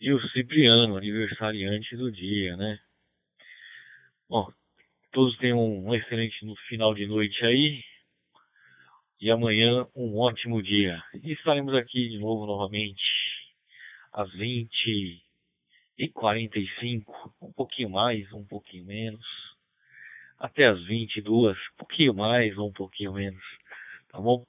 e 0.00 0.12
o 0.12 0.28
Cipriano, 0.28 0.96
aniversariante 0.96 1.96
do 1.96 2.10
dia, 2.10 2.56
né? 2.56 2.78
Bom, 4.28 4.52
todos 5.12 5.36
tenham 5.38 5.58
um 5.58 5.94
excelente 5.94 6.38
final 6.68 6.94
de 6.94 7.06
noite 7.06 7.44
aí. 7.44 7.82
E 9.20 9.30
amanhã 9.30 9.86
um 9.94 10.18
ótimo 10.18 10.62
dia. 10.62 11.02
E 11.22 11.32
estaremos 11.32 11.74
aqui 11.74 12.08
de 12.10 12.18
novo 12.18 12.44
novamente 12.44 13.02
às 14.12 14.30
20 14.32 15.22
e 15.98 16.08
45, 16.08 17.34
um 17.40 17.52
pouquinho 17.52 17.90
mais, 17.90 18.30
um 18.32 18.44
pouquinho 18.44 18.84
menos. 18.84 19.24
Até 20.38 20.66
às 20.66 20.82
22, 20.84 21.56
um 21.56 21.76
pouquinho 21.78 22.14
mais 22.14 22.56
ou 22.58 22.68
um 22.68 22.72
pouquinho 22.72 23.14
menos. 23.14 23.42
Tá 24.10 24.20
bom? 24.20 24.46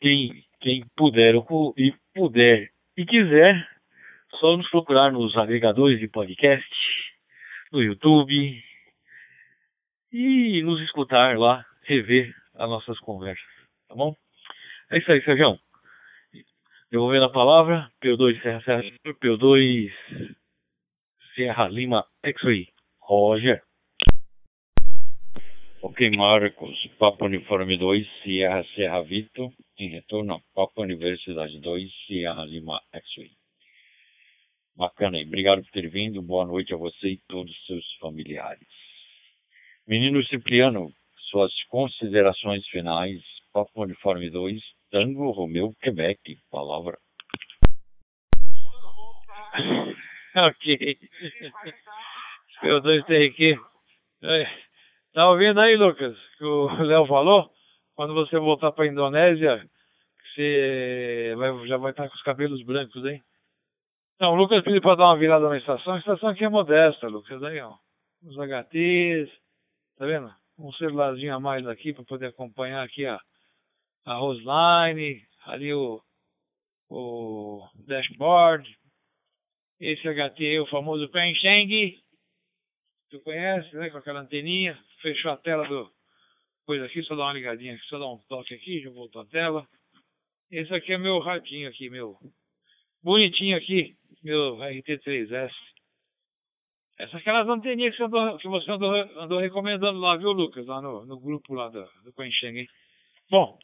Quem, 0.00 0.43
quem 0.64 0.82
puder 0.96 1.34
e 1.76 1.94
puder 2.14 2.70
e 2.96 3.04
quiser, 3.04 3.68
só 4.40 4.56
nos 4.56 4.68
procurar 4.70 5.12
nos 5.12 5.36
agregadores 5.36 6.00
de 6.00 6.08
podcast, 6.08 6.66
no 7.70 7.82
YouTube, 7.82 8.64
e 10.10 10.62
nos 10.62 10.80
escutar 10.80 11.36
lá, 11.36 11.66
rever 11.82 12.34
as 12.54 12.66
nossas 12.66 12.98
conversas, 13.00 13.44
tá 13.86 13.94
bom? 13.94 14.16
É 14.90 14.96
isso 14.96 15.12
aí, 15.12 15.22
Sérgio. 15.22 15.58
Devolvendo 16.90 17.26
a 17.26 17.32
palavra, 17.32 17.90
P2 18.02 18.40
Serra 18.40 18.62
Serra, 18.62 18.82
P2 19.04 19.92
Serra 21.34 21.68
Lima 21.68 22.06
X-Ray. 22.22 22.68
Roger. 23.00 23.62
Ok, 25.86 26.00
Marcos, 26.16 26.74
Papo 26.98 27.26
Uniforme 27.26 27.76
2, 27.76 28.08
Sierra 28.22 28.64
Serra 28.74 29.02
Vito, 29.02 29.52
em 29.78 29.90
retorno 29.90 30.36
a 30.36 30.40
Papo 30.54 30.80
Universidade 30.80 31.60
2, 31.60 31.92
Sierra 32.06 32.42
Lima 32.46 32.80
X-Ray. 32.90 33.30
Bacana 34.74 35.18
aí, 35.18 35.26
obrigado 35.26 35.62
por 35.62 35.70
ter 35.72 35.90
vindo, 35.90 36.22
boa 36.22 36.46
noite 36.46 36.72
a 36.72 36.78
você 36.78 37.08
e 37.08 37.20
todos 37.28 37.52
os 37.52 37.66
seus 37.66 37.84
familiares. 38.00 38.66
Menino 39.86 40.24
Cipriano, 40.24 40.90
suas 41.28 41.52
considerações 41.64 42.66
finais. 42.68 43.20
Papo 43.52 43.82
Uniforme 43.82 44.30
2, 44.30 44.62
Tango 44.90 45.32
Romeu, 45.32 45.74
Quebec. 45.82 46.38
Palavra. 46.50 46.96
ok. 50.34 50.98
Eu 52.62 53.04
tem 53.04 53.28
aqui. 53.28 53.54
Tá 55.14 55.30
ouvindo 55.30 55.60
aí, 55.60 55.76
Lucas, 55.76 56.16
que 56.36 56.44
o 56.44 56.66
Léo 56.82 57.06
falou? 57.06 57.50
Quando 57.94 58.12
você 58.14 58.36
voltar 58.36 58.72
para 58.72 58.84
a 58.84 58.88
Indonésia, 58.88 59.64
você 60.34 61.34
vai, 61.36 61.68
já 61.68 61.76
vai 61.76 61.92
estar 61.92 62.08
com 62.08 62.14
os 62.16 62.22
cabelos 62.22 62.62
brancos, 62.64 63.04
hein? 63.04 63.22
Não, 64.20 64.32
o 64.32 64.36
Lucas 64.36 64.62
pediu 64.64 64.82
para 64.82 64.96
dar 64.96 65.04
uma 65.04 65.16
virada 65.16 65.48
na 65.48 65.56
estação. 65.56 65.94
A 65.94 65.98
estação 65.98 66.28
aqui 66.28 66.44
é 66.44 66.48
modesta, 66.48 67.06
Lucas. 67.06 67.42
Aí, 67.44 67.60
ó. 67.60 67.74
Os 68.24 68.36
HTs, 68.36 69.30
Tá 69.96 70.06
vendo? 70.06 70.34
Um 70.58 70.72
celularzinho 70.72 71.34
a 71.34 71.40
mais 71.40 71.66
aqui 71.66 71.92
para 71.92 72.04
poder 72.04 72.26
acompanhar 72.26 72.84
aqui 72.84 73.06
a, 73.06 73.20
a 74.04 74.14
Roseline, 74.14 75.22
ali 75.46 75.72
o, 75.72 76.00
o 76.90 77.68
dashboard. 77.86 78.68
Esse 79.80 80.02
HT, 80.02 80.60
o 80.60 80.66
famoso 80.66 81.08
Pensheng. 81.10 81.96
Tu 83.10 83.20
conhece, 83.20 83.76
né? 83.76 83.90
Com 83.90 83.98
aquela 83.98 84.20
anteninha. 84.20 84.76
Fechou 85.04 85.32
a 85.32 85.36
tela 85.36 85.68
do 85.68 85.92
coisa 86.64 86.86
aqui, 86.86 87.02
só 87.02 87.14
dá 87.14 87.24
uma 87.24 87.34
ligadinha 87.34 87.74
aqui, 87.74 87.84
só 87.88 87.98
dá 87.98 88.06
um 88.06 88.16
toque 88.26 88.54
aqui, 88.54 88.80
já 88.80 88.88
voltou 88.88 89.20
a 89.20 89.26
tela. 89.26 89.68
Esse 90.50 90.74
aqui 90.74 90.94
é 90.94 90.98
meu 90.98 91.18
ratinho 91.18 91.68
aqui, 91.68 91.90
meu 91.90 92.16
bonitinho 93.02 93.54
aqui, 93.54 93.94
meu 94.22 94.56
RT3S. 94.56 95.52
Essas 96.98 97.16
aquelas 97.16 97.46
anteninhas 97.46 97.94
que 97.94 97.98
você 97.98 98.04
andou, 98.04 98.38
que 98.38 98.48
você 98.48 98.70
andou, 98.70 98.94
andou 98.94 99.40
recomendando 99.40 99.98
lá, 99.98 100.16
viu, 100.16 100.32
Lucas? 100.32 100.64
Lá 100.64 100.80
no, 100.80 101.04
no 101.04 101.20
grupo 101.20 101.52
lá 101.52 101.68
do, 101.68 101.84
do 102.02 102.10
Coencheng, 102.14 102.60
hein? 102.60 102.68
Bom, 103.30 103.58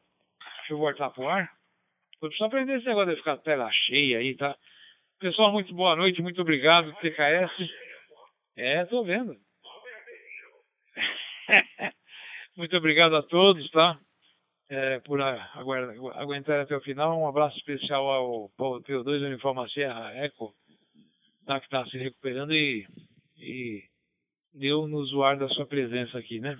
deixa 0.59 0.75
eu 0.75 0.79
voltar 0.79 1.09
pro 1.09 1.27
ar. 1.27 1.51
Eu 2.21 2.29
preciso 2.29 2.45
aprender 2.45 2.77
esse 2.77 2.87
negócio 2.87 3.12
de 3.12 3.17
ficar 3.17 3.39
tela 3.39 3.73
cheia 3.73 4.19
aí, 4.19 4.37
tá? 4.37 4.55
Pessoal, 5.19 5.51
muito 5.53 5.73
boa 5.73 5.97
noite, 5.97 6.21
muito 6.21 6.43
obrigado, 6.43 6.95
TKS. 6.97 7.71
É, 8.59 8.85
tô 8.85 9.03
vendo. 9.05 9.35
muito 12.57 12.77
obrigado 12.77 13.17
a 13.17 13.23
todos, 13.23 13.71
tá? 13.71 13.99
É, 14.69 15.01
por 15.01 15.21
aguentar 15.21 16.61
até 16.61 16.77
o 16.77 16.81
final. 16.81 17.19
Um 17.19 17.27
abraço 17.27 17.57
especial 17.59 18.09
ao 18.09 18.51
PO2 18.59 19.27
Uniforme 19.27 19.69
Serra 19.71 20.13
Eco, 20.15 20.55
tá, 21.45 21.59
que 21.59 21.67
está 21.67 21.85
se 21.87 21.99
recuperando 21.99 22.53
e 22.53 22.87
e 23.41 23.83
deu 24.53 24.87
no 24.87 25.05
zoar 25.07 25.39
da 25.39 25.49
sua 25.49 25.67
presença 25.67 26.19
aqui, 26.19 26.41
né? 26.41 26.57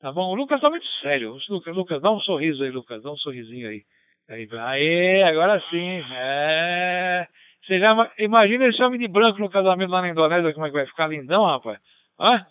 Tá 0.00 0.12
bom? 0.12 0.32
O 0.32 0.34
Lucas 0.34 0.60
tá 0.60 0.70
muito 0.70 0.86
sério. 1.00 1.36
Lucas, 1.48 1.74
Lucas, 1.74 2.02
dá 2.02 2.10
um 2.10 2.20
sorriso 2.20 2.62
aí, 2.62 2.70
Lucas. 2.70 3.02
Dá 3.02 3.10
um 3.10 3.16
sorrisinho 3.16 3.68
aí. 3.68 3.82
Aí, 4.28 4.48
aê, 4.50 5.22
agora 5.22 5.60
sim. 5.70 6.02
É. 6.12 7.26
Você 7.64 7.78
já 7.78 7.94
imagina 8.18 8.66
esse 8.66 8.82
homem 8.82 8.98
de 8.98 9.06
branco 9.06 9.38
no 9.38 9.50
casamento 9.50 9.90
lá 9.90 10.02
na 10.02 10.08
Indonésia, 10.08 10.52
como 10.52 10.66
é 10.66 10.70
que 10.70 10.76
vai 10.76 10.86
ficar 10.86 11.06
lindão, 11.06 11.44
rapaz? 11.44 11.78
Hã? 12.18 12.44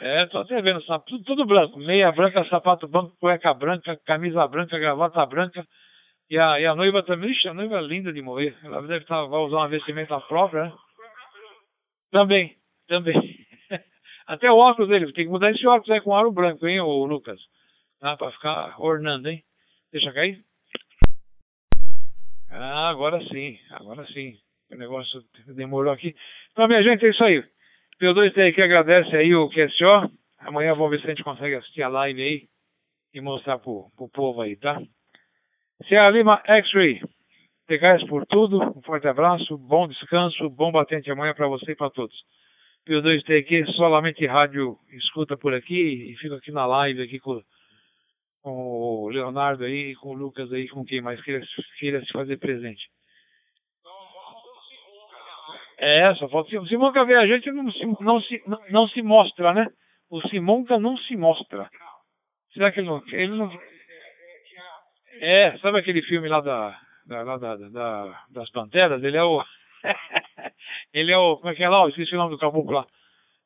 É, 0.00 0.26
tô 0.26 0.38
até 0.38 0.60
vendo, 0.60 0.80
tudo, 1.06 1.24
tudo 1.24 1.46
branco. 1.46 1.78
Meia 1.78 2.12
branca, 2.12 2.44
sapato 2.48 2.86
branco, 2.86 3.16
cueca 3.18 3.54
branca, 3.54 3.98
camisa 4.04 4.46
branca, 4.46 4.78
gravata 4.78 5.24
branca. 5.24 5.66
E 6.28 6.38
a, 6.38 6.60
e 6.60 6.66
a 6.66 6.74
noiva 6.74 7.02
também, 7.02 7.30
ixi, 7.30 7.48
a 7.48 7.54
noiva 7.54 7.78
é 7.78 7.82
linda 7.82 8.12
de 8.12 8.20
morrer. 8.20 8.54
Ela 8.62 8.82
deve 8.82 9.04
estar, 9.04 9.24
vai 9.24 9.40
usar 9.40 9.56
uma 9.56 9.68
vestimenta 9.68 10.20
própria, 10.20 10.64
né? 10.64 10.72
Também, 12.10 12.56
também. 12.88 13.46
Até 14.26 14.50
o 14.50 14.56
óculos 14.56 14.88
dele, 14.88 15.12
tem 15.12 15.24
que 15.24 15.30
mudar 15.30 15.50
esse 15.50 15.66
óculos 15.66 15.90
aí 15.90 16.00
com 16.00 16.14
aro 16.14 16.32
branco, 16.32 16.66
hein, 16.66 16.80
ô 16.80 17.04
Lucas? 17.06 17.40
Ah, 18.02 18.16
pra 18.16 18.32
ficar 18.32 18.74
ornando, 18.78 19.28
hein? 19.28 19.42
Deixa 19.92 20.12
cair. 20.12 20.44
Ah, 22.50 22.88
agora 22.90 23.20
sim, 23.28 23.58
agora 23.70 24.04
sim. 24.08 24.36
O 24.70 24.76
negócio 24.76 25.22
demorou 25.54 25.92
aqui. 25.92 26.14
Então, 26.52 26.66
minha 26.66 26.82
gente, 26.82 27.06
é 27.06 27.10
isso 27.10 27.24
aí. 27.24 27.42
P2 28.00 28.34
tem 28.34 28.52
que 28.52 28.60
agradece 28.60 29.16
aí 29.16 29.34
o 29.34 29.48
QSO. 29.48 30.10
Amanhã 30.40 30.74
vamos 30.74 30.90
ver 30.90 31.00
se 31.00 31.06
a 31.06 31.10
gente 31.10 31.24
consegue 31.24 31.54
assistir 31.54 31.82
a 31.82 31.88
live 31.88 32.22
aí 32.22 32.42
e 33.14 33.20
mostrar 33.20 33.58
pro, 33.58 33.90
pro 33.96 34.08
povo 34.08 34.42
aí, 34.42 34.56
tá? 34.56 34.80
Serra 35.88 36.10
Lima 36.10 36.42
X-Ray. 36.44 37.00
Pegais 37.66 38.06
por 38.06 38.26
tudo. 38.26 38.62
Um 38.76 38.82
forte 38.82 39.08
abraço, 39.08 39.56
bom 39.56 39.88
descanso, 39.88 40.48
bom 40.50 40.70
batente 40.70 41.10
amanhã 41.10 41.34
para 41.34 41.48
você 41.48 41.72
e 41.72 41.76
para 41.76 41.90
todos. 41.90 42.14
P2 42.86 43.22
tem 43.24 43.38
aqui, 43.38 43.64
solamente 43.72 44.24
rádio 44.26 44.78
escuta 44.92 45.36
por 45.36 45.54
aqui 45.54 46.12
e 46.12 46.16
fica 46.18 46.36
aqui 46.36 46.52
na 46.52 46.66
live 46.66 47.02
aqui 47.02 47.18
com, 47.18 47.42
com 48.42 48.52
o 48.52 49.08
Leonardo 49.08 49.64
aí, 49.64 49.94
com 49.96 50.10
o 50.10 50.14
Lucas 50.14 50.52
aí, 50.52 50.68
com 50.68 50.84
quem 50.84 51.00
mais 51.00 51.20
queira, 51.22 51.44
queira 51.78 52.04
se 52.04 52.12
fazer 52.12 52.36
presente. 52.38 52.86
É, 55.78 56.14
só 56.14 56.28
falta 56.28 56.58
o 56.58 56.66
Simonca 56.66 57.04
vê 57.04 57.14
a 57.16 57.26
gente 57.26 57.50
não 57.52 57.70
se, 57.70 57.86
não, 58.00 58.20
se, 58.22 58.42
não, 58.46 58.58
não 58.70 58.88
se 58.88 59.02
mostra, 59.02 59.52
né? 59.52 59.66
O 60.10 60.20
Simonca 60.28 60.78
não 60.78 60.96
se 60.96 61.16
mostra. 61.16 61.68
Será 62.52 62.72
que 62.72 62.80
ele 62.80 62.88
não. 62.88 63.02
Ele 63.08 63.36
não... 63.36 63.50
É, 65.20 65.58
sabe 65.58 65.78
aquele 65.78 66.02
filme 66.02 66.28
lá 66.28 66.40
da. 66.40 66.78
da, 67.06 67.36
da, 67.36 67.56
da 67.56 68.24
das 68.30 68.50
Panteras? 68.50 69.02
Ele 69.02 69.16
é 69.16 69.22
o. 69.22 69.44
ele 70.94 71.12
é 71.12 71.18
o. 71.18 71.36
Como 71.36 71.50
é 71.50 71.54
que 71.54 71.62
é 71.62 71.68
lá? 71.68 71.86
Esqueci 71.88 72.14
o 72.14 72.18
nome 72.18 72.30
do 72.30 72.38
caboclo 72.38 72.72
lá. 72.72 72.86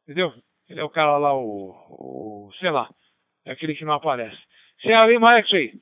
Entendeu? 0.05 0.33
Ele 0.69 0.81
é 0.81 0.85
o 0.85 0.91
cara 0.91 1.19
lá, 1.19 1.35
o. 1.35 1.75
o 1.89 2.51
sei 2.61 2.71
lá. 2.71 2.89
É 3.45 3.53
aquele 3.53 3.75
que 3.75 3.85
não 3.85 3.95
aparece. 3.95 4.39
Você 4.81 4.93
é 4.93 4.97
ali, 4.97 5.19
Max 5.19 5.53
aí. 5.53 5.73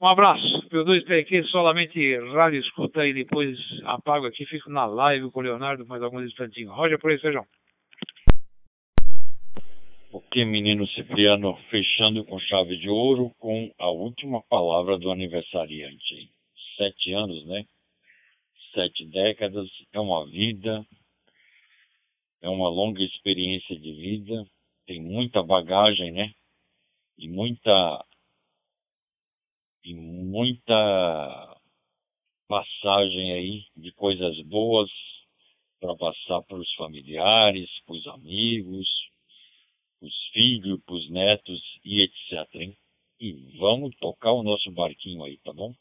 Um 0.00 0.06
abraço. 0.06 0.68
P 0.68 0.84
2 0.84 1.10
aqui, 1.10 1.42
solamente 1.44 2.18
rádio 2.32 2.60
escuta 2.60 3.06
e 3.06 3.14
depois 3.14 3.56
apago 3.84 4.26
aqui, 4.26 4.44
fico 4.46 4.68
na 4.70 4.84
live 4.86 5.30
com 5.30 5.40
o 5.40 5.42
Leonardo 5.42 5.86
mais 5.86 6.02
alguns 6.02 6.24
instantinhos. 6.24 6.74
Roger 6.74 6.98
por 6.98 7.10
aí, 7.10 7.20
Sejão. 7.20 7.46
Ok, 10.12 10.44
menino 10.44 10.86
Cipriano, 10.88 11.56
fechando 11.70 12.24
com 12.24 12.38
chave 12.38 12.76
de 12.76 12.88
ouro 12.88 13.30
com 13.38 13.72
a 13.78 13.88
última 13.88 14.42
palavra 14.42 14.98
do 14.98 15.10
aniversariante. 15.10 16.30
Sete 16.76 17.12
anos, 17.12 17.44
né? 17.46 17.64
Sete 18.72 19.06
décadas, 19.06 19.68
é 19.92 20.00
uma 20.00 20.26
vida, 20.26 20.84
é 22.42 22.48
uma 22.48 22.68
longa 22.68 23.02
experiência 23.02 23.78
de 23.78 23.92
vida, 23.92 24.44
tem 24.86 25.00
muita 25.00 25.42
bagagem, 25.42 26.12
né? 26.12 26.30
E 27.18 27.28
muita 27.28 28.04
e 29.84 29.94
muita 29.94 31.56
passagem 32.48 33.32
aí 33.32 33.64
de 33.76 33.92
coisas 33.92 34.40
boas 34.46 34.90
para 35.80 35.94
passar 35.96 36.42
para 36.42 36.56
os 36.56 36.72
familiares, 36.74 37.68
para 37.86 37.94
os 37.94 38.06
amigos, 38.06 38.88
para 40.00 40.06
os 40.08 40.26
filhos, 40.32 40.80
para 40.84 40.94
os 40.94 41.10
netos 41.10 41.60
e 41.84 42.00
etc. 42.02 42.54
Hein? 42.54 42.76
E 43.20 43.58
vamos 43.58 43.94
tocar 43.96 44.32
o 44.32 44.42
nosso 44.42 44.70
barquinho 44.70 45.22
aí, 45.22 45.36
tá 45.38 45.52
bom? 45.52 45.74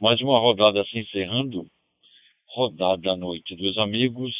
Mais 0.00 0.20
uma 0.20 0.38
rodada 0.38 0.84
se 0.86 0.98
encerrando, 0.98 1.66
rodada 2.48 3.12
à 3.12 3.16
noite 3.16 3.54
dos 3.54 3.78
amigos, 3.78 4.34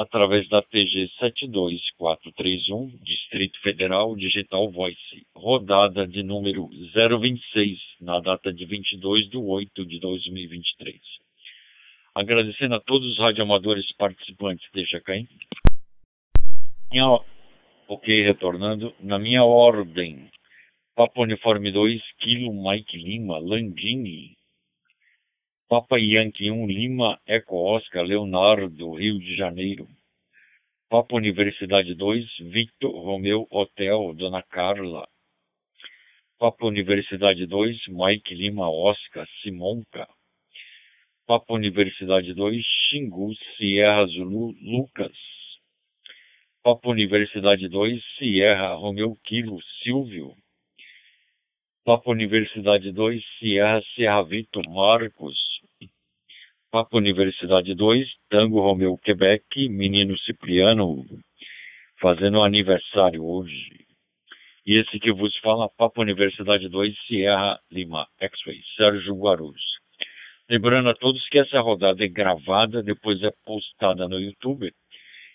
através 0.00 0.48
da 0.48 0.62
TG 0.62 1.10
72431, 1.18 2.88
Distrito 3.02 3.60
Federal 3.60 4.16
Digital 4.16 4.70
Voice, 4.70 5.26
rodada 5.36 6.06
de 6.06 6.22
número 6.22 6.70
026, 6.94 7.78
na 8.00 8.18
data 8.18 8.50
de 8.50 8.64
22 8.64 9.28
de 9.28 9.36
8 9.36 9.84
de 9.84 10.00
2023. 10.00 10.98
Agradecendo 12.14 12.76
a 12.76 12.80
todos 12.80 13.12
os 13.12 13.18
radioamadores 13.18 13.84
participantes, 13.98 14.66
cair. 15.04 15.28
Minha, 16.90 17.20
ok, 17.86 18.22
retornando, 18.22 18.94
na 19.00 19.18
minha 19.18 19.44
ordem, 19.44 20.30
Papa 20.96 21.20
Uniforme 21.20 21.70
2, 21.70 22.00
Kilo 22.20 22.54
Mike 22.54 22.96
Lima, 22.96 23.38
Landini, 23.38 24.34
Papa 25.70 26.00
Yankee 26.00 26.50
1 26.50 26.66
Lima, 26.66 27.20
Eco 27.28 27.76
Oscar, 27.76 28.04
Leonardo, 28.04 28.92
Rio 28.92 29.20
de 29.20 29.36
Janeiro. 29.36 29.86
Papa 30.88 31.14
Universidade 31.14 31.94
2, 31.94 32.26
Victor 32.50 32.90
Romeu 32.90 33.46
Hotel, 33.52 34.12
Dona 34.14 34.42
Carla. 34.42 35.06
Papa 36.40 36.66
Universidade 36.66 37.46
2, 37.46 37.86
Mike 37.86 38.34
Lima 38.34 38.68
Oscar, 38.68 39.24
Simonca. 39.44 40.08
Papa 41.24 41.54
Universidade 41.54 42.34
2, 42.34 42.60
Xingu, 42.90 43.32
Sierra 43.56 44.06
Zulu, 44.08 44.52
Lucas. 44.60 45.16
Papa 46.64 46.88
Universidade 46.88 47.68
2, 47.68 48.02
Sierra 48.18 48.74
Romeu 48.74 49.16
Kilo, 49.22 49.60
Silvio. 49.84 50.34
Papa 51.84 52.10
Universidade 52.10 52.90
2, 52.90 53.22
Sierra 53.38 53.80
Sierra 53.94 54.24
Vitor, 54.24 54.68
Marcos. 54.68 55.49
Papa 56.70 56.98
Universidade 56.98 57.74
2, 57.74 58.08
Tango 58.28 58.60
Romeu 58.60 58.96
Quebec, 58.96 59.68
Menino 59.68 60.16
Cipriano, 60.20 61.04
fazendo 62.00 62.40
aniversário 62.42 63.24
hoje. 63.24 63.84
E 64.64 64.78
esse 64.78 65.00
que 65.00 65.10
vos 65.10 65.36
fala, 65.38 65.68
Papa 65.68 66.00
Universidade 66.00 66.68
2, 66.68 66.96
Sierra 67.08 67.58
Lima, 67.72 68.06
X-Ray, 68.20 68.62
Sérgio 68.76 69.16
Guarulhos. 69.16 69.80
Lembrando 70.48 70.90
a 70.90 70.94
todos 70.94 71.28
que 71.28 71.40
essa 71.40 71.60
rodada 71.60 72.04
é 72.04 72.08
gravada, 72.08 72.84
depois 72.84 73.20
é 73.24 73.32
postada 73.44 74.06
no 74.06 74.20
YouTube, 74.20 74.72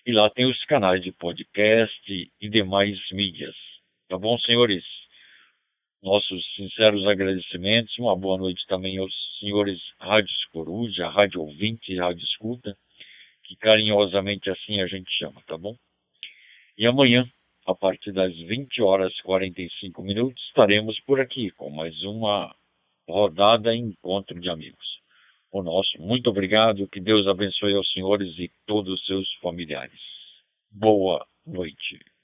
e 0.05 0.13
lá 0.13 0.29
tem 0.29 0.49
os 0.49 0.63
canais 0.63 1.03
de 1.03 1.11
podcast 1.11 2.31
e 2.39 2.49
demais 2.49 2.97
mídias. 3.11 3.55
Tá 4.07 4.17
bom, 4.17 4.37
senhores? 4.39 4.85
Nossos 6.05 6.45
sinceros 6.55 7.05
agradecimentos. 7.07 7.97
Uma 7.97 8.15
boa 8.15 8.37
noite 8.37 8.63
também 8.67 8.99
aos 8.99 9.11
senhores 9.39 9.81
Rádios 9.99 10.45
Coruja, 10.53 11.09
Rádio 11.09 11.41
Ouvinte 11.41 11.91
e 11.91 11.97
Rádio 11.97 12.23
Escuta, 12.23 12.77
que 13.43 13.55
carinhosamente 13.55 14.47
assim 14.51 14.79
a 14.81 14.85
gente 14.85 15.11
chama, 15.17 15.41
tá 15.47 15.57
bom? 15.57 15.75
E 16.77 16.85
amanhã, 16.85 17.27
a 17.65 17.73
partir 17.73 18.11
das 18.11 18.31
20 18.35 18.83
horas 18.83 19.11
e 19.17 19.23
45 19.23 20.03
minutos, 20.03 20.41
estaremos 20.47 20.99
por 21.01 21.19
aqui 21.19 21.49
com 21.51 21.71
mais 21.71 21.99
uma 22.03 22.55
rodada 23.09 23.75
Encontro 23.75 24.39
de 24.39 24.49
Amigos. 24.49 24.85
O 25.51 25.63
nosso 25.63 25.99
muito 25.99 26.29
obrigado, 26.29 26.87
que 26.87 26.99
Deus 26.99 27.25
abençoe 27.27 27.73
aos 27.73 27.91
senhores 27.91 28.37
e 28.37 28.51
todos 28.67 28.93
os 28.93 29.05
seus 29.05 29.27
familiares. 29.41 29.99
Boa 30.69 31.25
noite. 31.47 32.14